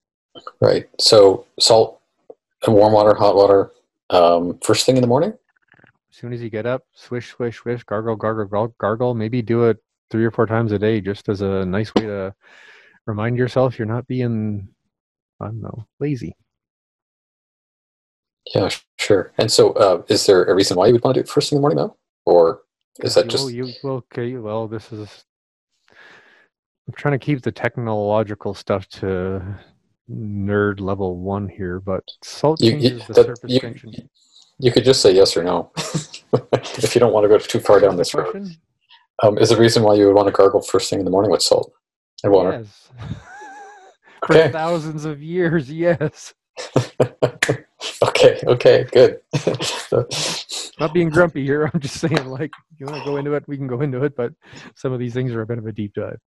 Right. 0.62 0.90
So 1.00 1.46
salt 1.60 2.02
and 2.66 2.76
warm 2.76 2.94
water, 2.94 3.14
hot 3.14 3.36
water, 3.36 3.72
um, 4.10 4.60
first 4.64 4.86
thing 4.86 4.96
in 4.96 5.02
the 5.02 5.08
morning. 5.08 5.34
As 6.12 6.18
soon 6.18 6.34
as 6.34 6.42
you 6.42 6.50
get 6.50 6.66
up, 6.66 6.84
swish, 6.94 7.30
swish, 7.30 7.58
swish, 7.58 7.84
gargle, 7.84 8.16
gargle, 8.16 8.46
gargle, 8.46 8.76
gargle. 8.80 9.14
Maybe 9.14 9.42
do 9.42 9.66
it 9.66 9.78
three 10.10 10.26
or 10.26 10.32
four 10.32 10.46
times 10.46 10.72
a 10.72 10.80
day, 10.80 11.02
just 11.02 11.30
as 11.30 11.42
a 11.42 11.66
nice 11.66 11.94
way 11.96 12.04
to 12.04 12.34
remind 13.06 13.38
yourself 13.38 13.78
you're 13.78 13.86
not 13.86 14.08
being, 14.08 14.68
I 15.40 15.46
don't 15.46 15.62
know, 15.62 15.88
lazy. 16.00 16.36
Yeah, 18.54 18.70
sure. 18.98 19.32
And 19.38 19.52
so, 19.52 19.74
uh, 19.74 20.02
is 20.08 20.26
there 20.26 20.46
a 20.46 20.56
reason 20.56 20.76
why 20.76 20.88
you 20.88 20.94
would 20.94 21.04
want 21.04 21.16
to 21.16 21.22
do 21.22 21.24
it 21.24 21.30
first 21.30 21.50
thing 21.50 21.58
in 21.58 21.62
the 21.62 21.62
morning, 21.62 21.78
though, 21.78 21.98
or 22.26 22.62
is 23.00 23.14
that 23.14 23.28
just? 23.28 23.52
you, 23.52 23.72
well, 23.84 24.04
okay. 24.12 24.36
Well, 24.36 24.68
this 24.68 24.92
is. 24.92 25.26
I'm 25.92 26.94
trying 26.96 27.18
to 27.20 27.24
keep 27.24 27.44
the 27.44 27.52
technological 27.52 28.56
stuff 28.56 28.88
to 28.88 29.60
nerd 30.12 30.80
level 30.80 31.18
one 31.18 31.48
here, 31.48 31.80
but 31.80 32.04
salt 32.24 32.62
you, 32.62 32.72
changes 32.72 32.92
you, 32.92 33.00
the 33.08 33.14
that, 33.14 33.26
surface 33.26 33.52
you, 33.52 33.60
tension. 33.60 34.10
You 34.60 34.72
could 34.72 34.84
just 34.84 35.02
say 35.02 35.14
yes 35.14 35.38
or 35.38 35.44
no 35.44 35.72
if 35.78 36.96
you 36.96 37.00
don't 37.00 37.14
want 37.14 37.24
to 37.24 37.30
go 37.30 37.38
too 37.38 37.60
far 37.60 37.80
down 37.80 37.96
this 37.96 38.14
road. 38.14 38.50
Um, 39.22 39.38
is 39.38 39.50
the 39.50 39.58
reason 39.58 39.84
why 39.84 39.96
you 39.96 40.06
would 40.08 40.16
want 40.16 40.28
to 40.28 40.32
gargle 40.32 40.62
first 40.62 40.90
thing 40.90 41.00
in 41.00 41.06
the 41.06 41.12
morning 41.12 41.32
with 41.32 41.42
salt 41.42 41.72
and 42.24 42.32
water? 42.32 42.64
Yes. 42.64 42.90
For 44.28 44.36
okay. 44.36 44.52
thousands 44.52 45.06
of 45.06 45.22
years, 45.22 45.72
yes. 45.72 46.34
okay, 48.04 48.42
okay, 48.46 48.86
good. 48.92 49.20
Not 50.78 50.94
being 50.94 51.10
grumpy 51.10 51.46
here. 51.46 51.72
I'm 51.74 51.80
just 51.80 52.00
saying, 52.00 52.26
like, 52.26 52.52
you 52.78 52.86
want 52.86 53.00
to 53.00 53.06
go 53.06 53.16
into 53.16 53.34
it, 53.34 53.48
we 53.48 53.56
can 53.56 53.68
go 53.68 53.80
into 53.80 54.04
it, 54.04 54.16
but 54.18 54.34
some 54.76 54.92
of 54.92 55.00
these 55.00 55.14
things 55.14 55.32
are 55.32 55.42
a 55.42 55.48
bit 55.48 55.58
of 55.58 55.66
a 55.68 55.72
deep 55.72 55.94
dive. 55.94 56.20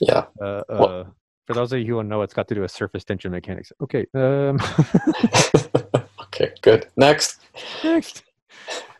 Yeah. 0.00 0.24
Uh, 0.40 0.62
well, 0.70 0.88
uh, 0.88 1.04
for 1.48 1.54
those 1.54 1.72
of 1.72 1.78
you 1.78 1.86
who 1.86 1.94
don't 1.94 2.08
know, 2.08 2.20
it's 2.20 2.34
got 2.34 2.46
to 2.48 2.54
do 2.54 2.60
with 2.60 2.70
surface 2.70 3.04
tension 3.04 3.32
mechanics. 3.32 3.72
Okay. 3.80 4.06
Um. 4.12 4.60
okay, 6.20 6.52
good. 6.60 6.88
Next. 6.98 7.40
Next. 7.82 8.22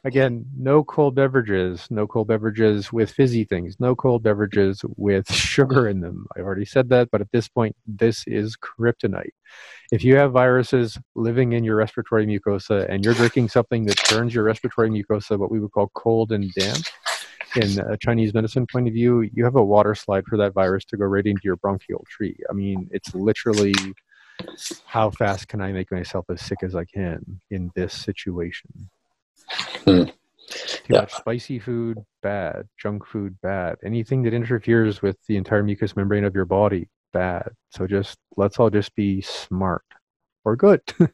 Again, 0.05 0.47
no 0.57 0.83
cold 0.83 1.15
beverages, 1.15 1.87
no 1.91 2.07
cold 2.07 2.29
beverages 2.29 2.91
with 2.91 3.11
fizzy 3.11 3.45
things, 3.45 3.77
no 3.79 3.95
cold 3.95 4.23
beverages 4.23 4.83
with 4.97 5.31
sugar 5.31 5.89
in 5.89 6.01
them. 6.01 6.27
I've 6.35 6.45
already 6.45 6.65
said 6.65 6.89
that, 6.89 7.11
but 7.13 7.21
at 7.21 7.31
this 7.33 7.49
point, 7.49 7.77
this 7.87 8.25
is 8.27 8.57
kryptonite. 8.57 9.35
If 9.93 10.03
you 10.03 10.17
have 10.17 10.33
viruses 10.33 10.97
living 11.17 11.53
in 11.53 11.65
your 11.65 11.77
respiratory 11.77 12.27
mucosa 12.27 12.89
and 12.89 13.05
you're 13.05 13.13
drinking 13.13 13.51
something 13.51 13.85
that 13.85 13.97
turns 13.97 14.35
your 14.35 14.45
respiratory 14.45 14.89
mucosa 14.89 15.39
what 15.39 15.51
we 15.51 15.61
would 15.61 15.73
call 15.73 15.91
cold 15.95 16.33
and 16.33 16.51
damp, 16.55 16.87
in 17.59 17.79
a 17.81 17.97
Chinese 17.97 18.35
medicine 18.35 18.67
point 18.67 18.89
of 18.89 18.95
view, 18.95 19.23
you 19.33 19.45
have 19.45 19.57
a 19.57 19.65
water 19.65 19.95
slide 19.95 20.25
for 20.27 20.37
that 20.39 20.55
virus 20.55 20.85
to 20.87 20.97
go 20.97 21.05
right 21.05 21.27
into 21.27 21.43
your 21.45 21.57
bronchial 21.57 22.05
tree. 22.09 22.37
I 22.49 22.53
mean, 22.53 22.89
it's 22.93 23.15
literally 23.15 23.75
how 24.87 25.11
fast 25.11 25.49
can 25.49 25.61
I 25.61 25.73
make 25.73 25.91
myself 25.91 26.27
as 26.31 26.41
sick 26.41 26.59
as 26.63 26.75
I 26.75 26.85
can 26.85 27.41
in 27.51 27.71
this 27.75 27.93
situation? 27.93 28.89
Hmm. 29.85 30.05
Too 30.51 30.95
yeah. 30.95 31.01
much 31.01 31.13
spicy 31.13 31.59
food, 31.59 31.99
bad. 32.23 32.67
Junk 32.79 33.07
food, 33.07 33.37
bad. 33.43 33.77
Anything 33.85 34.23
that 34.23 34.33
interferes 34.33 35.03
with 35.03 35.17
the 35.27 35.37
entire 35.37 35.63
mucous 35.63 35.95
membrane 35.95 36.25
of 36.25 36.35
your 36.35 36.47
body, 36.47 36.89
bad. 37.13 37.51
So 37.71 37.87
just 37.87 38.17
let's 38.37 38.59
all 38.59 38.71
just 38.71 38.95
be 38.95 39.21
smart 39.21 39.85
or 40.45 40.57
good. 40.57 40.81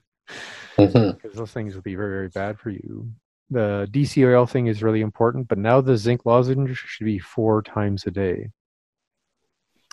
Because 0.77 0.95
mm-hmm. 0.95 1.39
those 1.39 1.53
things 1.53 1.75
will 1.75 1.83
be 1.83 1.95
very, 1.95 2.11
very 2.11 2.29
bad 2.31 2.59
for 2.59 2.71
you 2.71 3.07
the 3.55 3.89
DCOL 3.91 4.51
thing 4.51 4.67
is 4.67 4.83
really 4.83 5.01
important, 5.01 5.47
but 5.47 5.59
now 5.59 5.81
the 5.81 5.97
zinc 5.97 6.27
lozenge 6.27 6.77
should 6.77 7.05
be 7.05 7.21
four 7.21 7.63
times 7.63 8.05
a 8.05 8.11
day. 8.11 8.51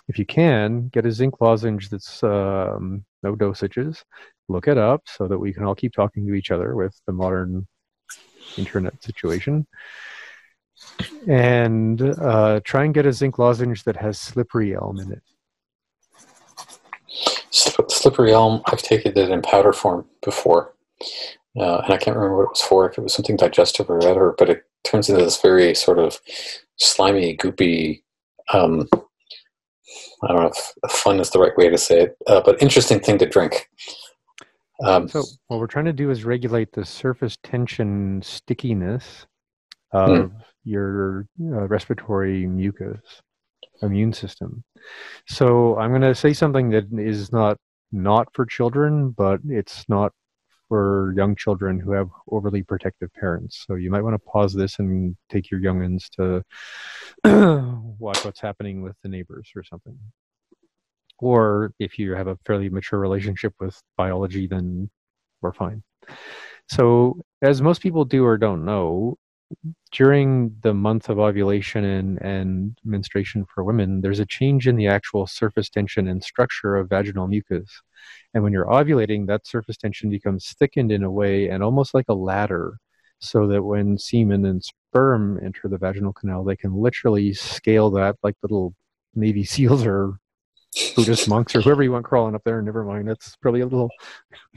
If 0.07 0.17
you 0.17 0.25
can, 0.25 0.89
get 0.89 1.05
a 1.05 1.11
zinc 1.11 1.39
lozenge 1.39 1.89
that's 1.89 2.23
um, 2.23 3.05
no 3.21 3.35
dosages. 3.35 4.03
Look 4.49 4.67
it 4.67 4.79
up 4.79 5.03
so 5.05 5.27
that 5.27 5.37
we 5.37 5.53
can 5.53 5.63
all 5.63 5.75
keep 5.75 5.93
talking 5.93 6.25
to 6.25 6.33
each 6.33 6.49
other 6.49 6.75
with 6.75 6.99
the 7.05 7.13
modern 7.13 7.67
internet 8.57 9.01
situation. 9.03 9.67
And 11.27 12.01
uh, 12.01 12.61
try 12.63 12.85
and 12.85 12.93
get 12.93 13.05
a 13.05 13.13
zinc 13.13 13.37
lozenge 13.37 13.83
that 13.83 13.95
has 13.97 14.19
slippery 14.19 14.75
elm 14.75 14.99
in 14.99 15.11
it. 15.11 15.21
Slippery 17.51 18.33
elm, 18.33 18.63
I've 18.65 18.81
taken 18.81 19.15
it 19.15 19.29
in 19.29 19.41
powder 19.43 19.71
form 19.71 20.07
before. 20.23 20.73
Uh, 21.57 21.79
and 21.79 21.93
I 21.93 21.97
can't 21.97 22.15
remember 22.15 22.37
what 22.37 22.43
it 22.43 22.49
was 22.49 22.61
for, 22.61 22.89
if 22.89 22.97
it 22.97 23.01
was 23.01 23.13
something 23.13 23.35
digestive 23.35 23.89
or 23.89 23.97
whatever, 23.97 24.35
but 24.37 24.49
it 24.49 24.63
turns 24.83 25.09
into 25.09 25.23
this 25.23 25.41
very 25.41 25.75
sort 25.75 25.99
of 25.99 26.19
slimy, 26.77 27.35
goopy, 27.35 28.03
um, 28.53 28.87
I 30.23 30.27
don't 30.27 30.37
know 30.37 30.51
if 30.83 30.91
fun 30.91 31.19
is 31.19 31.31
the 31.31 31.39
right 31.39 31.55
way 31.57 31.69
to 31.69 31.77
say 31.77 32.01
it, 32.01 32.17
uh, 32.27 32.41
but 32.45 32.61
interesting 32.61 32.99
thing 32.99 33.17
to 33.17 33.25
drink. 33.25 33.67
Um, 34.83 35.07
so 35.07 35.23
what 35.47 35.59
we're 35.59 35.67
trying 35.67 35.85
to 35.85 35.93
do 35.93 36.09
is 36.09 36.25
regulate 36.25 36.71
the 36.73 36.85
surface 36.85 37.37
tension 37.43 38.21
stickiness 38.23 39.27
of 39.91 40.31
hmm. 40.31 40.37
your 40.63 41.27
uh, 41.41 41.67
respiratory 41.67 42.47
mucus 42.47 42.99
immune 43.81 44.13
system. 44.13 44.63
So 45.27 45.77
I'm 45.77 45.91
going 45.91 46.01
to 46.01 46.15
say 46.15 46.33
something 46.33 46.69
that 46.69 46.85
is 46.93 47.31
not 47.31 47.57
not 47.91 48.27
for 48.33 48.45
children, 48.45 49.09
but 49.09 49.39
it's 49.47 49.85
not 49.89 50.13
for 50.71 51.13
young 51.17 51.35
children 51.35 51.77
who 51.81 51.91
have 51.91 52.09
overly 52.31 52.63
protective 52.63 53.13
parents. 53.13 53.65
So 53.67 53.75
you 53.75 53.91
might 53.91 54.03
want 54.03 54.13
to 54.13 54.19
pause 54.19 54.53
this 54.53 54.79
and 54.79 55.17
take 55.29 55.51
your 55.51 55.59
youngins 55.59 56.07
to 56.11 56.45
watch 57.99 58.23
what's 58.23 58.39
happening 58.39 58.81
with 58.81 58.95
the 59.03 59.09
neighbors 59.09 59.49
or 59.53 59.65
something. 59.65 59.99
Or 61.19 61.73
if 61.77 61.99
you 61.99 62.13
have 62.15 62.27
a 62.27 62.37
fairly 62.45 62.69
mature 62.69 62.99
relationship 62.99 63.53
with 63.59 63.77
biology, 63.97 64.47
then 64.47 64.89
we're 65.41 65.51
fine. 65.51 65.83
So, 66.69 67.19
as 67.41 67.61
most 67.61 67.81
people 67.81 68.05
do 68.05 68.23
or 68.23 68.37
don't 68.37 68.63
know, 68.63 69.17
during 69.91 70.55
the 70.61 70.73
month 70.73 71.09
of 71.09 71.19
ovulation 71.19 71.83
and, 71.83 72.21
and 72.21 72.77
menstruation 72.83 73.45
for 73.45 73.63
women, 73.63 74.01
there's 74.01 74.19
a 74.19 74.25
change 74.25 74.67
in 74.67 74.75
the 74.75 74.87
actual 74.87 75.27
surface 75.27 75.69
tension 75.69 76.07
and 76.07 76.23
structure 76.23 76.75
of 76.75 76.89
vaginal 76.89 77.27
mucus. 77.27 77.81
And 78.33 78.43
when 78.43 78.53
you're 78.53 78.65
ovulating, 78.65 79.27
that 79.27 79.45
surface 79.45 79.77
tension 79.77 80.09
becomes 80.09 80.53
thickened 80.57 80.91
in 80.91 81.03
a 81.03 81.11
way 81.11 81.49
and 81.49 81.63
almost 81.63 81.93
like 81.93 82.05
a 82.09 82.13
ladder, 82.13 82.77
so 83.19 83.47
that 83.47 83.63
when 83.63 83.97
semen 83.97 84.45
and 84.45 84.63
sperm 84.63 85.39
enter 85.43 85.67
the 85.67 85.77
vaginal 85.77 86.13
canal, 86.13 86.43
they 86.43 86.55
can 86.55 86.73
literally 86.73 87.33
scale 87.33 87.91
that 87.91 88.15
like 88.23 88.35
little 88.41 88.73
Navy 89.13 89.43
SEALs 89.43 89.85
or 89.85 90.17
Buddhist 90.95 91.27
monks 91.27 91.55
or 91.55 91.61
whoever 91.61 91.83
you 91.83 91.91
want 91.91 92.05
crawling 92.05 92.33
up 92.33 92.43
there. 92.45 92.61
Never 92.61 92.83
mind, 92.85 93.07
that's 93.07 93.35
probably 93.37 93.61
a 93.61 93.65
little 93.65 93.89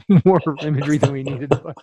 more 0.25 0.39
imagery 0.61 0.97
than 0.97 1.11
we 1.11 1.23
needed. 1.23 1.49
But 1.49 1.75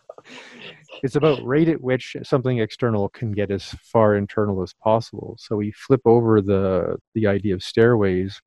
it's 1.03 1.17
about 1.17 1.45
rate 1.45 1.69
at 1.69 1.81
which 1.81 2.17
something 2.23 2.59
external 2.59 3.09
can 3.09 3.33
get 3.33 3.51
as 3.51 3.65
far 3.83 4.17
internal 4.17 4.63
as 4.63 4.73
possible. 4.75 5.37
So 5.39 5.57
we 5.57 5.73
flip 5.73 6.03
over 6.05 6.41
the 6.41 6.97
the 7.15 7.27
idea 7.27 7.55
of 7.55 7.63
stairways 7.63 8.41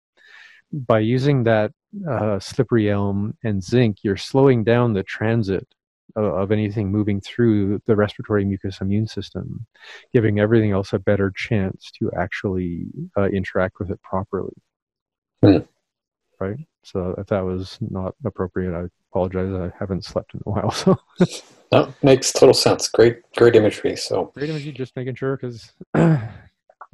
by 0.72 1.00
using 1.00 1.44
that 1.44 1.72
uh, 2.10 2.40
slippery 2.40 2.90
elm 2.90 3.38
and 3.44 3.64
zinc. 3.64 3.98
You're 4.04 4.18
slowing 4.18 4.64
down 4.64 4.94
the 4.94 5.04
transit 5.04 5.68
of, 6.16 6.26
of 6.26 6.52
anything 6.52 6.92
moving 6.92 7.22
through 7.22 7.82
the 7.86 7.96
respiratory 7.96 8.46
mucous 8.46 8.82
immune 8.82 9.08
system, 9.08 9.66
giving 10.14 10.40
everything 10.40 10.72
else 10.72 10.94
a 10.94 11.00
better 11.00 11.32
chance 11.36 11.92
to 12.00 12.12
actually 12.18 12.86
uh, 13.18 13.26
interact 13.26 13.80
with 13.80 13.92
it 13.92 14.02
properly. 14.02 14.54
Mm. 15.44 15.68
Right. 16.40 16.58
So 16.86 17.16
if 17.18 17.26
that 17.28 17.44
was 17.44 17.80
not 17.82 18.14
appropriate, 18.24 18.78
I 18.78 18.86
apologize. 19.10 19.52
I 19.52 19.76
haven't 19.80 20.06
slept 20.06 20.36
in 20.36 20.42
a 20.46 20.50
while, 20.52 20.70
so. 20.72 20.96
that 21.72 21.92
makes 22.04 22.32
total 22.32 22.54
sense. 22.54 22.88
Great, 22.88 23.22
great 23.36 23.56
imagery. 23.56 23.96
So 23.96 24.32
great 24.36 24.52
imagery. 24.52 24.72
Just 24.72 24.96
making 24.96 25.16
sure 25.16 25.36
because 25.36 25.72
I 25.96 26.30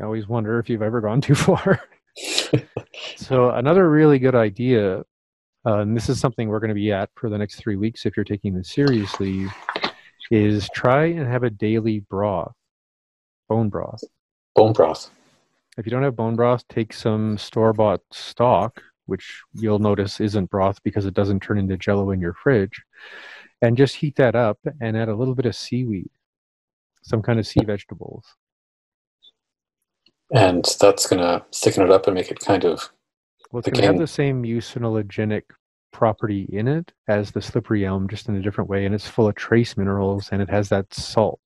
always 0.01 0.29
wonder 0.29 0.59
if 0.59 0.69
you've 0.69 0.81
ever 0.81 1.01
gone 1.01 1.19
too 1.19 1.35
far. 1.35 1.81
so 3.17 3.49
another 3.49 3.89
really 3.89 4.17
good 4.17 4.33
idea, 4.33 4.99
uh, 5.65 5.79
and 5.79 5.95
this 5.95 6.07
is 6.07 6.21
something 6.21 6.47
we're 6.47 6.61
going 6.61 6.69
to 6.69 6.73
be 6.73 6.93
at 6.93 7.09
for 7.15 7.29
the 7.29 7.37
next 7.37 7.55
three 7.57 7.75
weeks 7.75 8.05
if 8.05 8.15
you're 8.15 8.23
taking 8.23 8.53
this 8.55 8.71
seriously, 8.71 9.45
is 10.31 10.69
try 10.73 11.03
and 11.03 11.27
have 11.27 11.43
a 11.43 11.49
daily 11.49 11.99
broth, 11.99 12.55
bone 13.49 13.67
broth. 13.67 14.01
Bone 14.55 14.71
broth. 14.71 15.11
If 15.77 15.85
you 15.85 15.89
don't 15.89 16.03
have 16.03 16.15
bone 16.15 16.37
broth, 16.37 16.65
take 16.69 16.93
some 16.93 17.37
store 17.37 17.73
bought 17.73 18.01
stock 18.11 18.81
which 19.11 19.43
you'll 19.53 19.77
notice 19.77 20.21
isn't 20.21 20.49
broth 20.49 20.81
because 20.83 21.05
it 21.05 21.13
doesn't 21.13 21.41
turn 21.41 21.59
into 21.59 21.77
jello 21.77 22.11
in 22.11 22.21
your 22.21 22.33
fridge. 22.33 22.81
And 23.61 23.77
just 23.77 23.97
heat 23.97 24.15
that 24.15 24.35
up 24.35 24.57
and 24.79 24.97
add 24.97 25.09
a 25.09 25.15
little 25.15 25.35
bit 25.35 25.45
of 25.45 25.55
seaweed, 25.55 26.09
some 27.03 27.21
kind 27.21 27.37
of 27.37 27.45
sea 27.45 27.63
vegetables. 27.65 28.25
And 30.33 30.65
that's 30.79 31.07
going 31.07 31.21
to 31.21 31.45
thicken 31.53 31.83
it 31.83 31.91
up 31.91 32.07
and 32.07 32.15
make 32.15 32.31
it 32.31 32.39
kind 32.39 32.63
of. 32.63 32.89
Well, 33.51 33.59
it's 33.59 33.67
going 33.67 33.81
to 33.81 33.87
have 33.87 33.99
the 33.99 34.07
same 34.07 34.41
mucinogenic 34.41 35.43
property 35.91 36.47
in 36.53 36.69
it 36.69 36.93
as 37.09 37.31
the 37.31 37.41
slippery 37.41 37.85
elm, 37.85 38.07
just 38.07 38.29
in 38.29 38.35
a 38.37 38.41
different 38.41 38.69
way. 38.69 38.85
And 38.85 38.95
it's 38.95 39.09
full 39.09 39.27
of 39.27 39.35
trace 39.35 39.75
minerals 39.75 40.29
and 40.31 40.41
it 40.41 40.49
has 40.49 40.69
that 40.69 40.93
salt 40.93 41.41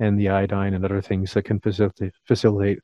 and 0.00 0.18
the 0.18 0.28
iodine 0.28 0.74
and 0.74 0.84
other 0.84 1.00
things 1.00 1.32
that 1.34 1.44
can 1.44 1.60
facilitate, 1.60 2.12
facilitate 2.26 2.80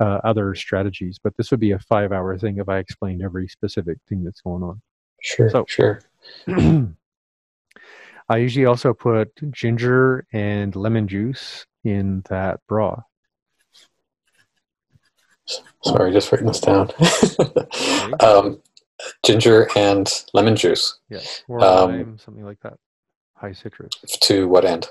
uh, 0.00 0.20
other 0.24 0.54
strategies. 0.54 1.18
But 1.22 1.36
this 1.36 1.50
would 1.50 1.60
be 1.60 1.72
a 1.72 1.78
five 1.78 2.12
hour 2.12 2.36
thing 2.38 2.58
if 2.58 2.68
I 2.68 2.78
explained 2.78 3.22
every 3.22 3.48
specific 3.48 3.98
thing 4.08 4.24
that's 4.24 4.40
going 4.40 4.62
on. 4.62 4.80
Sure, 5.20 5.50
so, 5.50 5.64
sure. 5.68 6.00
I 8.28 8.36
usually 8.38 8.66
also 8.66 8.94
put 8.94 9.30
ginger 9.50 10.26
and 10.32 10.74
lemon 10.74 11.08
juice 11.08 11.66
in 11.84 12.22
that 12.28 12.60
broth. 12.68 13.02
Sorry, 15.82 16.12
just 16.12 16.32
writing 16.32 16.46
this 16.46 16.60
down. 16.60 16.90
um, 18.20 18.62
ginger 19.24 19.68
and 19.76 20.10
lemon 20.32 20.56
juice. 20.56 21.00
Yeah, 21.10 21.20
or 21.48 21.62
um, 21.62 21.90
lime, 21.90 22.18
something 22.18 22.44
like 22.44 22.60
that. 22.60 22.74
High 23.34 23.52
citrus. 23.52 23.92
To 24.22 24.48
what 24.48 24.64
end? 24.64 24.88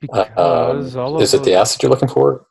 Because 0.00 0.96
um, 0.96 1.16
is 1.20 1.34
it 1.34 1.42
the 1.44 1.54
acid 1.54 1.82
you're 1.82 1.90
looking 1.90 2.08
for? 2.08 2.46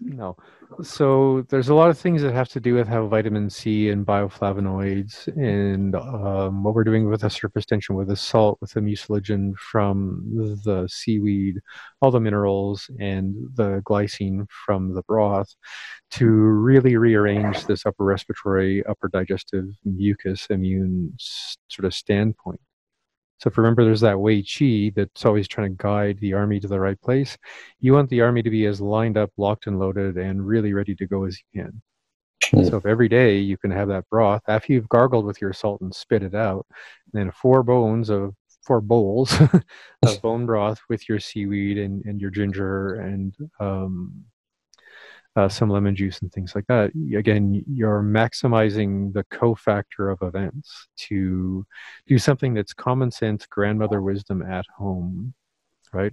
No. 0.00 0.36
So 0.82 1.44
there's 1.48 1.70
a 1.70 1.74
lot 1.74 1.90
of 1.90 1.98
things 1.98 2.22
that 2.22 2.34
have 2.34 2.48
to 2.50 2.60
do 2.60 2.74
with 2.74 2.86
how 2.86 3.06
vitamin 3.06 3.48
C 3.48 3.88
and 3.88 4.06
bioflavonoids 4.06 5.26
and 5.28 5.94
um, 5.96 6.62
what 6.62 6.74
we're 6.74 6.84
doing 6.84 7.08
with 7.08 7.22
the 7.22 7.30
surface 7.30 7.64
tension, 7.64 7.96
with 7.96 8.08
the 8.08 8.16
salt, 8.16 8.58
with 8.60 8.72
the 8.72 8.80
mucilage 8.80 9.30
from 9.58 10.22
the 10.64 10.86
seaweed, 10.90 11.58
all 12.00 12.10
the 12.10 12.20
minerals 12.20 12.88
and 13.00 13.34
the 13.54 13.82
glycine 13.84 14.46
from 14.66 14.94
the 14.94 15.02
broth 15.02 15.52
to 16.10 16.26
really 16.26 16.96
rearrange 16.96 17.64
this 17.66 17.86
upper 17.86 18.04
respiratory, 18.04 18.84
upper 18.86 19.08
digestive 19.08 19.64
mucus 19.84 20.46
immune 20.50 21.14
sort 21.18 21.86
of 21.86 21.94
standpoint. 21.94 22.60
So 23.38 23.48
if 23.48 23.56
you 23.56 23.62
remember, 23.62 23.84
there's 23.84 24.00
that 24.00 24.18
Wei 24.18 24.42
Qi 24.42 24.94
that's 24.94 25.24
always 25.24 25.46
trying 25.46 25.76
to 25.76 25.82
guide 25.82 26.18
the 26.20 26.34
army 26.34 26.58
to 26.60 26.68
the 26.68 26.80
right 26.80 27.00
place. 27.00 27.36
You 27.80 27.92
want 27.92 28.10
the 28.10 28.20
army 28.20 28.42
to 28.42 28.50
be 28.50 28.66
as 28.66 28.80
lined 28.80 29.16
up, 29.16 29.30
locked 29.36 29.66
and 29.66 29.78
loaded, 29.78 30.16
and 30.16 30.46
really 30.46 30.72
ready 30.72 30.94
to 30.96 31.06
go 31.06 31.24
as 31.24 31.38
you 31.38 31.62
can. 31.62 31.82
Mm. 32.46 32.68
So 32.68 32.76
if 32.76 32.86
every 32.86 33.08
day 33.08 33.38
you 33.38 33.56
can 33.56 33.70
have 33.70 33.88
that 33.88 34.08
broth 34.10 34.42
after 34.48 34.72
you've 34.72 34.88
gargled 34.88 35.24
with 35.24 35.40
your 35.40 35.52
salt 35.52 35.80
and 35.80 35.94
spit 35.94 36.22
it 36.22 36.34
out, 36.34 36.66
then 37.12 37.30
four 37.30 37.62
bones 37.62 38.10
of 38.10 38.34
four 38.62 38.80
bowls 38.80 39.34
of 40.02 40.22
bone 40.22 40.44
broth 40.44 40.80
with 40.88 41.08
your 41.08 41.20
seaweed 41.20 41.78
and, 41.78 42.04
and 42.04 42.20
your 42.20 42.30
ginger 42.30 42.96
and 42.96 43.34
um, 43.60 44.24
uh, 45.38 45.48
some 45.48 45.70
lemon 45.70 45.94
juice 45.94 46.18
and 46.20 46.32
things 46.32 46.54
like 46.56 46.66
that. 46.66 46.90
Again, 47.16 47.64
you're 47.68 48.02
maximizing 48.02 49.12
the 49.12 49.22
cofactor 49.32 50.12
of 50.12 50.20
events 50.22 50.88
to 51.06 51.64
do 52.08 52.18
something 52.18 52.54
that's 52.54 52.74
common 52.74 53.12
sense, 53.12 53.46
grandmother 53.46 54.02
wisdom 54.02 54.42
at 54.42 54.66
home, 54.76 55.34
right? 55.92 56.12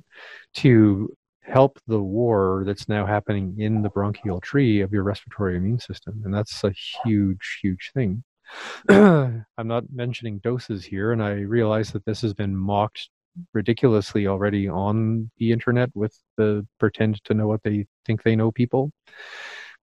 To 0.56 1.12
help 1.42 1.80
the 1.88 2.02
war 2.02 2.64
that's 2.68 2.88
now 2.88 3.06
happening 3.08 3.56
in 3.58 3.82
the 3.82 3.90
bronchial 3.90 4.42
tree 4.42 4.82
of 4.82 4.94
your 4.94 5.02
respiratory 5.02 5.58
immune 5.58 5.80
system. 5.80 6.22
And 6.24 6.34
that's 6.34 6.64
a 6.64 6.72
huge, 7.04 7.60
huge 7.64 7.92
thing. 7.96 8.24
I'm 8.90 9.46
not 9.58 9.86
mentioning 9.92 10.38
doses 10.38 10.86
here, 10.86 11.14
and 11.14 11.24
I 11.24 11.32
realize 11.32 11.92
that 11.94 12.06
this 12.06 12.22
has 12.22 12.36
been 12.36 12.56
mocked 12.56 13.10
ridiculously 13.54 14.28
already 14.28 14.68
on 14.68 15.30
the 15.38 15.52
internet 15.52 15.90
with 15.94 16.18
the 16.38 16.66
pretend 16.80 17.24
to 17.26 17.34
know 17.34 17.48
what 17.48 17.64
they 17.64 17.86
think 18.06 18.24
they 18.24 18.36
know 18.36 18.52
people. 18.52 18.92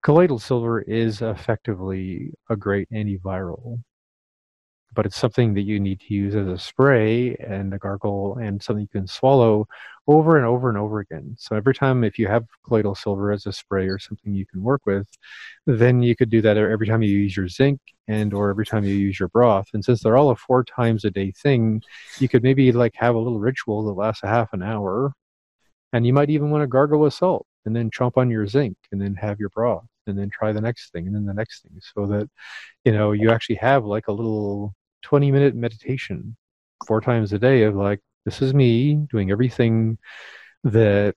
Colloidal 0.03 0.39
silver 0.39 0.81
is 0.81 1.21
effectively 1.21 2.31
a 2.49 2.55
great 2.55 2.89
antiviral, 2.91 3.81
but 4.93 5.05
it's 5.05 5.17
something 5.17 5.53
that 5.53 5.61
you 5.61 5.79
need 5.79 5.99
to 6.01 6.13
use 6.13 6.35
as 6.35 6.47
a 6.47 6.57
spray 6.57 7.35
and 7.35 7.73
a 7.73 7.79
gargle 7.79 8.37
and 8.37 8.61
something 8.61 8.81
you 8.81 8.99
can 8.99 9.07
swallow 9.07 9.65
over 10.07 10.37
and 10.37 10.45
over 10.45 10.69
and 10.69 10.77
over 10.77 10.99
again. 10.99 11.35
So 11.39 11.55
every 11.55 11.73
time, 11.73 12.03
if 12.03 12.19
you 12.19 12.27
have 12.27 12.45
colloidal 12.65 12.95
silver 12.95 13.31
as 13.31 13.45
a 13.45 13.53
spray 13.53 13.87
or 13.87 13.99
something 13.99 14.33
you 14.33 14.45
can 14.45 14.61
work 14.61 14.81
with, 14.85 15.07
then 15.65 16.03
you 16.03 16.15
could 16.15 16.29
do 16.29 16.41
that 16.41 16.57
every 16.57 16.87
time 16.87 17.01
you 17.01 17.17
use 17.17 17.37
your 17.37 17.47
zinc 17.47 17.79
and 18.07 18.33
or 18.33 18.49
every 18.49 18.65
time 18.65 18.83
you 18.83 18.93
use 18.95 19.19
your 19.19 19.29
broth. 19.29 19.67
And 19.73 19.83
since 19.83 20.03
they're 20.03 20.17
all 20.17 20.31
a 20.31 20.35
four 20.35 20.63
times 20.63 21.05
a 21.05 21.11
day 21.11 21.31
thing, 21.31 21.81
you 22.19 22.27
could 22.27 22.43
maybe 22.43 22.71
like 22.71 22.93
have 22.95 23.15
a 23.15 23.19
little 23.19 23.39
ritual 23.39 23.85
that 23.85 23.93
lasts 23.93 24.23
a 24.23 24.27
half 24.27 24.51
an 24.53 24.61
hour, 24.61 25.13
and 25.93 26.05
you 26.05 26.13
might 26.13 26.29
even 26.29 26.49
want 26.49 26.63
to 26.63 26.67
gargle 26.67 26.99
with 26.99 27.13
salt 27.13 27.45
and 27.65 27.75
then 27.75 27.89
chomp 27.89 28.17
on 28.17 28.29
your 28.29 28.47
zinc 28.47 28.75
and 28.91 29.01
then 29.01 29.15
have 29.15 29.39
your 29.39 29.49
broth 29.49 29.85
and 30.07 30.17
then 30.17 30.29
try 30.29 30.51
the 30.51 30.61
next 30.61 30.91
thing 30.91 31.07
and 31.07 31.15
then 31.15 31.25
the 31.25 31.33
next 31.33 31.63
thing 31.63 31.79
so 31.95 32.05
that 32.05 32.29
you 32.83 32.91
know 32.91 33.13
you 33.13 33.31
actually 33.31 33.55
have 33.55 33.85
like 33.85 34.07
a 34.07 34.11
little 34.11 34.73
20 35.03 35.31
minute 35.31 35.55
meditation 35.55 36.35
four 36.85 36.99
times 36.99 37.31
a 37.31 37.39
day 37.39 37.63
of 37.63 37.75
like 37.75 37.99
this 38.25 38.41
is 38.41 38.53
me 38.53 38.95
doing 39.11 39.31
everything 39.31 39.97
that 40.63 41.15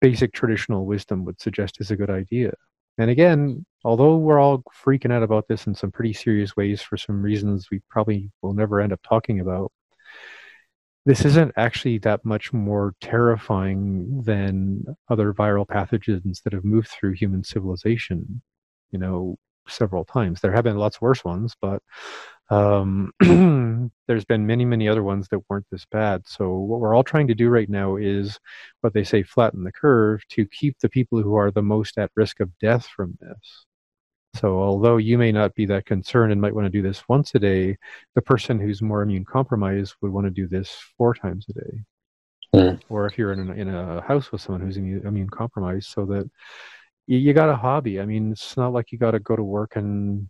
basic 0.00 0.32
traditional 0.32 0.86
wisdom 0.86 1.24
would 1.24 1.40
suggest 1.40 1.80
is 1.80 1.90
a 1.90 1.96
good 1.96 2.10
idea 2.10 2.52
and 2.98 3.10
again 3.10 3.64
although 3.84 4.16
we're 4.16 4.38
all 4.38 4.62
freaking 4.84 5.12
out 5.12 5.22
about 5.22 5.46
this 5.48 5.66
in 5.66 5.74
some 5.74 5.90
pretty 5.90 6.12
serious 6.12 6.56
ways 6.56 6.80
for 6.80 6.96
some 6.96 7.22
reasons 7.22 7.68
we 7.70 7.80
probably 7.90 8.30
will 8.42 8.54
never 8.54 8.80
end 8.80 8.92
up 8.92 9.00
talking 9.02 9.40
about 9.40 9.72
this 11.06 11.24
isn't 11.24 11.52
actually 11.56 11.98
that 11.98 12.24
much 12.24 12.52
more 12.52 12.94
terrifying 13.00 14.22
than 14.22 14.84
other 15.08 15.32
viral 15.32 15.66
pathogens 15.66 16.42
that 16.42 16.52
have 16.52 16.64
moved 16.64 16.88
through 16.88 17.12
human 17.12 17.42
civilization, 17.42 18.42
you 18.90 18.98
know, 18.98 19.36
several 19.66 20.04
times. 20.04 20.40
There 20.40 20.52
have 20.52 20.64
been 20.64 20.76
lots 20.76 21.00
worse 21.00 21.24
ones, 21.24 21.56
but 21.60 21.82
um, 22.50 23.12
there's 24.08 24.24
been 24.24 24.46
many, 24.46 24.64
many 24.64 24.88
other 24.88 25.04
ones 25.04 25.28
that 25.28 25.40
weren't 25.48 25.66
this 25.70 25.86
bad. 25.90 26.22
So, 26.26 26.52
what 26.52 26.80
we're 26.80 26.94
all 26.94 27.04
trying 27.04 27.28
to 27.28 27.34
do 27.34 27.48
right 27.48 27.68
now 27.68 27.96
is 27.96 28.38
what 28.80 28.92
they 28.92 29.04
say 29.04 29.22
flatten 29.22 29.62
the 29.62 29.72
curve 29.72 30.20
to 30.30 30.46
keep 30.46 30.78
the 30.80 30.88
people 30.88 31.22
who 31.22 31.36
are 31.36 31.50
the 31.50 31.62
most 31.62 31.96
at 31.96 32.10
risk 32.16 32.40
of 32.40 32.50
death 32.58 32.86
from 32.86 33.16
this. 33.20 33.66
So, 34.34 34.58
although 34.58 34.96
you 34.96 35.16
may 35.16 35.30
not 35.30 35.54
be 35.54 35.64
that 35.66 35.86
concerned 35.86 36.32
and 36.32 36.40
might 36.40 36.54
want 36.54 36.66
to 36.66 36.70
do 36.70 36.82
this 36.82 37.08
once 37.08 37.34
a 37.34 37.38
day, 37.38 37.76
the 38.14 38.22
person 38.22 38.58
who's 38.58 38.82
more 38.82 39.02
immune 39.02 39.24
compromised 39.24 39.94
would 40.02 40.12
want 40.12 40.26
to 40.26 40.30
do 40.30 40.48
this 40.48 40.76
four 40.98 41.14
times 41.14 41.46
a 41.48 41.52
day. 41.52 41.80
Mm. 42.54 42.80
Or 42.88 43.06
if 43.06 43.16
you're 43.16 43.32
in 43.32 43.48
a, 43.48 43.52
in 43.54 43.68
a 43.68 44.00
house 44.02 44.32
with 44.32 44.40
someone 44.40 44.60
who's 44.60 44.76
immune, 44.76 45.06
immune 45.06 45.30
compromised, 45.30 45.88
so 45.88 46.04
that 46.06 46.28
you, 47.06 47.18
you 47.18 47.32
got 47.32 47.48
a 47.48 47.56
hobby. 47.56 48.00
I 48.00 48.06
mean, 48.06 48.32
it's 48.32 48.56
not 48.56 48.72
like 48.72 48.90
you 48.90 48.98
got 48.98 49.12
to 49.12 49.20
go 49.20 49.36
to 49.36 49.42
work 49.42 49.76
and 49.76 50.28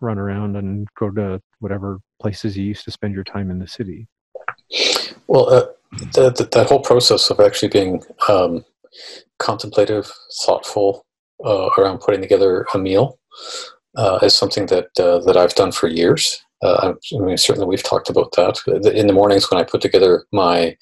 run 0.00 0.18
around 0.18 0.56
and 0.56 0.88
go 0.98 1.10
to 1.10 1.40
whatever 1.58 2.00
places 2.20 2.56
you 2.56 2.64
used 2.64 2.84
to 2.84 2.90
spend 2.90 3.14
your 3.14 3.24
time 3.24 3.50
in 3.50 3.58
the 3.58 3.66
city. 3.66 4.06
Well, 5.26 5.52
uh, 5.52 5.66
that, 6.14 6.50
that 6.52 6.68
whole 6.68 6.80
process 6.80 7.30
of 7.30 7.40
actually 7.40 7.68
being 7.68 8.02
um, 8.28 8.64
contemplative, 9.38 10.10
thoughtful 10.44 11.06
uh, 11.44 11.68
around 11.78 12.00
putting 12.00 12.20
together 12.20 12.66
a 12.74 12.78
meal 12.78 13.18
uh, 13.96 14.18
is 14.22 14.34
something 14.34 14.66
that 14.66 14.88
uh, 14.98 15.18
that 15.20 15.36
I've 15.36 15.54
done 15.54 15.72
for 15.72 15.88
years. 15.88 16.44
Uh, 16.62 16.92
I 17.14 17.18
mean, 17.18 17.38
certainly 17.38 17.66
we've 17.66 17.82
talked 17.82 18.10
about 18.10 18.32
that 18.32 18.60
in 18.94 19.06
the 19.06 19.12
mornings 19.12 19.50
when 19.50 19.60
I 19.60 19.64
put 19.64 19.80
together 19.80 20.26
my 20.32 20.76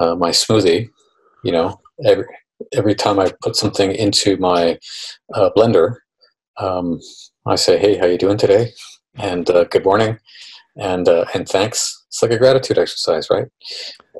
uh, 0.00 0.14
my 0.14 0.30
smoothie. 0.30 0.88
You 1.44 1.52
know, 1.52 1.80
every 2.04 2.26
every 2.72 2.94
time 2.94 3.18
I 3.18 3.32
put 3.42 3.56
something 3.56 3.92
into 3.92 4.36
my 4.36 4.78
blender, 5.34 5.96
um, 6.58 7.00
I 7.46 7.56
say, 7.56 7.78
"Hey, 7.78 7.96
how 7.96 8.06
you 8.06 8.18
doing 8.18 8.38
today?" 8.38 8.72
and 9.16 9.48
uh, 9.50 9.64
"Good 9.64 9.84
morning," 9.84 10.18
and 10.76 11.08
uh, 11.08 11.24
and 11.34 11.48
thanks. 11.48 12.04
It's 12.08 12.22
like 12.22 12.32
a 12.32 12.38
gratitude 12.38 12.78
exercise, 12.78 13.28
right? 13.30 13.46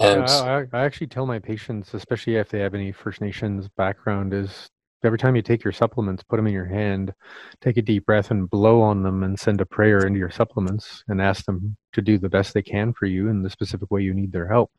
And 0.01 0.23
I, 0.23 0.64
I 0.73 0.85
actually 0.85 1.09
tell 1.09 1.27
my 1.27 1.39
patients, 1.41 1.93
especially 1.93 2.37
if 2.37 2.49
they 2.49 2.61
have 2.61 2.75
any 2.75 2.93
First 2.93 3.21
Nations 3.21 3.68
background, 3.77 4.33
is 4.33 4.68
every 5.05 5.18
time 5.18 5.35
you 5.35 5.43
take 5.43 5.64
your 5.64 5.73
supplements, 5.73 6.23
put 6.23 6.37
them 6.37 6.47
in 6.47 6.53
your 6.53 6.66
hand, 6.66 7.12
take 7.61 7.77
a 7.77 7.83
deep 7.83 8.07
breath 8.07 8.31
and 8.31 8.51
blow 8.51 8.81
on 8.81 9.03
them 9.03 9.23
and 9.23 9.39
send 9.39 9.61
a 9.61 9.66
prayer 9.66 10.07
into 10.07 10.18
your 10.18 10.31
supplements 10.31 11.03
and 11.09 11.21
ask 11.21 11.45
them 11.47 11.77
to 11.93 12.03
do 12.03 12.18
the 12.18 12.29
best 12.29 12.55
they 12.55 12.62
can 12.62 12.93
for 12.93 13.07
you 13.07 13.29
in 13.29 13.43
the 13.43 13.51
specific 13.51 13.91
way 13.91 14.03
you 14.03 14.14
need 14.14 14.33
their 14.33 14.49
help. 14.49 14.71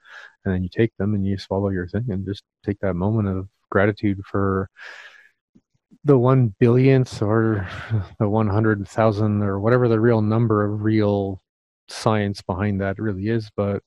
And 0.46 0.54
then 0.54 0.64
you 0.64 0.70
take 0.70 0.96
them 0.98 1.14
and 1.14 1.26
you 1.26 1.38
swallow 1.38 1.70
your 1.70 1.88
thing 1.88 2.06
and 2.10 2.26
just 2.26 2.44
take 2.66 2.80
that 2.80 2.94
moment 2.94 3.28
of 3.28 3.48
gratitude 3.70 4.22
for 4.30 4.70
the 6.04 6.18
one 6.18 6.56
billionth 6.60 7.22
or 7.22 7.68
the 8.20 8.28
100,000 8.28 9.44
or 9.44 9.60
whatever 9.60 9.88
the 9.88 10.00
real 10.00 10.22
number 10.22 10.66
of 10.66 10.82
real 10.82 11.42
science 11.88 12.42
behind 12.42 12.82
that 12.82 12.98
really 13.00 13.28
is. 13.28 13.50
But 13.56 13.84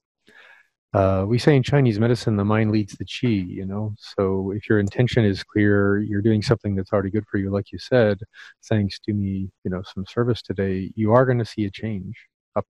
uh, 0.93 1.25
we 1.27 1.39
say 1.39 1.57
in 1.57 1.63
Chinese 1.63 1.99
medicine, 1.99 2.37
the 2.37 2.45
mind 2.45 2.71
leads 2.71 2.95
the 2.95 3.05
qi, 3.05 3.49
you 3.49 3.67
know. 3.67 3.95
So 3.99 4.53
if 4.55 4.69
your 4.69 4.79
intention 4.79 5.25
is 5.25 5.43
clear, 5.43 5.99
you're 5.99 6.23
doing 6.23 6.41
something 6.41 6.77
that's 6.77 6.93
already 6.93 7.11
good 7.11 7.27
for 7.29 7.39
you, 7.39 7.51
like 7.51 7.73
you 7.73 7.79
said, 7.79 8.21
thanks 8.69 9.01
to 9.01 9.13
me, 9.13 9.51
you 9.65 9.71
know, 9.73 9.83
some 9.83 10.07
service 10.07 10.41
today, 10.41 10.93
you 10.95 11.13
are 11.13 11.27
going 11.27 11.39
to 11.39 11.45
see 11.45 11.65
a 11.65 11.71
change. 11.71 12.15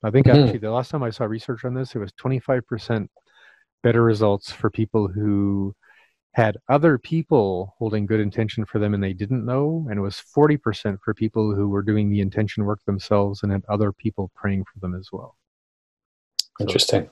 I 0.02 0.10
think 0.10 0.26
mm-hmm. 0.26 0.44
actually 0.44 0.58
the 0.58 0.70
last 0.70 0.90
time 0.90 1.02
I 1.02 1.10
saw 1.10 1.24
research 1.24 1.66
on 1.66 1.74
this, 1.74 1.94
it 1.94 1.98
was 1.98 2.12
25% 2.12 3.06
better 3.82 4.02
results 4.02 4.50
for 4.50 4.70
people 4.70 5.08
who 5.08 5.74
had 6.34 6.56
other 6.68 6.98
people 6.98 7.74
holding 7.78 8.06
good 8.06 8.20
intention 8.20 8.64
for 8.64 8.80
them 8.80 8.92
and 8.92 9.02
they 9.02 9.12
didn't 9.12 9.44
know. 9.44 9.86
And 9.88 9.98
it 9.98 10.02
was 10.02 10.22
40% 10.36 10.98
for 11.02 11.14
people 11.14 11.54
who 11.54 11.68
were 11.68 11.82
doing 11.82 12.10
the 12.10 12.20
intention 12.20 12.64
work 12.64 12.80
themselves 12.86 13.42
and 13.42 13.52
had 13.52 13.62
other 13.68 13.92
people 13.92 14.30
praying 14.34 14.64
for 14.64 14.80
them 14.80 14.94
as 14.94 15.10
well. 15.12 15.36
Interesting. 16.60 17.04
So, 17.04 17.10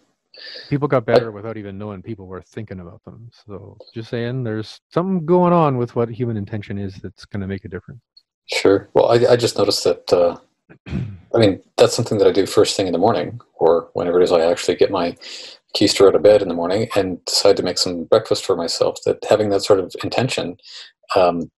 people 0.69 0.89
got 0.89 1.07
better 1.07 1.31
without 1.31 1.57
even 1.57 1.79
knowing 1.79 2.03
people 2.03 2.27
were 2.27 2.43
thinking 2.43 2.81
about 2.81 3.03
them. 3.05 3.31
So 3.47 3.77
just 3.95 4.11
saying, 4.11 4.43
there's 4.43 4.81
something 4.93 5.25
going 5.25 5.53
on 5.53 5.77
with 5.77 5.95
what 5.95 6.09
human 6.09 6.37
intention 6.37 6.77
is 6.79 6.95
that's 6.97 7.25
going 7.25 7.43
to 7.43 7.47
make 7.47 7.65
a 7.65 7.69
difference. 7.69 8.01
Sure. 8.47 8.89
Well, 8.95 9.07
I, 9.07 9.33
I 9.33 9.37
just 9.37 9.57
noticed 9.57 9.85
that. 9.85 10.13
Uh, 10.13 10.37
I 11.35 11.39
mean, 11.39 11.63
that's 11.77 11.95
something 11.95 12.19
that 12.19 12.27
I 12.27 12.33
do 12.33 12.45
first 12.45 12.77
thing 12.77 12.87
in 12.87 12.93
the 12.93 12.99
morning, 12.99 13.41
or 13.55 13.91
whenever 13.95 14.21
it 14.21 14.25
is 14.25 14.33
I 14.33 14.51
actually 14.51 14.77
get 14.77 14.91
my 14.91 15.17
keister 15.77 16.07
out 16.07 16.15
of 16.15 16.23
bed 16.23 16.43
in 16.43 16.49
the 16.49 16.55
morning 16.55 16.89
and 16.95 17.25
decide 17.25 17.57
to 17.57 17.63
make 17.63 17.79
some 17.79 18.05
breakfast 18.05 18.45
for 18.45 18.57
myself. 18.57 18.99
That 19.05 19.25
having 19.29 19.51
that 19.51 19.63
sort 19.63 19.81
of 19.81 19.95
intention 20.03 20.57
um, 21.17 21.51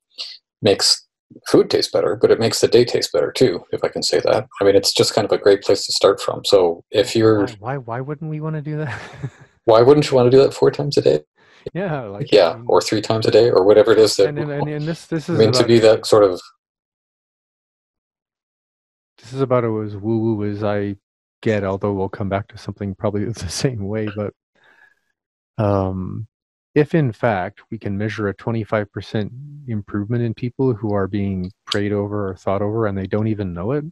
makes 0.63 1.05
food 1.49 1.71
taste 1.71 1.93
better, 1.93 2.17
but 2.17 2.31
it 2.31 2.39
makes 2.39 2.61
the 2.61 2.69
day 2.69 2.85
taste 2.85 3.13
better 3.13 3.33
too, 3.33 3.65
if 3.73 3.83
I 3.83 3.89
can 3.89 4.03
say 4.03 4.21
that. 4.21 4.47
I 4.61 4.65
mean, 4.65 4.77
it's 4.77 4.93
just 4.93 5.15
kind 5.15 5.25
of 5.25 5.33
a 5.33 5.39
great 5.39 5.63
place 5.63 5.87
to 5.87 5.93
start 5.93 6.21
from. 6.21 6.45
So 6.45 6.85
if 6.91 7.17
you're 7.17 7.47
why 7.59 7.77
why, 7.77 7.79
why 7.79 8.01
wouldn't 8.01 8.31
we 8.31 8.41
want 8.41 8.57
to 8.57 8.63
do 8.63 8.77
that? 8.79 9.01
why 9.65 9.83
wouldn't 9.83 10.11
you 10.11 10.17
want 10.17 10.31
to 10.31 10.37
do 10.37 10.43
that 10.43 10.55
four 10.55 10.71
times 10.71 10.97
a 10.97 11.03
day? 11.03 11.21
Yeah, 11.73 12.03
like 12.03 12.31
yeah, 12.31 12.55
mean, 12.55 12.65
or 12.69 12.83
three 12.83 13.01
times 13.01 13.27
a 13.27 13.31
day, 13.31 13.51
or 13.51 13.65
whatever 13.65 13.93
it 13.93 13.99
is 13.99 14.17
that. 14.17 14.29
And, 14.29 14.39
and, 14.39 14.51
and, 14.51 14.69
and 14.69 14.85
this 14.87 15.07
this 15.07 15.29
is 15.29 15.41
I 15.41 15.45
mean 15.45 15.53
to 15.53 15.65
be 15.65 15.79
that 15.79 16.07
sort 16.07 16.25
of. 16.25 16.41
This 19.19 19.33
is 19.33 19.41
about 19.41 19.65
as 19.65 19.97
woo 19.97 20.19
woo 20.19 20.45
as 20.45 20.63
I 20.63 20.97
get. 21.45 21.63
Although 21.63 21.93
we'll 21.93 22.09
come 22.09 22.31
back 22.31 22.49
to 22.49 22.59
something 22.59 22.95
probably 22.95 23.25
the 23.33 23.49
same 23.49 23.87
way, 23.87 24.09
but 24.17 24.33
um, 25.59 26.27
if 26.75 26.95
in 26.95 27.13
fact 27.13 27.61
we 27.71 27.79
can 27.79 27.97
measure 27.97 28.29
a 28.29 28.35
25% 28.35 29.31
improvement 29.69 30.23
in 30.23 30.35
people 30.35 30.75
who 30.75 30.93
are 30.93 31.07
being 31.07 31.53
prayed 31.67 31.93
over 31.93 32.31
or 32.31 32.35
thought 32.35 32.63
over 32.63 32.87
and 32.87 32.99
they 32.99 33.07
don't 33.07 33.29
even 33.29 33.55
know 33.55 33.73
it, 33.73 33.85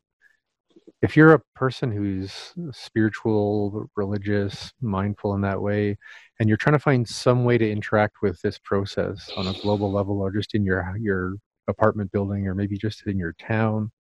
if 1.03 1.17
you're 1.17 1.35
a 1.35 1.43
person 1.55 1.93
who's 1.93 2.55
spiritual, 2.73 3.89
religious, 3.97 4.73
mindful 4.81 5.35
in 5.35 5.41
that 5.43 5.61
way, 5.61 5.97
and 6.39 6.49
you're 6.49 6.57
trying 6.57 6.75
to 6.75 6.79
find 6.79 7.07
some 7.07 7.45
way 7.45 7.59
to 7.59 7.71
interact 7.71 8.17
with 8.23 8.41
this 8.41 8.59
process 8.59 9.31
on 9.37 9.49
a 9.49 9.61
global 9.61 9.93
level 9.93 10.21
or 10.21 10.33
just 10.33 10.55
in 10.55 10.65
your 10.65 10.97
your 10.99 11.35
apartment 11.69 12.11
building 12.13 12.47
or 12.47 12.55
maybe 12.55 12.77
just 12.77 13.07
in 13.07 13.19
your 13.19 13.35
town, 13.35 13.91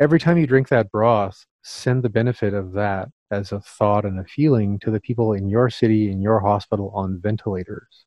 every 0.00 0.20
time 0.20 0.38
you 0.38 0.46
drink 0.46 0.68
that 0.68 0.90
broth, 0.90 1.44
send 1.68 2.02
the 2.02 2.08
benefit 2.08 2.54
of 2.54 2.72
that 2.72 3.08
as 3.30 3.52
a 3.52 3.60
thought 3.60 4.04
and 4.04 4.18
a 4.18 4.24
feeling 4.24 4.78
to 4.78 4.90
the 4.90 5.00
people 5.00 5.34
in 5.34 5.48
your 5.48 5.68
city, 5.68 6.10
in 6.10 6.22
your 6.22 6.40
hospital 6.40 6.90
on 6.94 7.20
ventilators 7.20 8.06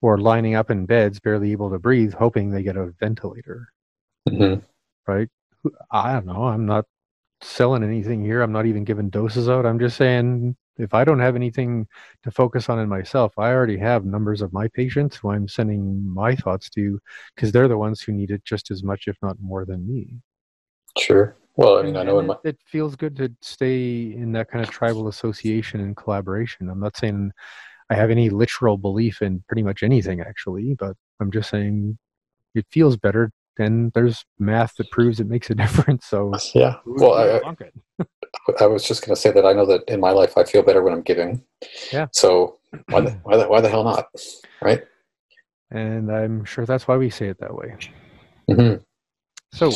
or 0.00 0.18
lining 0.18 0.54
up 0.54 0.70
in 0.70 0.86
beds, 0.86 1.18
barely 1.18 1.50
able 1.50 1.70
to 1.70 1.78
breathe, 1.78 2.12
hoping 2.14 2.50
they 2.50 2.62
get 2.62 2.76
a 2.76 2.92
ventilator. 3.00 3.68
Mm-hmm. 4.28 4.60
Right? 5.10 5.28
I 5.90 6.12
don't 6.12 6.26
know. 6.26 6.44
I'm 6.44 6.66
not 6.66 6.84
selling 7.40 7.82
anything 7.82 8.22
here. 8.24 8.42
I'm 8.42 8.52
not 8.52 8.66
even 8.66 8.84
giving 8.84 9.10
doses 9.10 9.48
out. 9.48 9.66
I'm 9.66 9.78
just 9.78 9.96
saying 9.96 10.56
if 10.76 10.94
I 10.94 11.04
don't 11.04 11.20
have 11.20 11.36
anything 11.36 11.86
to 12.22 12.30
focus 12.30 12.68
on 12.68 12.78
in 12.78 12.88
myself, 12.88 13.32
I 13.38 13.50
already 13.52 13.78
have 13.78 14.04
numbers 14.04 14.42
of 14.42 14.52
my 14.52 14.68
patients 14.68 15.16
who 15.16 15.30
I'm 15.30 15.48
sending 15.48 16.06
my 16.06 16.36
thoughts 16.36 16.68
to 16.70 17.00
because 17.34 17.50
they're 17.50 17.68
the 17.68 17.78
ones 17.78 18.00
who 18.00 18.12
need 18.12 18.30
it 18.30 18.44
just 18.44 18.70
as 18.70 18.82
much, 18.82 19.08
if 19.08 19.16
not 19.22 19.36
more, 19.40 19.64
than 19.64 19.86
me. 19.86 20.20
Sure. 20.98 21.36
Well, 21.56 21.78
I 21.78 21.82
mean, 21.82 21.96
I 21.96 22.02
know 22.02 22.18
it, 22.18 22.26
my... 22.26 22.36
it 22.44 22.58
feels 22.64 22.96
good 22.96 23.16
to 23.16 23.32
stay 23.40 24.12
in 24.12 24.32
that 24.32 24.50
kind 24.50 24.64
of 24.64 24.70
tribal 24.70 25.08
association 25.08 25.80
and 25.80 25.96
collaboration. 25.96 26.68
I'm 26.68 26.80
not 26.80 26.96
saying 26.96 27.32
I 27.90 27.94
have 27.94 28.10
any 28.10 28.30
literal 28.30 28.76
belief 28.76 29.22
in 29.22 29.44
pretty 29.46 29.62
much 29.62 29.82
anything, 29.82 30.20
actually, 30.20 30.74
but 30.74 30.96
I'm 31.20 31.30
just 31.30 31.50
saying 31.50 31.98
it 32.54 32.66
feels 32.70 32.96
better. 32.96 33.30
And 33.56 33.92
there's 33.92 34.24
math 34.40 34.74
that 34.76 34.90
proves 34.90 35.20
it 35.20 35.28
makes 35.28 35.48
a 35.50 35.54
difference. 35.54 36.06
So 36.06 36.32
yeah, 36.54 36.76
well, 36.84 37.14
I, 37.14 38.04
I 38.60 38.66
was 38.66 38.84
just 38.86 39.06
going 39.06 39.14
to 39.14 39.20
say 39.20 39.30
that 39.30 39.46
I 39.46 39.52
know 39.52 39.66
that 39.66 39.84
in 39.86 40.00
my 40.00 40.10
life 40.10 40.36
I 40.36 40.44
feel 40.44 40.62
better 40.62 40.82
when 40.82 40.92
I'm 40.92 41.02
giving. 41.02 41.42
Yeah. 41.92 42.08
So 42.12 42.58
why 42.88 43.02
the, 43.02 43.10
why 43.22 43.36
the, 43.36 43.48
why 43.48 43.60
the 43.60 43.68
hell 43.68 43.84
not? 43.84 44.06
Right. 44.60 44.82
And 45.70 46.10
I'm 46.10 46.44
sure 46.44 46.66
that's 46.66 46.88
why 46.88 46.96
we 46.96 47.10
say 47.10 47.28
it 47.28 47.38
that 47.38 47.54
way. 47.54 47.76
Mm-hmm. 48.50 48.82
So, 49.52 49.72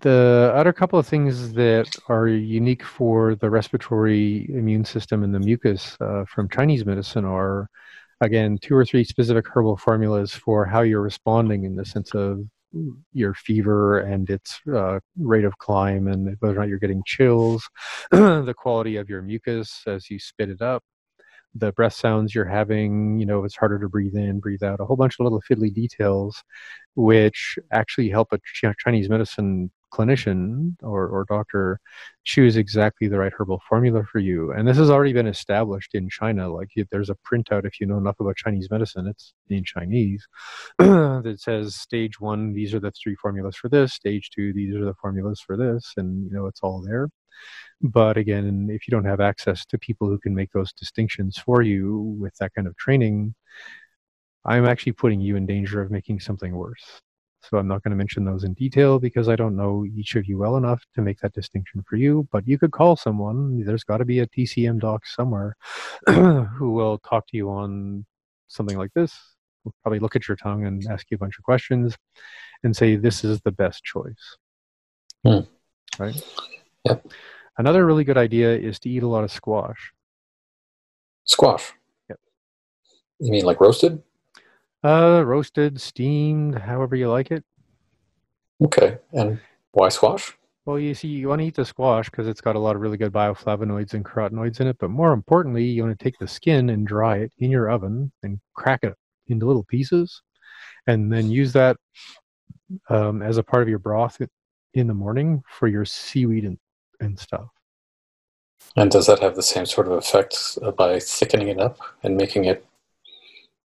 the 0.00 0.52
other 0.54 0.72
couple 0.72 0.98
of 0.98 1.06
things 1.06 1.52
that 1.54 1.88
are 2.08 2.28
unique 2.28 2.84
for 2.84 3.34
the 3.34 3.50
respiratory 3.50 4.48
immune 4.50 4.84
system 4.84 5.22
and 5.22 5.34
the 5.34 5.40
mucus 5.40 5.96
uh, 6.00 6.24
from 6.26 6.48
Chinese 6.48 6.84
medicine 6.84 7.24
are, 7.24 7.68
again, 8.20 8.58
two 8.60 8.74
or 8.74 8.84
three 8.84 9.04
specific 9.04 9.46
herbal 9.48 9.76
formulas 9.76 10.32
for 10.32 10.64
how 10.64 10.82
you're 10.82 11.02
responding 11.02 11.64
in 11.64 11.76
the 11.76 11.84
sense 11.84 12.14
of 12.14 12.44
your 13.12 13.34
fever 13.34 13.98
and 14.00 14.28
its 14.30 14.60
uh, 14.72 14.98
rate 15.18 15.44
of 15.44 15.56
climb 15.58 16.06
and 16.06 16.36
whether 16.40 16.54
or 16.54 16.60
not 16.60 16.68
you're 16.68 16.78
getting 16.78 17.02
chills, 17.06 17.68
the 18.10 18.54
quality 18.56 18.96
of 18.96 19.08
your 19.08 19.22
mucus 19.22 19.82
as 19.86 20.10
you 20.10 20.18
spit 20.18 20.50
it 20.50 20.60
up, 20.60 20.82
the 21.54 21.72
breath 21.72 21.94
sounds 21.94 22.34
you're 22.34 22.44
having, 22.44 23.18
you 23.18 23.26
know, 23.26 23.44
it's 23.44 23.56
harder 23.56 23.78
to 23.78 23.88
breathe 23.88 24.14
in, 24.14 24.40
breathe 24.40 24.62
out, 24.62 24.80
a 24.80 24.84
whole 24.84 24.96
bunch 24.96 25.16
of 25.18 25.24
little 25.24 25.42
fiddly 25.48 25.72
details, 25.72 26.42
which 26.94 27.58
actually 27.72 28.10
help 28.10 28.28
a 28.32 28.38
Chinese 28.78 29.08
medicine 29.08 29.70
clinician 29.92 30.76
or, 30.82 31.06
or 31.08 31.24
doctor 31.28 31.80
choose 32.24 32.56
exactly 32.56 33.08
the 33.08 33.18
right 33.18 33.32
herbal 33.36 33.60
formula 33.68 34.02
for 34.10 34.18
you. 34.18 34.52
And 34.52 34.66
this 34.66 34.76
has 34.76 34.90
already 34.90 35.12
been 35.12 35.26
established 35.26 35.94
in 35.94 36.08
China. 36.08 36.52
Like 36.52 36.68
there's 36.90 37.10
a 37.10 37.16
printout, 37.30 37.64
if 37.64 37.80
you 37.80 37.86
know 37.86 37.98
enough 37.98 38.20
about 38.20 38.36
Chinese 38.36 38.68
medicine, 38.70 39.06
it's 39.06 39.32
in 39.48 39.64
Chinese, 39.64 40.26
that 40.78 41.36
says 41.38 41.76
stage 41.76 42.20
one, 42.20 42.52
these 42.52 42.74
are 42.74 42.80
the 42.80 42.92
three 42.92 43.16
formulas 43.16 43.56
for 43.56 43.68
this, 43.68 43.94
stage 43.94 44.30
two, 44.30 44.52
these 44.52 44.74
are 44.74 44.84
the 44.84 44.94
formulas 45.00 45.40
for 45.40 45.56
this, 45.56 45.94
and 45.96 46.24
you 46.24 46.30
know, 46.30 46.46
it's 46.46 46.60
all 46.62 46.82
there. 46.82 47.08
But 47.80 48.16
again, 48.16 48.68
if 48.70 48.88
you 48.88 48.92
don't 48.92 49.04
have 49.04 49.20
access 49.20 49.64
to 49.66 49.78
people 49.78 50.08
who 50.08 50.18
can 50.18 50.34
make 50.34 50.50
those 50.52 50.72
distinctions 50.72 51.38
for 51.38 51.62
you 51.62 52.16
with 52.20 52.34
that 52.38 52.52
kind 52.54 52.66
of 52.66 52.76
training, 52.76 53.34
I'm 54.44 54.66
actually 54.66 54.92
putting 54.92 55.20
you 55.20 55.36
in 55.36 55.46
danger 55.46 55.80
of 55.80 55.90
making 55.90 56.20
something 56.20 56.54
worse. 56.54 57.00
So 57.48 57.56
I'm 57.56 57.68
not 57.68 57.82
going 57.82 57.92
to 57.92 57.96
mention 57.96 58.24
those 58.24 58.44
in 58.44 58.52
detail 58.52 58.98
because 58.98 59.28
I 59.28 59.36
don't 59.36 59.56
know 59.56 59.86
each 59.96 60.16
of 60.16 60.26
you 60.26 60.36
well 60.36 60.56
enough 60.58 60.84
to 60.94 61.00
make 61.00 61.18
that 61.20 61.32
distinction 61.32 61.82
for 61.88 61.96
you. 61.96 62.28
But 62.30 62.46
you 62.46 62.58
could 62.58 62.72
call 62.72 62.94
someone. 62.94 63.64
There's 63.64 63.84
got 63.84 63.98
to 63.98 64.04
be 64.04 64.20
a 64.20 64.26
TCM 64.26 64.80
doc 64.80 65.06
somewhere 65.06 65.56
who 66.06 66.72
will 66.72 66.98
talk 66.98 67.26
to 67.28 67.36
you 67.38 67.48
on 67.50 68.04
something 68.48 68.76
like 68.76 68.92
this. 68.92 69.16
We'll 69.64 69.74
probably 69.82 69.98
look 69.98 70.14
at 70.14 70.28
your 70.28 70.36
tongue 70.36 70.66
and 70.66 70.86
ask 70.90 71.06
you 71.10 71.14
a 71.14 71.18
bunch 71.18 71.38
of 71.38 71.44
questions 71.44 71.96
and 72.62 72.76
say 72.76 72.96
this 72.96 73.24
is 73.24 73.40
the 73.40 73.52
best 73.52 73.82
choice. 73.82 74.36
Hmm. 75.24 75.40
Right? 75.98 76.20
Yep. 76.84 77.06
Another 77.56 77.86
really 77.86 78.04
good 78.04 78.18
idea 78.18 78.54
is 78.56 78.78
to 78.80 78.90
eat 78.90 79.02
a 79.02 79.08
lot 79.08 79.24
of 79.24 79.32
squash. 79.32 79.92
Squash. 81.24 81.72
Yep. 82.10 82.18
You 83.20 83.32
mean 83.32 83.44
like 83.44 83.60
roasted? 83.60 84.02
Uh, 84.84 85.22
roasted, 85.24 85.80
steamed, 85.80 86.56
however 86.56 86.94
you 86.94 87.10
like 87.10 87.30
it. 87.30 87.44
Okay. 88.64 88.98
And 89.12 89.40
why 89.72 89.88
squash? 89.88 90.36
Well, 90.66 90.78
you 90.78 90.94
see, 90.94 91.08
you 91.08 91.28
want 91.28 91.40
to 91.40 91.46
eat 91.46 91.54
the 91.54 91.64
squash 91.64 92.10
because 92.10 92.28
it's 92.28 92.40
got 92.40 92.54
a 92.54 92.58
lot 92.58 92.76
of 92.76 92.82
really 92.82 92.98
good 92.98 93.12
bioflavonoids 93.12 93.94
and 93.94 94.04
carotenoids 94.04 94.60
in 94.60 94.66
it. 94.66 94.76
But 94.78 94.90
more 94.90 95.12
importantly, 95.12 95.64
you 95.64 95.82
want 95.82 95.98
to 95.98 96.04
take 96.04 96.18
the 96.18 96.28
skin 96.28 96.70
and 96.70 96.86
dry 96.86 97.18
it 97.18 97.32
in 97.38 97.50
your 97.50 97.70
oven 97.70 98.12
and 98.22 98.38
crack 98.54 98.80
it 98.82 98.94
into 99.28 99.46
little 99.46 99.64
pieces, 99.64 100.20
and 100.86 101.10
then 101.12 101.30
use 101.30 101.52
that 101.54 101.76
um, 102.90 103.22
as 103.22 103.38
a 103.38 103.42
part 103.42 103.62
of 103.62 103.68
your 103.68 103.78
broth 103.78 104.20
in 104.74 104.86
the 104.86 104.94
morning 104.94 105.42
for 105.48 105.68
your 105.68 105.84
seaweed 105.84 106.44
and 106.44 106.58
and 107.00 107.18
stuff. 107.18 107.48
And 108.76 108.90
does 108.90 109.06
that 109.06 109.20
have 109.20 109.36
the 109.36 109.42
same 109.42 109.66
sort 109.66 109.86
of 109.86 109.94
effect 109.94 110.58
by 110.76 111.00
thickening 111.00 111.48
it 111.48 111.58
up 111.58 111.78
and 112.02 112.16
making 112.16 112.44
it? 112.44 112.64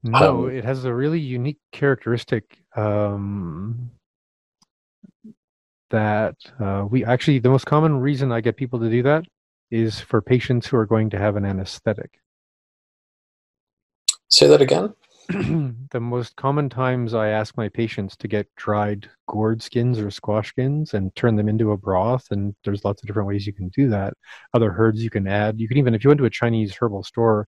No, 0.02 0.44
um, 0.44 0.50
it 0.50 0.64
has 0.64 0.84
a 0.84 0.94
really 0.94 1.18
unique 1.18 1.58
characteristic 1.72 2.58
um, 2.76 3.90
that 5.90 6.36
uh, 6.60 6.86
we 6.88 7.04
actually, 7.04 7.38
the 7.40 7.50
most 7.50 7.66
common 7.66 7.98
reason 7.98 8.30
I 8.30 8.40
get 8.40 8.56
people 8.56 8.78
to 8.80 8.90
do 8.90 9.02
that 9.02 9.24
is 9.70 10.00
for 10.00 10.22
patients 10.22 10.66
who 10.66 10.76
are 10.76 10.86
going 10.86 11.10
to 11.10 11.18
have 11.18 11.36
an 11.36 11.44
anesthetic. 11.44 12.20
Say 14.28 14.46
that 14.46 14.60
again. 14.60 14.94
the 15.28 16.00
most 16.00 16.36
common 16.36 16.70
times 16.70 17.12
I 17.12 17.28
ask 17.28 17.54
my 17.56 17.68
patients 17.68 18.16
to 18.16 18.28
get 18.28 18.46
dried 18.56 19.10
gourd 19.26 19.62
skins 19.62 19.98
or 19.98 20.10
squash 20.10 20.48
skins 20.48 20.94
and 20.94 21.14
turn 21.16 21.36
them 21.36 21.50
into 21.50 21.72
a 21.72 21.76
broth, 21.76 22.26
and 22.30 22.54
there's 22.64 22.84
lots 22.84 23.02
of 23.02 23.06
different 23.06 23.28
ways 23.28 23.46
you 23.46 23.52
can 23.52 23.68
do 23.68 23.90
that. 23.90 24.14
Other 24.54 24.74
herbs 24.76 25.02
you 25.02 25.10
can 25.10 25.28
add. 25.28 25.60
You 25.60 25.68
can 25.68 25.76
even, 25.76 25.94
if 25.94 26.02
you 26.02 26.08
went 26.08 26.18
to 26.18 26.24
a 26.24 26.30
Chinese 26.30 26.74
herbal 26.74 27.02
store, 27.02 27.46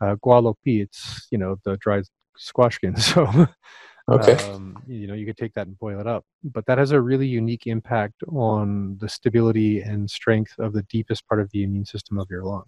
uh, 0.00 0.16
gualopi, 0.16 0.82
it's 0.82 1.28
you 1.30 1.38
know 1.38 1.56
the 1.64 1.76
dried 1.78 2.04
squash 2.36 2.76
skins. 2.76 3.14
So, 4.08 4.16
okay, 4.16 4.42
um, 4.50 4.82
you 4.88 5.06
know 5.06 5.14
you 5.14 5.24
could 5.24 5.36
take 5.36 5.54
that 5.54 5.68
and 5.68 5.78
boil 5.78 6.00
it 6.00 6.06
up. 6.06 6.24
But 6.42 6.66
that 6.66 6.78
has 6.78 6.90
a 6.90 7.00
really 7.00 7.28
unique 7.28 7.68
impact 7.68 8.24
on 8.28 8.96
the 8.98 9.08
stability 9.08 9.82
and 9.82 10.10
strength 10.10 10.58
of 10.58 10.72
the 10.72 10.82
deepest 10.84 11.28
part 11.28 11.40
of 11.40 11.48
the 11.52 11.62
immune 11.62 11.84
system 11.84 12.18
of 12.18 12.28
your 12.28 12.42
lung. 12.42 12.64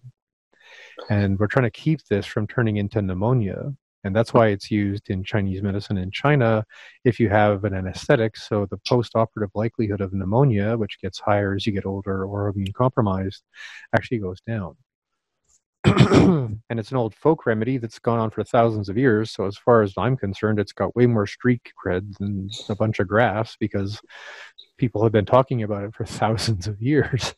And 1.11 1.39
we're 1.39 1.49
trying 1.49 1.65
to 1.65 1.71
keep 1.71 2.05
this 2.05 2.27
from 2.27 2.47
turning 2.47 2.77
into 2.77 3.03
pneumonia 3.03 3.73
and 4.05 4.15
that's 4.17 4.35
why 4.35 4.49
it's 4.49 4.71
used 4.71 5.11
in 5.11 5.23
Chinese 5.23 5.63
medicine 5.63 5.97
in 5.97 6.11
China 6.11 6.65
if 7.05 7.21
you 7.21 7.29
have 7.29 7.65
an 7.65 7.75
anesthetic. 7.75 8.37
So 8.37 8.67
the 8.67 8.79
post 8.89 9.15
operative 9.15 9.53
likelihood 9.55 10.01
of 10.01 10.13
pneumonia, 10.13 10.77
which 10.77 11.01
gets 11.01 11.21
higher 11.21 11.55
as 11.55 11.67
you 11.67 11.73
get 11.73 11.87
older 11.87 12.25
or 12.25 12.49
immune 12.49 12.73
compromised, 12.73 13.45
actually 13.95 14.19
goes 14.19 14.41
down. 14.47 14.77
and 16.71 16.81
it's 16.81 16.91
an 16.91 16.97
old 16.97 17.15
folk 17.15 17.47
remedy 17.47 17.79
that's 17.79 17.99
gone 17.99 18.19
on 18.19 18.31
for 18.31 18.43
thousands 18.45 18.89
of 18.89 18.97
years. 18.97 19.31
So, 19.31 19.47
as 19.47 19.57
far 19.57 19.83
as 19.83 19.95
I'm 19.97 20.17
concerned, 20.17 20.59
it's 20.59 20.73
got 20.73 20.97
way 20.97 21.07
more 21.07 21.27
street 21.27 21.61
cred 21.85 22.17
than 22.19 22.51
a 22.69 22.75
bunch 22.75 22.99
of 22.99 23.09
graphs 23.09 23.57
because 23.59 24.01
people 24.79 25.03
have 25.03 25.13
been 25.13 25.27
talking 25.27 25.63
about 25.63 25.85
it 25.85 25.95
for 25.95 26.05
thousands 26.21 26.67
of 26.67 26.81
years. 26.81 27.35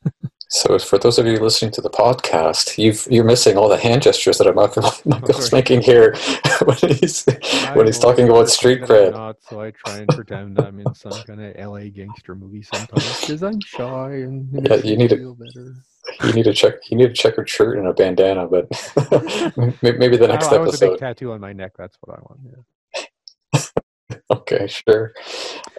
So, 0.48 0.78
for 0.78 0.98
those 0.98 1.18
of 1.18 1.26
you 1.26 1.36
listening 1.38 1.72
to 1.72 1.80
the 1.80 1.90
podcast, 1.90 2.78
you 2.78 3.20
are 3.20 3.24
missing 3.24 3.57
all 3.57 3.68
the 3.68 3.76
hand 3.76 4.02
gestures 4.02 4.38
that 4.38 4.55
Michael, 4.55 4.90
Michael's 5.05 5.52
oh, 5.52 5.57
making 5.57 5.82
here 5.82 6.14
when 6.64 6.76
he's 6.76 7.24
when 7.72 7.86
he's 7.86 7.98
talking 7.98 8.28
about 8.28 8.48
street 8.48 8.82
cred. 8.82 9.12
Not, 9.12 9.36
so 9.42 9.61
I 9.61 9.72
try 9.72 9.98
and 9.98 10.09
pretend 10.09 10.61
I'm 10.61 10.78
in 10.78 10.94
some 10.94 11.22
kind 11.24 11.40
of 11.40 11.57
LA 11.57 11.88
gangster 11.88 12.34
movie 12.34 12.62
sometimes 12.62 13.20
because 13.20 13.42
I'm 13.42 13.61
shy 13.61 14.11
and 14.11 14.48
yeah, 14.52 14.76
you 14.76 14.96
need 14.96 15.11
to 15.11 15.34
better. 15.34 15.74
You 16.22 16.32
need 16.32 16.44
to 16.44 16.52
check. 16.52 16.74
You 16.90 16.96
need 16.96 17.11
a 17.11 17.14
checkered 17.14 17.48
shirt 17.48 17.78
and 17.78 17.86
a 17.86 17.92
bandana, 17.92 18.46
but 18.46 18.68
maybe 19.82 20.16
the 20.16 20.28
next 20.28 20.48
I, 20.48 20.57
I 20.57 20.59
was 20.59 20.80
a 20.80 20.90
big 20.90 20.98
tattoo 20.98 21.32
on 21.32 21.40
my 21.40 21.52
neck. 21.52 21.72
That's 21.76 21.96
what 22.00 22.18
I 22.18 22.22
want. 22.22 22.40
Yeah. 22.44 24.14
okay, 24.30 24.66
sure. 24.66 25.14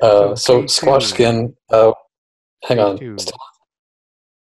Uh, 0.01 0.35
so 0.35 0.65
squash 0.67 1.07
skin. 1.07 1.55
Uh, 1.69 1.91
hang 2.63 2.79
on. 2.79 3.17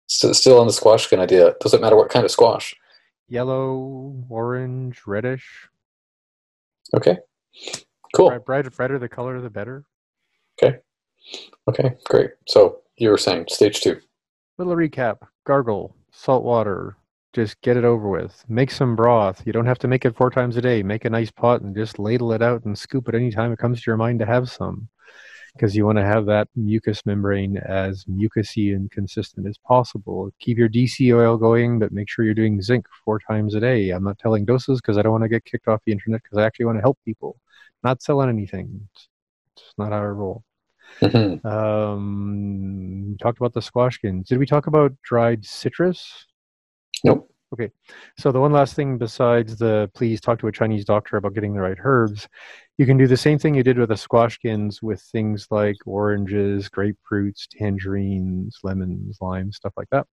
Still, 0.08 0.34
still 0.34 0.60
on 0.60 0.68
the 0.68 0.74
squash 0.74 1.06
skin 1.06 1.20
idea. 1.20 1.54
Doesn't 1.60 1.82
matter 1.82 1.96
what 1.96 2.10
kind 2.10 2.26
of 2.26 2.32
squash. 2.32 2.74
Yellow, 3.28 4.24
orange, 4.30 5.02
reddish. 5.06 5.68
Okay. 6.96 7.18
Cool. 8.16 8.30
Bright, 8.30 8.46
brighter, 8.46 8.70
brighter 8.70 9.00
the 9.00 9.10
color, 9.10 9.42
the 9.42 9.50
better. 9.50 9.84
Okay. 10.62 10.78
Okay, 11.68 11.96
great. 12.06 12.32
So 12.48 12.80
you 12.98 13.10
were 13.10 13.18
saying 13.18 13.46
stage 13.50 13.82
two. 13.82 14.00
Little 14.58 14.76
recap: 14.76 15.20
gargle, 15.46 15.96
salt 16.12 16.44
water. 16.44 16.98
Just 17.34 17.62
get 17.62 17.78
it 17.78 17.86
over 17.86 18.10
with. 18.10 18.44
Make 18.50 18.72
some 18.72 18.96
broth. 18.96 19.46
You 19.46 19.54
don't 19.54 19.68
have 19.68 19.78
to 19.80 19.88
make 19.88 20.04
it 20.04 20.16
four 20.16 20.32
times 20.32 20.58
a 20.58 20.62
day. 20.62 20.82
Make 20.82 21.06
a 21.06 21.12
nice 21.12 21.30
pot 21.30 21.62
and 21.62 21.76
just 21.76 22.00
ladle 22.00 22.32
it 22.34 22.42
out 22.42 22.66
and 22.66 22.78
scoop 22.78 23.08
it 23.08 23.14
anytime 23.16 23.52
it 23.52 23.60
comes 23.60 23.82
to 23.82 23.92
your 23.92 23.98
mind 23.98 24.20
to 24.20 24.26
have 24.26 24.50
some 24.50 24.90
because 25.54 25.76
you 25.76 25.86
want 25.86 25.98
to 25.98 26.04
have 26.06 26.26
that 26.26 26.48
mucous 26.56 27.06
membrane 27.06 27.58
as 27.58 28.06
mucousy 28.06 28.76
and 28.76 28.90
consistent 28.92 29.48
as 29.48 29.58
possible. 29.60 30.32
Keep 30.40 30.58
your 30.58 30.70
DC 30.70 31.16
oil 31.16 31.38
going, 31.38 31.80
but 31.80 31.92
make 31.92 32.10
sure 32.10 32.26
you're 32.26 32.34
doing 32.34 32.62
zinc 32.62 32.88
four 33.06 33.20
times 33.20 33.56
a 33.56 33.60
day. 33.60 33.92
I'm 33.92 34.04
not 34.04 34.20
telling 34.20 34.46
doses 34.46 34.82
because 34.82 34.98
I 34.98 35.02
don't 35.04 35.12
want 35.12 35.24
to 35.24 35.30
get 35.30 35.46
kicked 35.46 35.68
off 35.68 35.82
the 35.86 35.92
internet 35.92 36.24
because 36.24 36.38
I 36.38 36.46
actually 36.46 36.66
want 36.66 36.78
to 36.78 36.84
help 36.84 36.98
people, 37.06 37.38
not 37.84 38.02
selling 38.02 38.30
anything. 38.30 38.88
It's, 38.92 39.08
it's 39.58 39.74
not 39.78 39.94
our 39.94 40.14
role. 40.14 40.44
Mm-hmm. 41.02 41.48
Um, 41.48 43.12
we 43.12 43.18
talked 43.18 43.38
about 43.38 43.54
the 43.54 43.62
squashkins. 43.62 44.28
Did 44.28 44.40
we 44.40 44.46
talk 44.46 44.68
about 44.68 44.94
dried 45.04 45.46
citrus? 45.46 46.26
Nope. 47.04 47.30
Okay, 47.54 47.72
so 48.20 48.34
the 48.34 48.42
one 48.42 48.52
last 48.52 48.74
thing 48.74 48.98
besides 48.98 49.56
the 49.56 49.90
please 49.94 50.20
talk 50.20 50.38
to 50.40 50.48
a 50.48 50.52
Chinese 50.52 50.84
doctor 50.84 51.16
about 51.16 51.34
getting 51.34 51.54
the 51.54 51.62
right 51.62 51.78
herbs, 51.82 52.28
you 52.78 52.86
can 52.86 52.98
do 52.98 53.08
the 53.08 53.16
same 53.16 53.40
thing 53.40 53.56
you 53.56 53.64
did 53.64 53.78
with 53.78 53.88
the 53.88 53.96
squashkins 53.96 54.82
with 54.82 55.02
things 55.02 55.48
like 55.50 55.78
oranges, 55.86 56.68
grapefruits, 56.68 57.48
tangerines, 57.50 58.58
lemons, 58.64 59.18
limes, 59.22 59.56
stuff 59.56 59.72
like 59.78 59.88
that. 59.92 60.06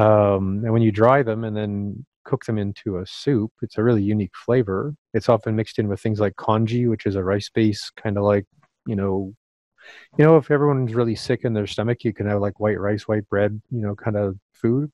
Um, 0.00 0.62
and 0.64 0.72
when 0.72 0.82
you 0.82 0.92
dry 0.92 1.24
them 1.24 1.42
and 1.42 1.56
then 1.56 2.06
cook 2.24 2.44
them 2.44 2.58
into 2.58 2.98
a 2.98 3.06
soup, 3.06 3.50
it's 3.60 3.76
a 3.76 3.82
really 3.82 4.02
unique 4.02 4.34
flavor. 4.46 4.94
It's 5.12 5.28
often 5.28 5.56
mixed 5.56 5.80
in 5.80 5.88
with 5.88 6.00
things 6.00 6.20
like 6.20 6.36
congee, 6.36 6.86
which 6.86 7.04
is 7.04 7.16
a 7.16 7.24
rice 7.24 7.50
base 7.50 7.90
kind 7.96 8.16
of 8.16 8.22
like, 8.22 8.46
you 8.86 8.94
know, 8.94 9.34
you 10.18 10.24
know, 10.24 10.36
if 10.36 10.50
everyone's 10.50 10.94
really 10.94 11.14
sick 11.14 11.44
in 11.44 11.54
their 11.54 11.66
stomach, 11.66 12.04
you 12.04 12.12
can 12.12 12.26
have 12.26 12.40
like 12.40 12.60
white 12.60 12.78
rice, 12.78 13.08
white 13.08 13.28
bread, 13.28 13.60
you 13.70 13.80
know, 13.80 13.94
kind 13.94 14.16
of 14.16 14.38
food. 14.52 14.90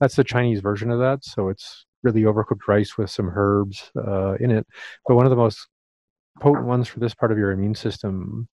That's 0.00 0.16
the 0.16 0.24
Chinese 0.24 0.60
version 0.60 0.90
of 0.90 0.98
that. 1.00 1.24
So 1.24 1.48
it's 1.48 1.86
really 2.02 2.22
overcooked 2.22 2.68
rice 2.68 2.96
with 2.96 3.10
some 3.10 3.30
herbs 3.34 3.90
uh, 3.96 4.34
in 4.34 4.50
it. 4.50 4.66
But 5.06 5.16
one 5.16 5.26
of 5.26 5.30
the 5.30 5.36
most 5.36 5.68
potent 6.40 6.66
ones 6.66 6.88
for 6.88 7.00
this 7.00 7.14
part 7.14 7.30
of 7.30 7.38
your 7.38 7.52
immune 7.52 7.74
system 7.74 8.48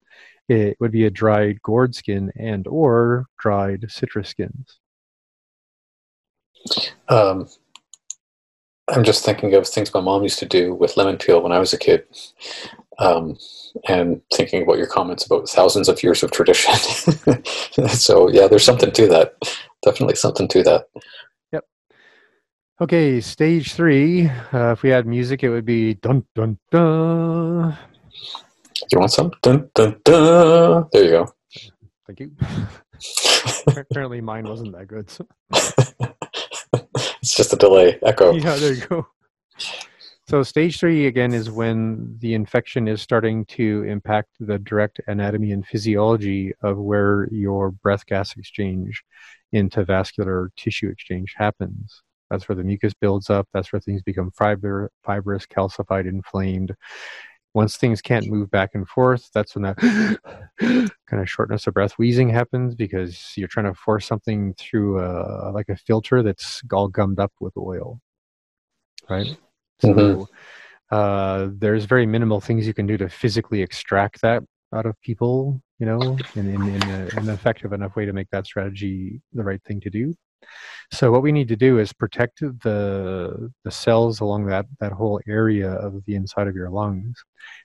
it 0.47 0.77
would 0.79 0.91
be 0.91 1.05
a 1.05 1.09
dried 1.09 1.61
gourd 1.61 1.95
skin 1.95 2.31
and 2.35 2.67
or 2.67 3.25
dried 3.39 3.85
citrus 3.89 4.29
skins. 4.29 4.79
Um, 7.09 7.47
I'm 8.87 9.03
just 9.03 9.25
thinking 9.25 9.53
of 9.55 9.67
things 9.67 9.93
my 9.93 10.01
mom 10.01 10.23
used 10.23 10.39
to 10.39 10.45
do 10.45 10.73
with 10.73 10.97
lemon 10.97 11.17
peel 11.17 11.41
when 11.41 11.51
I 11.51 11.59
was 11.59 11.73
a 11.73 11.77
kid, 11.77 12.05
um, 12.99 13.37
and 13.87 14.21
thinking 14.33 14.63
about 14.63 14.77
your 14.77 14.87
comments 14.87 15.25
about 15.25 15.49
thousands 15.49 15.89
of 15.89 16.01
years 16.03 16.23
of 16.23 16.31
tradition. 16.31 16.73
so 17.89 18.29
yeah, 18.29 18.47
there's 18.47 18.63
something 18.63 18.91
to 18.91 19.07
that. 19.07 19.35
Definitely 19.83 20.15
something 20.15 20.47
to 20.49 20.63
that. 20.63 20.87
Yep. 21.51 21.65
Okay, 22.81 23.21
stage 23.21 23.73
three. 23.73 24.27
Uh, 24.53 24.71
if 24.71 24.83
we 24.83 24.89
had 24.89 25.05
music, 25.05 25.43
it 25.43 25.49
would 25.49 25.65
be 25.65 25.95
dun 25.95 26.25
dun 26.35 26.57
dun. 26.71 27.77
You 28.91 28.99
want 28.99 29.11
some? 29.11 29.31
Dun 29.41 29.69
dun 29.73 29.99
dun. 30.03 30.87
There 30.91 31.03
you 31.03 31.11
go. 31.11 31.27
Thank 32.07 32.19
you. 32.19 32.31
Apparently, 33.67 34.21
mine 34.21 34.47
wasn't 34.47 34.73
that 34.73 34.87
good. 34.87 35.09
So. 35.09 35.27
it's 37.21 37.35
just 37.35 37.53
a 37.53 37.55
delay 37.55 37.99
echo. 38.03 38.33
Yeah, 38.33 38.55
there 38.55 38.73
you 38.73 38.85
go. 38.85 39.07
So 40.27 40.41
stage 40.41 40.79
three 40.79 41.05
again 41.05 41.35
is 41.35 41.51
when 41.51 42.17
the 42.19 42.33
infection 42.33 42.87
is 42.87 42.99
starting 42.99 43.45
to 43.45 43.83
impact 43.83 44.29
the 44.39 44.57
direct 44.57 44.99
anatomy 45.05 45.51
and 45.51 45.65
physiology 45.65 46.51
of 46.63 46.77
where 46.77 47.27
your 47.31 47.69
breath 47.69 48.07
gas 48.07 48.35
exchange 48.35 49.03
into 49.51 49.85
vascular 49.85 50.51
tissue 50.57 50.89
exchange 50.89 51.35
happens. 51.37 52.01
That's 52.31 52.49
where 52.49 52.55
the 52.55 52.63
mucus 52.63 52.95
builds 52.95 53.29
up. 53.29 53.47
That's 53.53 53.71
where 53.71 53.79
things 53.79 54.01
become 54.01 54.31
fiber, 54.31 54.89
fibrous, 55.03 55.45
calcified, 55.45 56.07
inflamed. 56.07 56.75
Once 57.53 57.77
things 57.77 58.01
can't 58.01 58.27
move 58.27 58.49
back 58.49 58.71
and 58.73 58.87
forth, 58.87 59.29
that's 59.31 59.53
when 59.53 59.61
that 59.61 59.77
kind 60.59 61.21
of 61.21 61.29
shortness 61.29 61.67
of 61.67 61.75
breath 61.75 61.93
wheezing 61.99 62.29
happens 62.29 62.73
because 62.73 63.31
you're 63.37 63.47
trying 63.47 63.67
to 63.67 63.75
force 63.75 64.07
something 64.07 64.55
through 64.57 64.99
a, 64.99 65.51
like 65.51 65.69
a 65.69 65.75
filter 65.75 66.23
that's 66.23 66.63
all 66.73 66.87
gummed 66.87 67.19
up 67.19 67.31
with 67.39 67.55
oil, 67.57 68.01
right? 69.07 69.37
Mm-hmm. 69.83 70.21
So 70.21 70.27
uh, 70.95 71.49
there's 71.53 71.85
very 71.85 72.05
minimal 72.05 72.41
things 72.41 72.67
you 72.67 72.73
can 72.73 72.87
do 72.87 72.97
to 72.97 73.09
physically 73.09 73.61
extract 73.61 74.21
that 74.21 74.43
out 74.73 74.85
of 74.85 74.99
people, 75.01 75.61
you 75.79 75.85
know, 75.85 76.17
in, 76.35 76.49
in, 76.49 76.61
in 76.67 76.83
a, 76.89 77.09
an 77.17 77.29
effective 77.29 77.73
enough 77.73 77.95
way 77.95 78.05
to 78.05 78.13
make 78.13 78.29
that 78.31 78.45
strategy 78.45 79.21
the 79.33 79.43
right 79.43 79.61
thing 79.63 79.81
to 79.81 79.89
do. 79.89 80.13
So 80.93 81.11
what 81.11 81.23
we 81.23 81.31
need 81.31 81.47
to 81.47 81.55
do 81.55 81.79
is 81.79 81.91
protect 81.91 82.39
the 82.41 83.51
the 83.63 83.71
cells 83.71 84.19
along 84.19 84.45
that 84.47 84.67
that 84.79 84.91
whole 84.91 85.19
area 85.27 85.71
of 85.71 86.05
the 86.05 86.13
inside 86.13 86.47
of 86.47 86.55
your 86.55 86.69
lungs, 86.69 87.17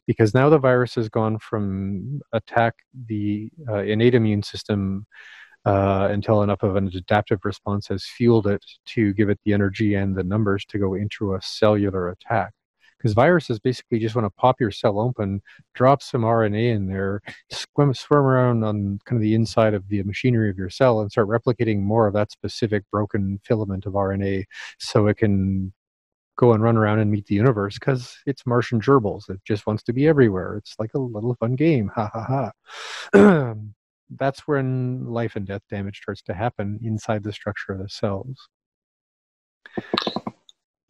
because 0.06 0.32
now 0.32 0.48
the 0.48 0.58
virus 0.58 0.94
has 0.94 1.11
gone 1.11 1.38
from 1.38 2.20
attack 2.32 2.74
the 3.06 3.50
uh, 3.68 3.82
innate 3.82 4.14
immune 4.14 4.42
system 4.42 5.06
uh, 5.64 6.08
until 6.11 6.42
enough 6.42 6.62
of 6.62 6.76
an 6.76 6.90
adaptive 6.94 7.40
response 7.44 7.88
has 7.88 8.04
fueled 8.04 8.46
it 8.46 8.64
to 8.86 9.12
give 9.14 9.28
it 9.28 9.38
the 9.44 9.52
energy 9.52 9.94
and 9.94 10.16
the 10.16 10.24
numbers 10.24 10.64
to 10.66 10.78
go 10.78 10.94
into 10.94 11.34
a 11.34 11.42
cellular 11.42 12.08
attack 12.08 12.52
because 13.00 13.14
viruses 13.14 13.58
basically 13.58 13.98
just 13.98 14.14
want 14.14 14.26
to 14.26 14.40
pop 14.40 14.61
your 14.61 14.70
cell 14.70 15.00
open, 15.00 15.40
drop 15.74 16.02
some 16.02 16.20
RNA 16.20 16.74
in 16.74 16.86
there, 16.86 17.22
swim, 17.50 17.94
swim 17.94 18.20
around 18.20 18.62
on 18.62 18.98
kind 19.06 19.16
of 19.16 19.22
the 19.22 19.34
inside 19.34 19.72
of 19.72 19.88
the 19.88 20.02
machinery 20.02 20.50
of 20.50 20.58
your 20.58 20.68
cell 20.68 21.00
and 21.00 21.11
start 21.11 21.28
replicating 21.28 21.80
more 21.80 22.06
of 22.06 22.12
that 22.12 22.30
specific 22.30 22.84
broken 22.90 23.40
filament 23.42 23.86
of 23.86 23.94
RNA 23.94 24.44
so 24.78 25.06
it 25.06 25.16
can 25.16 25.72
go 26.36 26.52
and 26.52 26.62
run 26.62 26.76
around 26.76 26.98
and 26.98 27.11
meet 27.11 27.26
the 27.26 27.34
universe 27.34 27.78
because 27.78 28.18
it's 28.26 28.46
Martian 28.46 28.80
gerbils. 28.80 29.30
It 29.30 29.40
just 29.46 29.66
wants 29.66 29.82
to 29.84 29.92
be 29.94 30.06
everywhere. 30.06 30.56
It's 30.56 30.74
like 30.78 30.92
a 30.94 30.98
little 30.98 31.34
fun 31.36 31.54
game. 31.54 31.90
Ha 31.94 32.11
ha 32.12 32.52
ha. 33.14 33.54
That's 34.18 34.46
when 34.46 35.06
life 35.06 35.36
and 35.36 35.46
death 35.46 35.62
damage 35.70 35.98
starts 35.98 36.22
to 36.22 36.34
happen 36.34 36.78
inside 36.82 37.22
the 37.22 37.32
structure 37.32 37.72
of 37.72 37.78
the 37.78 37.88
cells 37.88 38.48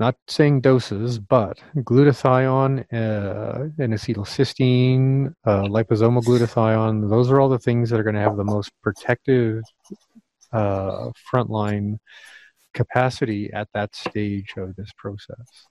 not 0.01 0.16
saying 0.27 0.62
doses, 0.62 1.18
but 1.18 1.61
glutathione 1.77 2.81
uh, 2.91 3.68
and 3.79 3.93
acetylcysteine, 3.93 5.35
uh, 5.45 5.64
liposomal 5.64 6.25
glutathione, 6.25 7.09
those 7.11 7.31
are 7.31 7.39
all 7.39 7.51
the 7.51 7.59
things 7.59 7.91
that 7.91 8.01
are 8.01 8.03
going 8.03 8.14
to 8.14 8.21
have 8.21 8.39
the 8.39 8.45
most 8.45 8.71
protective 8.83 9.62
uh, 10.55 11.11
frontline 11.33 11.99
capacity 12.73 13.53
at 13.53 13.68
that 13.75 13.95
stage 13.95 14.55
of 14.57 14.75
this 14.75 14.91
process. 14.97 15.66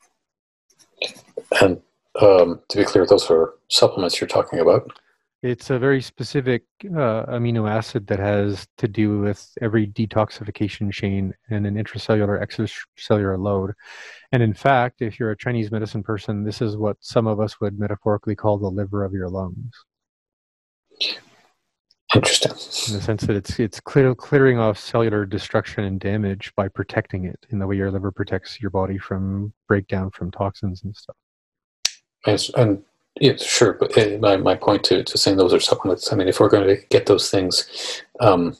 And 1.59 1.81
um, 2.21 2.61
to 2.69 2.77
be 2.77 2.83
clear, 2.83 3.07
those 3.07 3.31
are 3.31 3.55
supplements 3.67 4.21
you're 4.21 4.27
talking 4.27 4.59
about. 4.59 4.98
It's 5.41 5.69
a 5.69 5.79
very 5.79 6.01
specific 6.01 6.63
uh, 6.85 7.25
amino 7.27 7.69
acid 7.69 8.07
that 8.07 8.19
has 8.19 8.67
to 8.77 8.89
do 8.89 9.19
with 9.19 9.49
every 9.61 9.87
detoxification 9.87 10.91
chain 10.91 11.33
and 11.49 11.65
an 11.65 11.75
intracellular, 11.75 12.43
extracellular 12.45 13.39
load. 13.39 13.73
And 14.33 14.43
in 14.43 14.53
fact, 14.53 15.01
if 15.01 15.17
you're 15.17 15.31
a 15.31 15.37
Chinese 15.37 15.71
medicine 15.71 16.03
person, 16.03 16.43
this 16.43 16.61
is 16.61 16.75
what 16.75 16.97
some 16.99 17.25
of 17.25 17.39
us 17.39 17.61
would 17.61 17.79
metaphorically 17.79 18.35
call 18.35 18.57
the 18.57 18.67
liver 18.67 19.05
of 19.05 19.13
your 19.13 19.29
lungs. 19.29 19.71
Interesting. 22.13 22.51
In 22.51 22.99
the 22.99 23.03
sense 23.05 23.21
that 23.21 23.35
it's 23.35 23.59
it's 23.59 23.79
clear, 23.79 24.13
clearing 24.15 24.57
off 24.57 24.77
cellular 24.77 25.25
destruction 25.25 25.85
and 25.85 25.99
damage 25.99 26.51
by 26.55 26.67
protecting 26.67 27.25
it 27.25 27.45
in 27.49 27.59
the 27.59 27.67
way 27.67 27.77
your 27.77 27.91
liver 27.91 28.11
protects 28.11 28.59
your 28.59 28.71
body 28.71 28.97
from 28.97 29.53
breakdown 29.67 30.09
from 30.09 30.31
toxins 30.31 30.83
and 30.83 30.95
stuff. 30.95 31.15
Yes, 32.25 32.49
and 32.57 32.83
yeah, 33.19 33.35
sure. 33.37 33.73
But 33.73 33.95
my, 34.19 34.37
my 34.37 34.55
point 34.55 34.83
to, 34.85 35.03
to 35.03 35.17
saying 35.17 35.37
those 35.37 35.53
are 35.53 35.59
supplements, 35.59 36.11
I 36.11 36.15
mean, 36.15 36.27
if 36.27 36.39
we're 36.39 36.49
going 36.49 36.67
to 36.67 36.77
get 36.89 37.05
those 37.05 37.29
things, 37.29 38.03
um, 38.19 38.55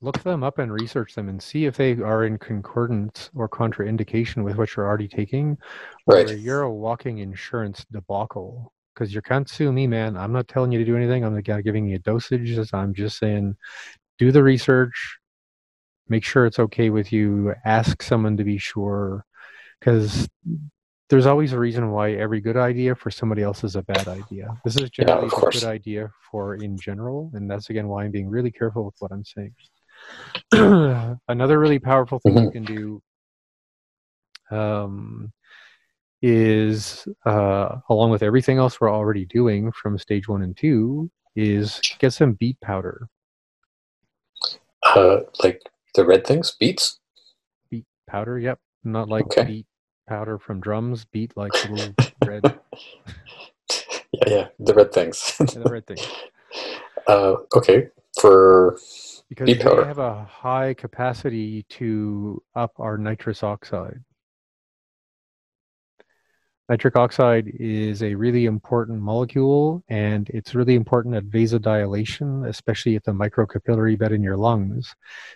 look 0.00 0.22
them 0.22 0.42
up 0.42 0.58
and 0.58 0.72
research 0.72 1.14
them 1.14 1.28
and 1.28 1.42
see 1.42 1.66
if 1.66 1.76
they 1.76 1.92
are 1.92 2.24
in 2.24 2.38
concordance 2.38 3.30
or 3.34 3.48
contraindication 3.48 4.44
with 4.44 4.56
what 4.56 4.74
you're 4.74 4.86
already 4.86 5.08
taking. 5.08 5.58
Right. 6.06 6.38
You're 6.38 6.62
a 6.62 6.72
walking 6.72 7.18
insurance 7.18 7.84
debacle. 7.90 8.72
Because 8.94 9.14
you 9.14 9.22
can't 9.22 9.48
sue 9.48 9.72
me, 9.72 9.86
man. 9.86 10.16
I'm 10.16 10.32
not 10.32 10.48
telling 10.48 10.72
you 10.72 10.78
to 10.80 10.84
do 10.84 10.96
anything. 10.96 11.24
I'm 11.24 11.32
not 11.32 11.64
giving 11.64 11.88
you 11.88 11.98
dosages. 12.00 12.74
I'm 12.74 12.92
just 12.92 13.18
saying 13.18 13.56
do 14.18 14.30
the 14.30 14.42
research, 14.42 15.18
make 16.08 16.24
sure 16.24 16.44
it's 16.44 16.58
okay 16.58 16.90
with 16.90 17.10
you, 17.10 17.54
ask 17.64 18.02
someone 18.02 18.36
to 18.36 18.44
be 18.44 18.58
sure. 18.58 19.24
Because 19.78 20.28
there's 21.10 21.26
always 21.26 21.52
a 21.52 21.58
reason 21.58 21.90
why 21.90 22.12
every 22.12 22.40
good 22.40 22.56
idea 22.56 22.94
for 22.94 23.10
somebody 23.10 23.42
else 23.42 23.64
is 23.64 23.74
a 23.74 23.82
bad 23.82 24.06
idea. 24.06 24.56
This 24.64 24.76
is 24.76 24.90
generally 24.90 25.28
yeah, 25.30 25.48
a 25.48 25.50
good 25.50 25.64
idea 25.64 26.10
for 26.30 26.54
in 26.54 26.78
general, 26.78 27.32
and 27.34 27.50
that's 27.50 27.68
again 27.68 27.88
why 27.88 28.04
I'm 28.04 28.12
being 28.12 28.28
really 28.28 28.52
careful 28.52 28.84
with 28.84 28.94
what 29.00 29.10
I'm 29.10 29.24
saying. 29.24 29.52
Another 31.28 31.58
really 31.58 31.80
powerful 31.80 32.20
thing 32.20 32.36
mm-hmm. 32.36 32.44
you 32.44 32.50
can 32.52 32.64
do 32.64 33.02
um, 34.56 35.32
is, 36.22 37.08
uh, 37.26 37.78
along 37.88 38.12
with 38.12 38.22
everything 38.22 38.58
else 38.58 38.80
we're 38.80 38.92
already 38.92 39.26
doing 39.26 39.72
from 39.72 39.98
stage 39.98 40.28
one 40.28 40.42
and 40.42 40.56
two, 40.56 41.10
is 41.34 41.80
get 41.98 42.12
some 42.12 42.34
beet 42.34 42.60
powder. 42.60 43.08
Uh, 44.84 45.20
like 45.42 45.60
the 45.96 46.06
red 46.06 46.24
things, 46.24 46.54
beets. 46.58 47.00
Beet 47.68 47.84
powder. 48.08 48.38
Yep, 48.38 48.60
not 48.84 49.08
like 49.08 49.24
okay. 49.24 49.44
beet 49.44 49.66
powder 50.10 50.38
from 50.38 50.60
drums 50.60 51.04
beat 51.06 51.34
like 51.36 51.52
little 51.62 51.94
red. 52.26 52.42
Yeah, 54.12 54.28
yeah, 54.28 54.48
the 54.58 54.74
red 54.74 54.92
things. 54.92 55.36
yeah, 55.40 55.46
the 55.46 55.70
red 55.70 55.86
things. 55.86 56.06
Uh, 57.06 57.36
okay, 57.56 57.88
for 58.20 58.76
because 59.28 59.46
they 59.46 59.54
powder. 59.54 59.84
have 59.84 59.98
a 59.98 60.24
high 60.24 60.74
capacity 60.74 61.62
to 61.70 62.42
up 62.56 62.72
our 62.78 62.98
nitrous 62.98 63.44
oxide. 63.44 64.00
Nitric 66.70 66.94
oxide 66.94 67.50
is 67.58 68.00
a 68.00 68.14
really 68.14 68.46
important 68.46 69.02
molecule 69.02 69.82
and 69.88 70.28
it's 70.28 70.54
really 70.54 70.76
important 70.76 71.16
at 71.16 71.24
vasodilation, 71.24 72.48
especially 72.48 72.94
at 72.94 73.02
the 73.02 73.10
microcapillary 73.10 73.98
bed 73.98 74.12
in 74.12 74.22
your 74.22 74.36
lungs. 74.36 74.94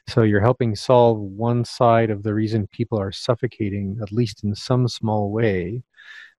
So 0.09 0.23
you're 0.23 0.41
helping 0.41 0.77
solve 0.77 1.19
one 1.19 1.65
side 1.65 2.11
of 2.11 2.23
the 2.23 2.33
reason 2.33 2.69
people 2.69 3.01
are 3.01 3.11
suffocating, 3.11 3.99
at 4.01 4.13
least 4.13 4.45
in 4.45 4.55
some 4.55 4.87
small 4.87 5.33
way, 5.33 5.83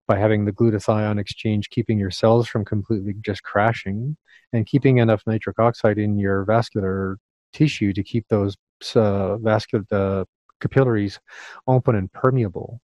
by 0.08 0.18
having 0.18 0.46
the 0.46 0.54
glutathione 0.54 1.20
exchange 1.20 1.72
keeping 1.72 2.00
your 2.00 2.12
cells 2.12 2.48
from 2.48 2.64
completely 2.64 3.16
just 3.20 3.44
crashing 3.44 4.16
and 4.54 4.66
keeping 4.66 5.00
enough 5.00 5.24
nitric 5.28 5.60
oxide 5.60 5.98
in 5.98 6.18
your 6.18 6.46
vascular 6.46 7.18
tissue 7.52 7.92
to 7.92 8.02
keep 8.02 8.26
those 8.30 8.56
uh, 8.96 9.36
vascular 9.40 10.26
capillaries 10.62 11.20
open 11.68 11.96
and 11.96 12.14
permeable. 12.14 12.80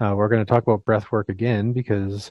Uh, 0.00 0.14
we're 0.16 0.28
going 0.28 0.44
to 0.44 0.50
talk 0.50 0.62
about 0.62 0.84
breath 0.84 1.10
work 1.10 1.28
again 1.28 1.72
because 1.72 2.30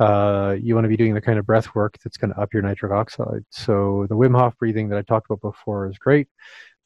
uh, 0.00 0.56
you 0.60 0.74
want 0.74 0.84
to 0.84 0.88
be 0.88 0.96
doing 0.96 1.14
the 1.14 1.20
kind 1.20 1.38
of 1.38 1.46
breath 1.46 1.74
work 1.74 1.96
that's 2.02 2.16
going 2.16 2.32
to 2.32 2.40
up 2.40 2.52
your 2.52 2.62
nitric 2.62 2.92
oxide. 2.92 3.44
So 3.50 4.06
the 4.08 4.16
Wim 4.16 4.36
Hof 4.38 4.56
breathing 4.58 4.88
that 4.88 4.98
I 4.98 5.02
talked 5.02 5.26
about 5.30 5.40
before 5.40 5.88
is 5.88 5.98
great, 5.98 6.28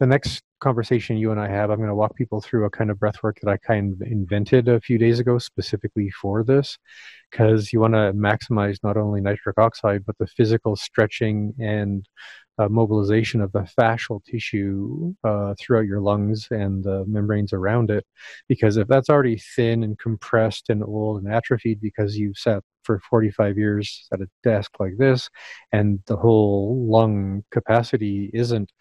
the 0.00 0.06
next 0.06 0.42
conversation 0.60 1.16
you 1.16 1.30
and 1.30 1.40
I 1.40 1.48
have, 1.48 1.70
I'm 1.70 1.78
going 1.78 1.88
to 1.88 1.94
walk 1.94 2.16
people 2.16 2.40
through 2.40 2.66
a 2.66 2.70
kind 2.70 2.90
of 2.90 2.98
breath 2.98 3.22
work 3.22 3.38
that 3.42 3.50
I 3.50 3.56
kind 3.56 3.94
of 3.94 4.06
invented 4.06 4.68
a 4.68 4.80
few 4.80 4.98
days 4.98 5.18
ago 5.18 5.38
specifically 5.38 6.10
for 6.10 6.44
this, 6.44 6.78
because 7.30 7.72
you 7.72 7.80
want 7.80 7.94
to 7.94 8.12
maximize 8.12 8.78
not 8.82 8.96
only 8.96 9.20
nitric 9.20 9.58
oxide, 9.58 10.04
but 10.04 10.18
the 10.18 10.26
physical 10.26 10.76
stretching 10.76 11.54
and 11.60 12.06
uh, 12.58 12.68
mobilization 12.68 13.40
of 13.40 13.52
the 13.52 13.68
fascial 13.78 14.22
tissue 14.24 15.14
uh, 15.24 15.54
throughout 15.58 15.86
your 15.86 16.00
lungs 16.00 16.48
and 16.50 16.84
the 16.84 17.04
membranes 17.06 17.52
around 17.52 17.90
it. 17.90 18.04
Because 18.48 18.76
if 18.76 18.88
that's 18.88 19.08
already 19.08 19.38
thin 19.56 19.82
and 19.82 19.98
compressed 19.98 20.68
and 20.68 20.82
old 20.82 21.22
and 21.22 21.32
atrophied 21.32 21.80
because 21.80 22.16
you've 22.16 22.38
sat 22.38 22.62
for 22.82 23.00
45 23.10 23.58
years 23.58 24.08
at 24.12 24.20
a 24.20 24.28
desk 24.42 24.72
like 24.80 24.96
this, 24.98 25.28
and 25.72 26.00
the 26.06 26.16
whole 26.16 26.86
lung 26.88 27.44
capacity 27.50 28.30
isn't 28.32 28.72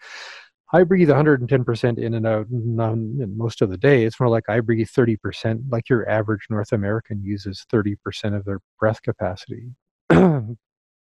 I 0.70 0.84
breathe 0.84 1.08
110% 1.08 1.98
in 1.98 2.14
and 2.14 2.26
out 2.26 2.46
most 2.50 3.62
of 3.62 3.70
the 3.70 3.78
day. 3.78 4.04
It's 4.04 4.20
more 4.20 4.28
like 4.28 4.44
I 4.50 4.60
breathe 4.60 4.88
30%, 4.88 5.62
like 5.70 5.88
your 5.88 6.06
average 6.08 6.46
North 6.50 6.72
American 6.72 7.22
uses 7.24 7.64
30% 7.72 8.36
of 8.36 8.44
their 8.44 8.60
breath 8.78 9.00
capacity. 9.02 9.70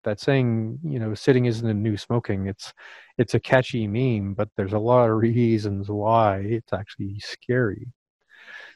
that 0.04 0.20
saying, 0.20 0.78
you 0.84 0.98
know, 0.98 1.14
sitting 1.14 1.46
isn't 1.46 1.68
a 1.68 1.74
new 1.74 1.96
smoking. 1.96 2.46
It's 2.46 2.72
it's 3.18 3.34
a 3.34 3.40
catchy 3.40 3.86
meme, 3.86 4.34
but 4.34 4.48
there's 4.56 4.72
a 4.72 4.78
lot 4.78 5.10
of 5.10 5.16
reasons 5.18 5.88
why 5.88 6.38
it's 6.38 6.72
actually 6.72 7.18
scary. 7.20 7.86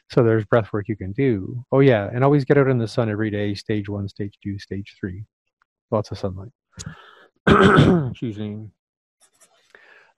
So 0.09 0.23
there's 0.23 0.45
breath 0.45 0.71
work 0.71 0.87
you 0.87 0.95
can 0.95 1.11
do. 1.11 1.63
Oh 1.71 1.81
yeah, 1.81 2.09
and 2.13 2.23
always 2.23 2.45
get 2.45 2.57
out 2.57 2.69
in 2.69 2.77
the 2.77 2.87
sun 2.87 3.09
every 3.09 3.29
day. 3.29 3.53
Stage 3.55 3.89
one, 3.89 4.07
stage 4.07 4.37
two, 4.41 4.57
stage 4.57 4.95
three. 4.99 5.25
Lots 5.91 6.11
of 6.11 6.17
sunlight. 6.17 6.51
Excuse 8.09 8.37
me. 8.37 8.67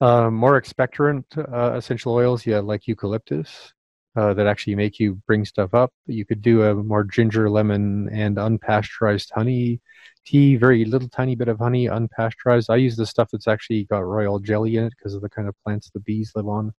Uh, 0.02 0.30
more 0.30 0.60
expectorant 0.60 1.26
uh, 1.38 1.76
essential 1.76 2.14
oils, 2.14 2.46
yeah, 2.46 2.60
like 2.60 2.88
eucalyptus, 2.88 3.74
uh, 4.16 4.34
that 4.34 4.48
actually 4.48 4.76
make 4.76 5.00
you 5.00 5.16
bring 5.28 5.44
stuff 5.44 5.74
up. 5.74 5.92
You 6.06 6.26
could 6.26 6.42
do 6.42 6.64
a 6.64 6.76
more 6.76 7.04
ginger, 7.04 7.50
lemon, 7.50 8.10
and 8.12 8.38
unpasteurized 8.38 9.32
honey 9.34 9.82
tea. 10.30 10.56
Very 10.56 10.86
little 10.86 11.10
tiny 11.10 11.36
bit 11.36 11.48
of 11.48 11.60
honey, 11.60 11.88
unpasteurized. 11.88 12.70
I 12.70 12.76
use 12.76 12.96
the 12.96 13.06
stuff 13.06 13.30
that's 13.32 13.48
actually 13.48 13.86
got 13.86 14.06
royal 14.06 14.40
jelly 14.40 14.78
in 14.78 14.86
it 14.86 14.94
because 14.98 15.16
of 15.16 15.22
the 15.22 15.30
kind 15.30 15.48
of 15.48 15.56
plants 15.64 15.90
the 15.94 16.00
bees 16.00 16.32
live 16.36 16.48
on. 16.48 16.74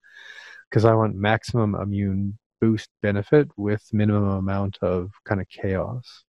Because 0.69 0.85
I 0.85 0.95
want 0.95 1.17
maximum 1.17 1.75
immune 1.75 2.39
boost 2.61 2.91
benefit 3.03 3.49
with 3.57 3.83
minimum 3.93 4.29
amount 4.29 4.79
of 4.83 5.11
kind 5.25 5.41
of 5.41 5.49
chaos. 5.49 6.25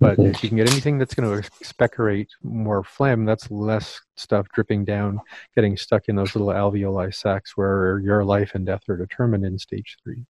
But 0.00 0.16
mm-hmm. 0.18 0.30
if 0.30 0.42
you 0.42 0.48
can 0.48 0.56
get 0.56 0.70
anything 0.70 0.98
that's 0.98 1.14
going 1.14 1.30
to 1.30 1.46
expectorate 1.46 2.30
more 2.42 2.82
phlegm, 2.82 3.26
that's 3.26 3.50
less 3.50 4.00
stuff 4.16 4.46
dripping 4.54 4.86
down, 4.86 5.20
getting 5.54 5.76
stuck 5.76 6.08
in 6.08 6.16
those 6.16 6.34
little 6.34 6.48
alveoli 6.48 7.14
sacs 7.14 7.56
where 7.56 8.00
your 8.00 8.24
life 8.24 8.52
and 8.54 8.64
death 8.64 8.88
are 8.88 8.96
determined 8.96 9.44
in 9.44 9.58
stage 9.58 9.98
three. 10.02 10.24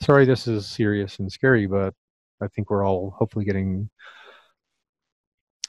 Sorry, 0.00 0.24
this 0.24 0.48
is 0.48 0.66
serious 0.66 1.20
and 1.20 1.30
scary, 1.30 1.66
but 1.66 1.94
I 2.42 2.48
think 2.48 2.70
we're 2.70 2.84
all 2.84 3.14
hopefully 3.16 3.44
getting 3.44 3.88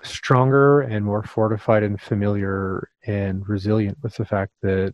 stronger 0.04 0.82
and 0.82 1.06
more 1.06 1.24
fortified 1.24 1.84
and 1.84 2.00
familiar 2.00 2.90
and 3.06 3.48
resilient 3.48 3.98
with 4.02 4.16
the 4.16 4.26
fact 4.26 4.52
that 4.62 4.94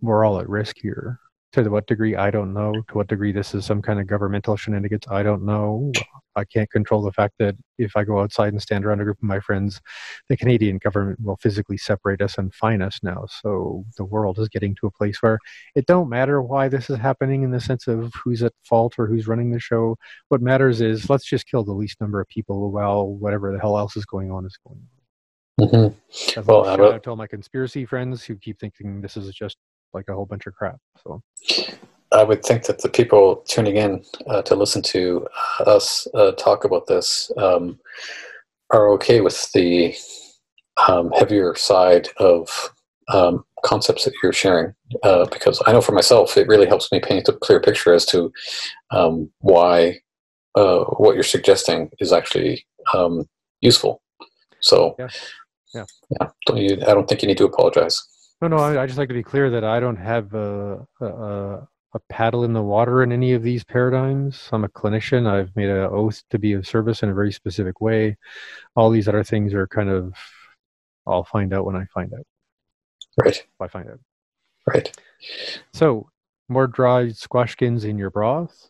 we're 0.00 0.24
all 0.24 0.40
at 0.40 0.48
risk 0.48 0.76
here 0.80 1.18
to 1.52 1.68
what 1.68 1.86
degree 1.86 2.16
i 2.16 2.30
don't 2.30 2.52
know 2.52 2.72
to 2.72 2.94
what 2.94 3.08
degree 3.08 3.32
this 3.32 3.54
is 3.54 3.64
some 3.64 3.82
kind 3.82 4.00
of 4.00 4.06
governmental 4.06 4.56
shenanigans 4.56 5.04
i 5.10 5.22
don't 5.22 5.44
know. 5.44 5.92
I 6.36 6.44
can't 6.44 6.70
control 6.70 7.02
the 7.02 7.12
fact 7.12 7.34
that 7.38 7.56
if 7.78 7.96
i 7.96 8.04
go 8.04 8.20
outside 8.20 8.52
and 8.52 8.62
stand 8.62 8.84
around 8.84 9.00
a 9.00 9.04
group 9.04 9.18
of 9.18 9.24
my 9.24 9.40
friends 9.40 9.80
the 10.28 10.36
canadian 10.36 10.78
government 10.78 11.18
will 11.20 11.36
physically 11.36 11.76
separate 11.76 12.22
us 12.22 12.38
and 12.38 12.54
fine 12.54 12.82
us 12.82 13.00
now. 13.02 13.26
So 13.42 13.84
the 13.96 14.04
world 14.04 14.38
is 14.38 14.48
getting 14.48 14.74
to 14.76 14.86
a 14.86 14.90
place 14.90 15.22
where 15.22 15.38
it 15.74 15.86
don't 15.86 16.08
matter 16.08 16.42
why 16.42 16.68
this 16.68 16.90
is 16.90 16.98
happening 16.98 17.42
in 17.42 17.50
the 17.50 17.60
sense 17.60 17.86
of 17.86 18.12
who's 18.14 18.42
at 18.42 18.52
fault 18.64 18.94
or 18.98 19.06
who's 19.06 19.26
running 19.26 19.50
the 19.50 19.60
show. 19.60 19.96
What 20.28 20.42
matters 20.42 20.80
is 20.80 21.10
let's 21.10 21.24
just 21.24 21.46
kill 21.46 21.64
the 21.64 21.72
least 21.72 22.00
number 22.00 22.20
of 22.20 22.28
people 22.28 22.70
while 22.70 23.06
whatever 23.06 23.52
the 23.52 23.58
hell 23.58 23.78
else 23.78 23.96
is 23.96 24.04
going 24.04 24.30
on 24.30 24.46
is 24.46 24.56
going 24.66 24.80
on. 24.80 25.68
Mm-hmm. 25.68 26.40
Well, 26.46 26.64
shout 26.64 26.80
out 26.80 27.02
to 27.02 27.10
all 27.10 27.16
my 27.16 27.26
conspiracy 27.26 27.84
friends 27.84 28.24
who 28.24 28.36
keep 28.36 28.58
thinking 28.58 29.00
this 29.00 29.16
is 29.16 29.32
just 29.34 29.56
like 29.92 30.08
a 30.08 30.14
whole 30.14 30.26
bunch 30.26 30.46
of 30.46 30.54
crap. 30.54 30.78
So 31.02 31.22
I 32.12 32.24
would 32.24 32.44
think 32.44 32.64
that 32.64 32.82
the 32.82 32.88
people 32.88 33.44
tuning 33.46 33.76
in 33.76 34.04
uh, 34.26 34.42
to 34.42 34.54
listen 34.54 34.82
to 34.82 35.26
us 35.66 36.06
uh, 36.14 36.32
talk 36.32 36.64
about 36.64 36.86
this 36.86 37.30
um, 37.36 37.78
are 38.70 38.88
okay 38.90 39.20
with 39.20 39.50
the 39.52 39.94
um, 40.88 41.10
heavier 41.12 41.54
side 41.54 42.08
of 42.18 42.70
um, 43.12 43.44
concepts 43.64 44.04
that 44.04 44.14
you're 44.22 44.32
sharing, 44.32 44.72
uh, 45.02 45.26
because 45.26 45.62
I 45.66 45.72
know 45.72 45.80
for 45.80 45.92
myself 45.92 46.36
it 46.36 46.48
really 46.48 46.66
helps 46.66 46.90
me 46.92 47.00
paint 47.00 47.28
a 47.28 47.32
clear 47.32 47.60
picture 47.60 47.92
as 47.92 48.06
to 48.06 48.32
um, 48.90 49.30
why 49.40 50.00
uh, 50.54 50.84
what 50.84 51.14
you're 51.14 51.22
suggesting 51.22 51.90
is 52.00 52.12
actually 52.12 52.64
um, 52.94 53.28
useful. 53.60 54.02
So, 54.60 54.94
yeah, 54.98 55.08
yeah, 55.74 55.84
yeah 56.20 56.28
don't 56.46 56.58
you, 56.58 56.74
I 56.82 56.94
don't 56.94 57.08
think 57.08 57.22
you 57.22 57.28
need 57.28 57.38
to 57.38 57.46
apologize. 57.46 58.02
No, 58.40 58.48
no. 58.48 58.56
I, 58.56 58.82
I 58.82 58.86
just 58.86 58.98
like 58.98 59.08
to 59.08 59.14
be 59.14 59.22
clear 59.22 59.50
that 59.50 59.64
I 59.64 59.80
don't 59.80 59.96
have 59.96 60.32
a, 60.34 60.86
a, 61.00 61.68
a 61.94 61.98
paddle 62.08 62.44
in 62.44 62.52
the 62.52 62.62
water 62.62 63.02
in 63.02 63.12
any 63.12 63.32
of 63.32 63.42
these 63.42 63.64
paradigms. 63.64 64.48
I'm 64.52 64.64
a 64.64 64.68
clinician. 64.68 65.26
I've 65.26 65.54
made 65.56 65.68
an 65.68 65.88
oath 65.90 66.22
to 66.30 66.38
be 66.38 66.54
of 66.54 66.66
service 66.66 67.02
in 67.02 67.10
a 67.10 67.14
very 67.14 67.32
specific 67.32 67.80
way. 67.80 68.16
All 68.76 68.90
these 68.90 69.08
other 69.08 69.24
things 69.24 69.52
are 69.52 69.66
kind 69.66 69.90
of, 69.90 70.14
I'll 71.06 71.24
find 71.24 71.52
out 71.52 71.66
when 71.66 71.76
I 71.76 71.84
find 71.92 72.12
out. 72.14 72.26
Right. 73.22 73.36
If 73.36 73.60
I 73.60 73.66
find 73.66 73.88
out. 73.88 74.00
Right. 74.66 74.96
So, 75.72 76.08
more 76.48 76.66
dried 76.66 77.16
squash 77.16 77.52
skins 77.52 77.84
in 77.84 77.98
your 77.98 78.10
broth. 78.10 78.69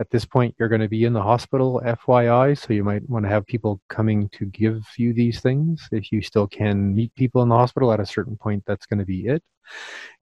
At 0.00 0.10
this 0.10 0.24
point, 0.24 0.56
you're 0.58 0.68
going 0.68 0.80
to 0.80 0.88
be 0.88 1.04
in 1.04 1.12
the 1.12 1.22
hospital, 1.22 1.80
FYI, 1.84 2.58
so 2.58 2.72
you 2.72 2.82
might 2.82 3.08
want 3.08 3.24
to 3.24 3.28
have 3.28 3.46
people 3.46 3.80
coming 3.88 4.28
to 4.30 4.46
give 4.46 4.84
you 4.96 5.12
these 5.12 5.40
things. 5.40 5.88
If 5.92 6.10
you 6.10 6.20
still 6.20 6.48
can 6.48 6.94
meet 6.94 7.14
people 7.14 7.42
in 7.42 7.48
the 7.48 7.56
hospital 7.56 7.92
at 7.92 8.00
a 8.00 8.06
certain 8.06 8.36
point, 8.36 8.64
that's 8.66 8.86
going 8.86 8.98
to 8.98 9.04
be 9.04 9.26
it. 9.26 9.42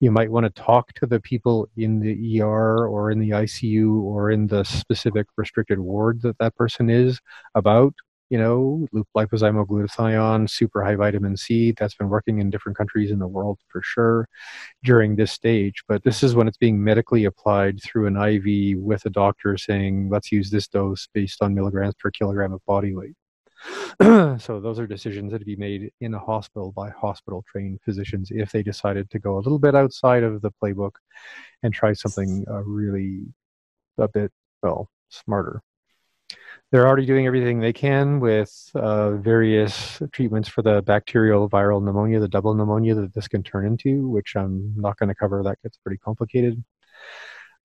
You 0.02 0.12
might 0.12 0.30
want 0.30 0.44
to 0.44 0.62
talk 0.62 0.92
to 0.96 1.06
the 1.06 1.22
people 1.22 1.70
in 1.78 2.00
the 2.02 2.42
ER 2.42 2.86
or 2.86 3.12
in 3.12 3.20
the 3.20 3.30
ICU 3.30 4.02
or 4.02 4.30
in 4.30 4.48
the 4.48 4.66
specific 4.66 5.28
restricted 5.38 5.80
ward 5.80 6.22
that 6.24 6.38
that 6.40 6.56
person 6.56 6.90
is 6.90 7.20
about 7.56 7.94
you 8.32 8.38
know, 8.38 8.88
glutathione, 8.94 10.50
super 10.50 10.86
high 10.86 10.96
vitamin 10.96 11.36
C. 11.36 11.74
That's 11.78 11.96
been 11.96 12.08
working 12.08 12.40
in 12.40 12.50
different 12.50 12.78
countries 12.78 13.12
in 13.12 13.20
the 13.20 13.28
world 13.28 13.60
for 13.68 13.82
sure 13.84 14.26
during 14.86 15.18
this 15.18 15.34
stage. 15.34 15.84
But 15.86 16.06
this 16.06 16.24
is 16.24 16.34
when 16.34 16.48
it's 16.48 16.58
being 16.58 16.82
medically 16.82 17.26
applied 17.26 17.84
through 17.84 18.08
an 18.08 18.16
IV 18.16 18.82
with 18.82 19.06
a 19.06 19.10
doctor 19.10 19.58
saying, 19.58 20.08
let's 20.10 20.32
use 20.32 20.50
this 20.50 20.70
dose 20.70 21.10
based 21.14 21.44
on 21.44 21.54
milligrams 21.54 21.96
per 21.96 22.10
kilogram 22.10 22.54
of 22.54 22.66
body 22.66 22.96
weight. 22.96 23.16
so 24.40 24.62
those 24.64 24.80
are 24.80 24.88
decisions 24.88 25.34
that 25.34 25.46
be 25.46 25.58
made 25.58 25.92
in 26.00 26.14
a 26.14 26.20
hospital 26.20 26.72
by 26.72 26.90
hospital 26.90 27.44
trained 27.52 27.82
physicians 27.84 28.30
if 28.32 28.50
they 28.54 28.64
decided 28.64 29.10
to 29.10 29.20
go 29.20 29.36
a 29.36 29.42
little 29.42 29.60
bit 29.60 29.76
outside 29.76 30.24
of 30.24 30.42
the 30.42 30.52
playbook 30.64 30.94
and 31.64 31.74
try 31.74 31.92
something 31.92 32.46
uh, 32.50 32.64
really 32.64 33.20
a 34.00 34.08
bit 34.08 34.32
well 34.64 34.90
smarter 35.10 35.62
they're 36.72 36.88
already 36.88 37.06
doing 37.06 37.28
everything 37.28 37.60
they 37.60 37.74
can 37.74 38.20
with 38.20 38.72
uh, 38.76 39.12
various 39.12 40.02
treatments 40.14 40.48
for 40.48 40.62
the 40.62 40.82
bacterial 40.82 41.50
viral 41.50 41.84
pneumonia, 41.84 42.20
the 42.20 42.30
double 42.30 42.54
pneumonia 42.54 42.96
that 42.96 43.14
this 43.14 43.28
can 43.28 43.44
turn 43.44 43.66
into, 43.66 44.08
which 44.08 44.36
I'm 44.38 44.74
not 44.78 44.98
going 44.98 45.10
to 45.10 45.16
cover. 45.16 45.44
That 45.44 45.62
gets 45.62 45.78
pretty 45.78 45.98
complicated. 45.98 46.64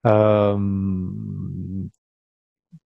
Um, 0.03 1.91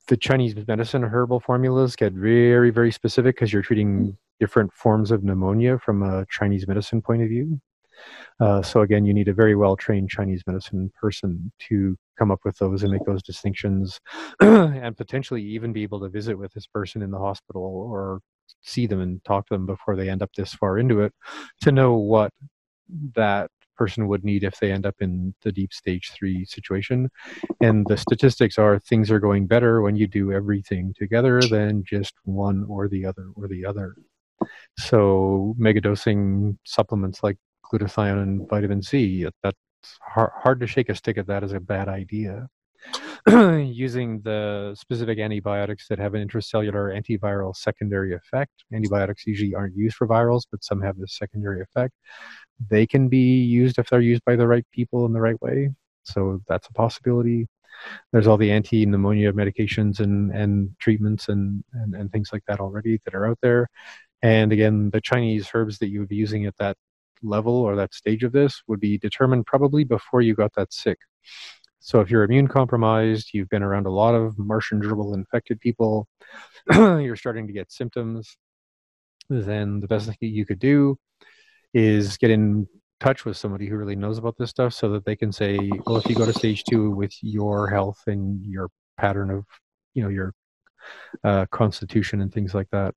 the 0.08 0.18
Chinese 0.18 0.56
medicine 0.68 1.04
herbal 1.04 1.40
formulas 1.40 1.96
get 1.96 2.14
very, 2.14 2.70
very 2.70 2.92
specific 2.92 3.36
because 3.36 3.52
you're 3.52 3.64
treating 3.64 4.16
different 4.40 4.72
forms 4.74 5.10
of 5.10 5.24
pneumonia 5.24 5.80
from 5.80 6.04
a 6.04 6.26
Chinese 6.30 6.68
medicine 6.68 7.02
point 7.02 7.24
of 7.24 7.30
view. 7.30 7.60
Uh, 8.40 8.62
so 8.62 8.82
again, 8.82 9.06
you 9.06 9.14
need 9.14 9.28
a 9.28 9.34
very 9.34 9.56
well 9.56 9.76
trained 9.76 10.10
Chinese 10.10 10.44
medicine 10.46 10.92
person 11.00 11.52
to 11.60 11.98
come 12.22 12.30
up 12.30 12.42
with 12.46 12.58
those 12.58 12.84
and 12.84 12.92
make 12.92 13.04
those 13.06 13.24
distinctions, 13.24 14.00
and 14.40 14.96
potentially 14.96 15.42
even 15.42 15.74
be 15.74 15.82
able 15.82 16.00
to 16.00 16.08
visit 16.08 16.38
with 16.38 16.54
this 16.54 16.68
person 16.68 17.02
in 17.02 17.10
the 17.10 17.18
hospital 17.18 17.64
or 17.64 18.20
see 18.62 18.86
them 18.86 19.02
and 19.02 19.24
talk 19.24 19.48
to 19.48 19.56
them 19.56 19.66
before 19.66 19.96
they 19.96 20.08
end 20.08 20.22
up 20.22 20.30
this 20.38 20.54
far 20.54 20.78
into 20.78 21.02
it, 21.02 21.12
to 21.62 21.72
know 21.72 21.96
what 21.96 22.32
that 23.16 23.50
person 23.76 24.08
would 24.08 24.24
need 24.24 24.44
if 24.44 24.60
they 24.60 24.72
end 24.72 24.86
up 24.86 24.94
in 25.00 25.34
the 25.42 25.52
deep 25.52 25.74
stage 25.74 26.12
three 26.12 26.46
situation. 26.46 27.10
And 27.60 27.88
the 27.88 27.98
statistics 27.98 28.60
are 28.60 28.78
things 28.78 29.10
are 29.10 29.20
going 29.20 29.48
better 29.48 29.82
when 29.82 29.96
you 29.96 30.06
do 30.06 30.32
everything 30.32 30.94
together 30.96 31.42
than 31.42 31.84
just 31.84 32.14
one 32.24 32.66
or 32.70 32.88
the 32.88 33.04
other 33.04 33.30
or 33.36 33.48
the 33.48 33.66
other. 33.66 33.96
So 34.78 35.56
megadosing 35.60 36.58
supplements 36.66 37.24
like 37.24 37.38
glutathione 37.66 38.22
and 38.22 38.48
vitamin 38.48 38.84
C. 38.84 39.26
That's 39.82 39.98
hard, 40.02 40.32
hard 40.36 40.60
to 40.60 40.68
shake 40.68 40.90
a 40.90 40.96
stick 40.96 41.18
at 41.18 41.28
that 41.28 41.44
as 41.44 41.54
a 41.54 41.60
bad 41.60 41.88
idea. 41.88 42.48
using 43.28 44.20
the 44.22 44.76
specific 44.76 45.20
antibiotics 45.20 45.88
that 45.88 46.00
have 46.00 46.16
an 46.16 46.28
intracellular 46.28 47.00
antiviral 47.00 47.56
secondary 47.56 48.16
effect. 48.16 48.52
Antibiotics 48.74 49.28
usually 49.28 49.54
aren't 49.54 49.76
used 49.76 49.96
for 49.96 50.08
virals, 50.08 50.44
but 50.50 50.64
some 50.64 50.82
have 50.82 50.98
this 50.98 51.18
secondary 51.18 51.62
effect. 51.62 51.94
They 52.70 52.88
can 52.88 53.10
be 53.10 53.44
used 53.44 53.78
if 53.78 53.90
they're 53.90 54.02
used 54.02 54.26
by 54.26 54.36
the 54.36 54.48
right 54.48 54.66
people 54.72 55.06
in 55.06 55.14
the 55.14 55.22
right 55.22 55.40
way. 55.42 55.70
So 56.04 56.42
that's 56.48 56.68
a 56.68 56.74
possibility. 56.74 57.48
There's 58.12 58.28
all 58.28 58.38
the 58.38 58.52
anti-pneumonia 58.52 59.34
medications 59.34 60.00
and, 60.00 60.32
and 60.32 60.76
treatments 60.80 61.30
and, 61.30 61.64
and, 61.74 61.94
and 61.96 62.12
things 62.12 62.30
like 62.34 62.44
that 62.48 62.60
already 62.60 63.00
that 63.06 63.14
are 63.14 63.28
out 63.28 63.40
there. 63.42 63.68
And 64.24 64.52
again, 64.52 64.90
the 64.92 65.02
Chinese 65.02 65.50
herbs 65.54 65.78
that 65.80 65.90
you 65.90 66.00
would 66.00 66.10
be 66.10 66.16
using 66.16 66.46
at 66.46 66.58
that 66.58 66.78
level 67.24 67.54
or 67.54 67.76
that 67.76 67.94
stage 67.94 68.24
of 68.24 68.32
this 68.32 68.62
would 68.68 68.80
be 68.80 68.98
determined 68.98 69.46
probably 69.46 69.84
before 69.84 70.22
you 70.22 70.36
got 70.36 70.54
that 70.56 70.74
sick. 70.74 70.98
So 71.80 72.00
if 72.00 72.12
you're 72.12 72.24
immune 72.24 72.48
compromised, 72.48 73.32
you've 73.34 73.50
been 73.50 73.64
around 73.64 73.88
a 73.88 73.92
lot 73.92 74.14
of 74.14 74.38
Martian 74.38 74.82
gerbil 74.82 75.16
infected 75.16 75.60
people, 75.60 76.08
you're 76.74 77.16
starting 77.16 77.48
to 77.48 77.54
get 77.54 77.72
symptoms, 77.72 78.38
then 79.30 79.80
the 79.80 79.88
best 79.88 80.06
thing 80.06 80.16
you 80.20 80.46
could 80.46 80.60
do 80.60 80.98
is 81.74 82.18
get 82.18 82.30
in 82.30 82.68
touch 83.00 83.26
with 83.26 83.36
somebody 83.36 83.68
who 83.68 83.76
really 83.76 83.96
knows 83.96 84.20
about 84.20 84.38
this 84.38 84.52
stuff 84.52 84.74
so 84.74 84.90
that 84.90 85.06
they 85.06 85.16
can 85.16 85.32
say, 85.32 85.72
well, 85.86 85.98
if 85.98 86.08
you 86.08 86.16
go 86.16 86.26
to 86.26 86.34
stage 86.34 86.64
two 86.64 86.92
with 86.92 87.12
your 87.22 87.68
health 87.68 88.00
and 88.06 88.46
your 88.46 88.70
pattern 88.98 89.32
of, 89.32 89.46
you 89.96 90.04
know, 90.04 90.10
your 90.10 90.34
uh, 91.24 91.46
constitution 91.52 92.22
and 92.22 92.32
things 92.32 92.54
like 92.54 92.68
that, 92.72 92.94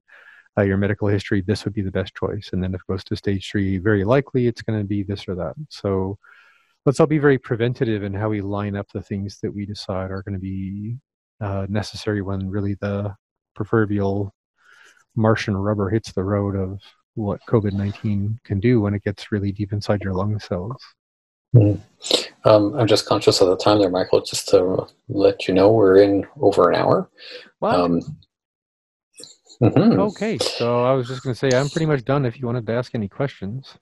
uh, 0.56 0.62
your 0.62 0.76
medical 0.76 1.08
history, 1.08 1.40
this 1.40 1.64
would 1.64 1.74
be 1.74 1.82
the 1.82 1.90
best 1.90 2.14
choice. 2.14 2.50
And 2.52 2.62
then 2.62 2.74
if 2.74 2.80
it 2.80 2.86
goes 2.86 3.04
to 3.04 3.16
stage 3.16 3.50
three, 3.50 3.78
very 3.78 4.04
likely 4.04 4.46
it's 4.46 4.62
going 4.62 4.78
to 4.78 4.84
be 4.84 5.02
this 5.02 5.26
or 5.28 5.34
that. 5.34 5.54
So 5.68 6.18
let's 6.86 7.00
all 7.00 7.06
be 7.06 7.18
very 7.18 7.38
preventative 7.38 8.02
in 8.02 8.14
how 8.14 8.28
we 8.28 8.40
line 8.40 8.76
up 8.76 8.86
the 8.92 9.02
things 9.02 9.38
that 9.42 9.52
we 9.52 9.66
decide 9.66 10.10
are 10.10 10.22
going 10.22 10.34
to 10.34 10.40
be 10.40 10.98
uh, 11.40 11.66
necessary 11.68 12.22
when 12.22 12.48
really 12.48 12.74
the 12.80 13.14
proverbial 13.54 14.32
Martian 15.16 15.56
rubber 15.56 15.90
hits 15.90 16.12
the 16.12 16.24
road 16.24 16.56
of 16.56 16.80
what 17.14 17.40
COVID 17.48 17.72
19 17.72 18.40
can 18.44 18.60
do 18.60 18.80
when 18.80 18.94
it 18.94 19.04
gets 19.04 19.30
really 19.30 19.52
deep 19.52 19.72
inside 19.72 20.02
your 20.02 20.14
lung 20.14 20.38
cells. 20.38 20.82
Mm. 21.54 21.80
Um, 22.44 22.74
I'm 22.74 22.88
just 22.88 23.06
conscious 23.06 23.40
of 23.40 23.48
the 23.48 23.56
time 23.56 23.78
there, 23.78 23.90
Michael, 23.90 24.20
just 24.20 24.48
to 24.48 24.86
let 25.08 25.46
you 25.46 25.54
know 25.54 25.72
we're 25.72 25.98
in 25.98 26.26
over 26.40 26.68
an 26.68 26.74
hour. 26.74 27.08
What? 27.60 27.76
Um, 27.76 28.00
mm-hmm. 29.70 30.00
Okay, 30.00 30.38
so 30.38 30.84
I 30.84 30.92
was 30.92 31.08
just 31.08 31.22
going 31.22 31.34
to 31.34 31.38
say 31.38 31.56
I'm 31.56 31.68
pretty 31.68 31.86
much 31.86 32.04
done 32.04 32.24
if 32.26 32.38
you 32.38 32.46
wanted 32.46 32.66
to 32.66 32.72
ask 32.72 32.94
any 32.94 33.08
questions. 33.08 33.74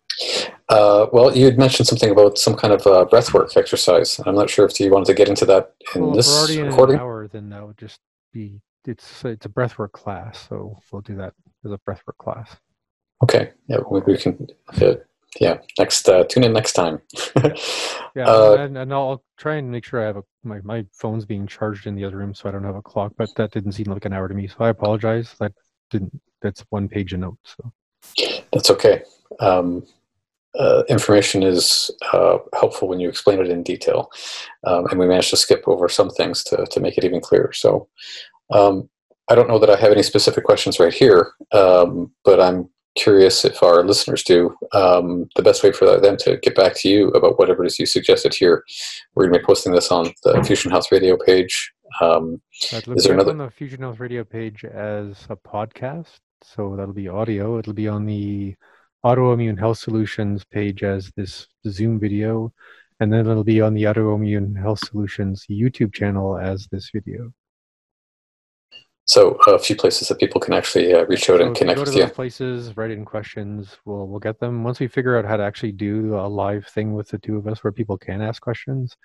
Uh, 0.68 1.06
well, 1.12 1.36
you 1.36 1.44
had 1.44 1.58
mentioned 1.58 1.86
something 1.86 2.10
about 2.10 2.38
some 2.38 2.54
kind 2.54 2.72
of 2.72 2.86
uh, 2.86 3.06
breathwork 3.10 3.56
exercise. 3.56 4.20
I'm 4.26 4.34
not 4.34 4.48
sure 4.48 4.64
if 4.66 4.78
you 4.80 4.90
wanted 4.90 5.06
to 5.06 5.14
get 5.14 5.28
into 5.28 5.44
that 5.46 5.74
in 5.94 6.02
well, 6.02 6.12
this 6.12 6.26
if 6.26 6.32
we're 6.32 6.38
already 6.38 6.62
recording. 6.62 6.94
In 6.94 7.00
an 7.00 7.06
hour, 7.06 7.28
then 7.28 7.48
that 7.50 7.66
would 7.66 7.78
just 7.78 8.00
be 8.32 8.60
it's 8.86 9.24
it's 9.24 9.46
a 9.46 9.48
breathwork 9.48 9.92
class, 9.92 10.46
so 10.48 10.78
we'll 10.90 11.02
do 11.02 11.16
that 11.16 11.34
as 11.64 11.72
a 11.72 11.78
breathwork 11.78 12.16
class. 12.18 12.56
Okay, 13.22 13.52
yeah, 13.68 13.78
we, 13.90 14.00
we 14.00 14.16
can. 14.16 14.46
Uh, 14.80 14.94
yeah, 15.40 15.58
next 15.78 16.08
uh, 16.08 16.24
tune 16.24 16.44
in 16.44 16.52
next 16.52 16.74
time. 16.74 17.00
yeah, 18.14 18.26
uh, 18.26 18.56
and, 18.58 18.76
and, 18.76 18.92
I'll 18.92 19.22
try 19.38 19.56
and 19.56 19.70
make 19.70 19.84
sure 19.84 20.02
I 20.02 20.06
have 20.06 20.18
a 20.18 20.22
my 20.44 20.60
my 20.62 20.84
phone's 20.92 21.24
being 21.24 21.46
charged 21.46 21.86
in 21.86 21.94
the 21.94 22.04
other 22.04 22.18
room, 22.18 22.34
so 22.34 22.48
I 22.48 22.52
don't 22.52 22.64
have 22.64 22.76
a 22.76 22.82
clock. 22.82 23.12
But 23.16 23.30
that 23.36 23.52
didn't 23.52 23.72
seem 23.72 23.86
like 23.86 24.04
an 24.04 24.12
hour 24.12 24.28
to 24.28 24.34
me, 24.34 24.46
so 24.48 24.56
I 24.60 24.68
apologize. 24.68 25.34
That 25.40 25.52
didn't. 25.92 26.20
That's 26.40 26.64
one 26.70 26.88
page 26.88 27.12
of 27.12 27.20
notes. 27.20 27.56
So 27.56 27.72
that's 28.52 28.70
okay. 28.70 29.02
Um, 29.40 29.86
uh, 30.58 30.82
information 30.88 31.42
is 31.42 31.90
uh, 32.12 32.38
helpful 32.52 32.88
when 32.88 33.00
you 33.00 33.08
explain 33.08 33.38
it 33.40 33.48
in 33.48 33.62
detail, 33.62 34.10
um, 34.64 34.86
and 34.86 34.98
we 34.98 35.06
managed 35.06 35.30
to 35.30 35.36
skip 35.36 35.62
over 35.66 35.88
some 35.88 36.10
things 36.10 36.42
to 36.44 36.66
to 36.70 36.80
make 36.80 36.98
it 36.98 37.04
even 37.04 37.20
clearer. 37.20 37.52
So. 37.52 37.88
Um, 38.50 38.88
I 39.28 39.34
don't 39.34 39.48
know 39.48 39.60
that 39.60 39.70
I 39.70 39.76
have 39.76 39.92
any 39.92 40.02
specific 40.02 40.44
questions 40.44 40.80
right 40.80 40.92
here, 40.92 41.32
um, 41.52 42.12
but 42.22 42.40
I'm 42.40 42.68
curious 42.96 43.44
if 43.44 43.62
our 43.62 43.84
listeners 43.84 44.22
do, 44.22 44.54
um, 44.72 45.28
the 45.36 45.42
best 45.42 45.62
way 45.62 45.72
for 45.72 45.98
them 46.00 46.16
to 46.18 46.36
get 46.38 46.54
back 46.54 46.74
to 46.76 46.88
you 46.88 47.08
about 47.10 47.38
whatever 47.38 47.64
it 47.64 47.68
is 47.68 47.78
you 47.78 47.86
suggested 47.86 48.34
here. 48.34 48.64
We're 49.14 49.24
going 49.24 49.34
to 49.34 49.38
be 49.38 49.44
posting 49.44 49.72
this 49.72 49.90
on 49.90 50.12
the 50.24 50.42
Fusion 50.44 50.70
Health 50.70 50.92
Radio 50.92 51.16
page. 51.16 51.72
Um, 52.00 52.40
is 52.72 53.04
there 53.04 53.14
another 53.14 53.30
on 53.30 53.38
the 53.38 53.50
Fusion 53.50 53.80
Health 53.80 54.00
Radio 54.00 54.24
page 54.24 54.64
as 54.64 55.26
a 55.28 55.36
podcast? 55.36 56.20
So 56.42 56.74
that'll 56.76 56.94
be 56.94 57.08
audio. 57.08 57.58
It'll 57.58 57.72
be 57.72 57.88
on 57.88 58.06
the 58.06 58.54
Autoimmune 59.04 59.58
Health 59.58 59.78
Solutions 59.78 60.44
page 60.44 60.82
as 60.82 61.10
this 61.16 61.48
Zoom 61.68 61.98
video, 61.98 62.52
and 63.00 63.12
then 63.12 63.28
it'll 63.28 63.44
be 63.44 63.60
on 63.60 63.74
the 63.74 63.84
Autoimmune 63.84 64.60
Health 64.60 64.80
Solutions 64.80 65.44
YouTube 65.50 65.92
channel 65.92 66.38
as 66.38 66.66
this 66.68 66.90
video. 66.92 67.32
So 69.04 69.32
a 69.48 69.58
few 69.58 69.74
places 69.74 70.08
that 70.08 70.20
people 70.20 70.40
can 70.40 70.54
actually 70.54 70.94
uh, 70.94 71.04
reach 71.06 71.28
out 71.28 71.40
so 71.40 71.46
and 71.46 71.56
connect 71.56 71.78
go 71.78 71.84
to 71.84 71.90
with 71.90 71.98
you. 71.98 72.06
Places, 72.06 72.76
write 72.76 72.92
in 72.92 73.04
questions. 73.04 73.76
We'll 73.84 74.06
we'll 74.06 74.20
get 74.20 74.38
them 74.38 74.62
once 74.62 74.78
we 74.78 74.86
figure 74.86 75.18
out 75.18 75.24
how 75.24 75.36
to 75.36 75.42
actually 75.42 75.72
do 75.72 76.14
a 76.14 76.28
live 76.28 76.66
thing 76.66 76.94
with 76.94 77.08
the 77.08 77.18
two 77.18 77.36
of 77.36 77.48
us 77.48 77.64
where 77.64 77.72
people 77.72 77.98
can 77.98 78.22
ask 78.22 78.40
questions. 78.40 78.96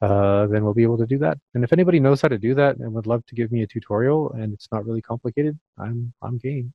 Uh, 0.00 0.46
then 0.46 0.64
we'll 0.64 0.74
be 0.74 0.84
able 0.84 0.98
to 0.98 1.06
do 1.06 1.18
that. 1.18 1.38
And 1.54 1.64
if 1.64 1.72
anybody 1.72 1.98
knows 1.98 2.20
how 2.20 2.28
to 2.28 2.38
do 2.38 2.54
that 2.54 2.76
and 2.76 2.92
would 2.92 3.06
love 3.06 3.26
to 3.26 3.34
give 3.34 3.50
me 3.50 3.62
a 3.62 3.66
tutorial 3.66 4.30
and 4.32 4.52
it's 4.52 4.68
not 4.70 4.86
really 4.86 5.02
complicated, 5.02 5.58
I'm 5.78 6.12
I'm 6.22 6.38
game. 6.38 6.72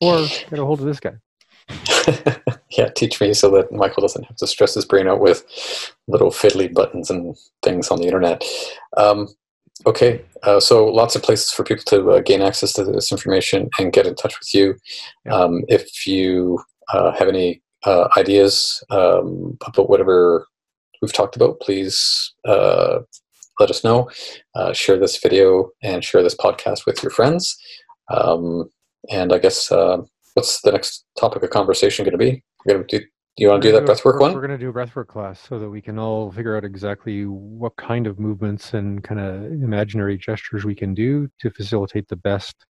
Or 0.00 0.26
get 0.50 0.58
a 0.58 0.64
hold 0.64 0.80
of 0.80 0.86
this 0.86 1.00
guy. 1.00 1.14
yeah, 2.70 2.88
teach 2.94 3.20
me 3.20 3.34
so 3.34 3.50
that 3.50 3.72
Michael 3.72 4.02
doesn't 4.02 4.24
have 4.24 4.36
to 4.36 4.46
stress 4.46 4.74
his 4.74 4.84
brain 4.84 5.08
out 5.08 5.20
with 5.20 5.44
little 6.06 6.30
fiddly 6.30 6.72
buttons 6.72 7.10
and 7.10 7.36
things 7.62 7.88
on 7.88 7.98
the 7.98 8.04
internet. 8.04 8.44
Um, 8.96 9.28
Okay, 9.84 10.24
uh, 10.42 10.58
so 10.58 10.86
lots 10.86 11.14
of 11.16 11.22
places 11.22 11.50
for 11.50 11.62
people 11.62 11.84
to 11.88 12.12
uh, 12.12 12.20
gain 12.20 12.40
access 12.40 12.72
to 12.72 12.84
this 12.84 13.12
information 13.12 13.68
and 13.78 13.92
get 13.92 14.06
in 14.06 14.14
touch 14.14 14.38
with 14.38 14.54
you. 14.54 14.76
Yeah. 15.24 15.34
Um, 15.34 15.64
if 15.68 16.06
you 16.06 16.60
uh, 16.92 17.12
have 17.12 17.28
any 17.28 17.62
uh, 17.84 18.08
ideas 18.16 18.82
um, 18.90 19.58
about 19.66 19.90
whatever 19.90 20.46
we've 21.00 21.12
talked 21.12 21.36
about, 21.36 21.60
please 21.60 22.34
uh, 22.44 23.00
let 23.58 23.70
us 23.70 23.84
know. 23.84 24.10
Uh, 24.54 24.72
share 24.72 24.98
this 24.98 25.18
video 25.18 25.70
and 25.82 26.04
share 26.04 26.22
this 26.22 26.36
podcast 26.36 26.86
with 26.86 27.02
your 27.02 27.10
friends. 27.10 27.56
Um, 28.10 28.70
and 29.10 29.32
I 29.32 29.38
guess 29.38 29.70
what's 29.70 30.60
the 30.62 30.72
next 30.72 31.04
topic 31.18 31.42
of 31.42 31.50
conversation 31.50 32.04
going 32.04 32.12
to 32.12 32.18
be? 32.18 32.42
We're 32.64 32.74
going 32.74 32.86
to 32.86 33.06
do 33.36 33.44
you 33.44 33.50
want 33.50 33.62
to 33.62 33.68
do 33.68 33.72
that 33.72 33.84
breathwork 33.84 34.18
one? 34.18 34.32
We're 34.32 34.46
going 34.46 34.58
to 34.58 34.64
do 34.64 34.70
a 34.70 34.72
breathwork 34.72 35.08
class 35.08 35.38
so 35.46 35.58
that 35.58 35.68
we 35.68 35.82
can 35.82 35.98
all 35.98 36.32
figure 36.32 36.56
out 36.56 36.64
exactly 36.64 37.24
what 37.24 37.76
kind 37.76 38.06
of 38.06 38.18
movements 38.18 38.72
and 38.72 39.04
kind 39.04 39.20
of 39.20 39.44
imaginary 39.52 40.16
gestures 40.16 40.64
we 40.64 40.74
can 40.74 40.94
do 40.94 41.28
to 41.40 41.50
facilitate 41.50 42.08
the 42.08 42.16
best 42.16 42.64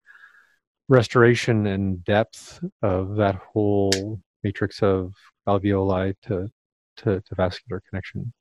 restoration 0.89 1.69
and 1.69 2.05
depth 2.05 2.59
of 2.83 3.15
that 3.15 3.37
whole 3.37 4.21
matrix 4.43 4.83
of 4.83 5.15
alveoli 5.47 6.15
to, 6.23 6.51
to, 6.99 7.21
to 7.21 7.35
vascular 7.35 7.83
connection. 7.89 8.33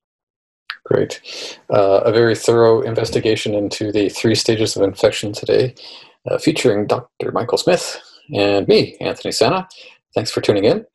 Great. 0.85 1.57
Uh, 1.73 2.01
a 2.05 2.11
very 2.11 2.35
thorough 2.35 2.81
investigation 2.81 3.53
into 3.55 3.91
the 3.91 4.09
three 4.09 4.35
stages 4.35 4.75
of 4.75 4.83
infection 4.83 5.33
today, 5.33 5.73
uh, 6.29 6.37
featuring 6.37 6.85
Dr. 6.85 7.31
Michael 7.31 7.57
Smith 7.57 7.99
and 8.33 8.67
me, 8.67 8.95
Anthony 9.01 9.31
Santa. 9.31 9.67
Thanks 10.13 10.31
for 10.31 10.41
tuning 10.41 10.65
in. 10.65 10.85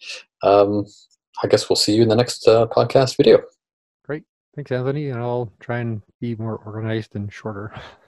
Um, 0.42 0.86
I 1.42 1.48
guess 1.48 1.68
we'll 1.68 1.76
see 1.76 1.94
you 1.94 2.02
in 2.02 2.08
the 2.08 2.16
next 2.16 2.46
uh, 2.46 2.66
podcast 2.68 3.16
video. 3.16 3.42
Great. 4.04 4.22
Thanks, 4.54 4.70
Anthony. 4.70 5.08
And 5.08 5.18
I'll 5.20 5.52
try 5.58 5.78
and 5.78 6.02
be 6.20 6.36
more 6.36 6.56
organized 6.64 7.16
and 7.16 7.32
shorter. 7.32 7.72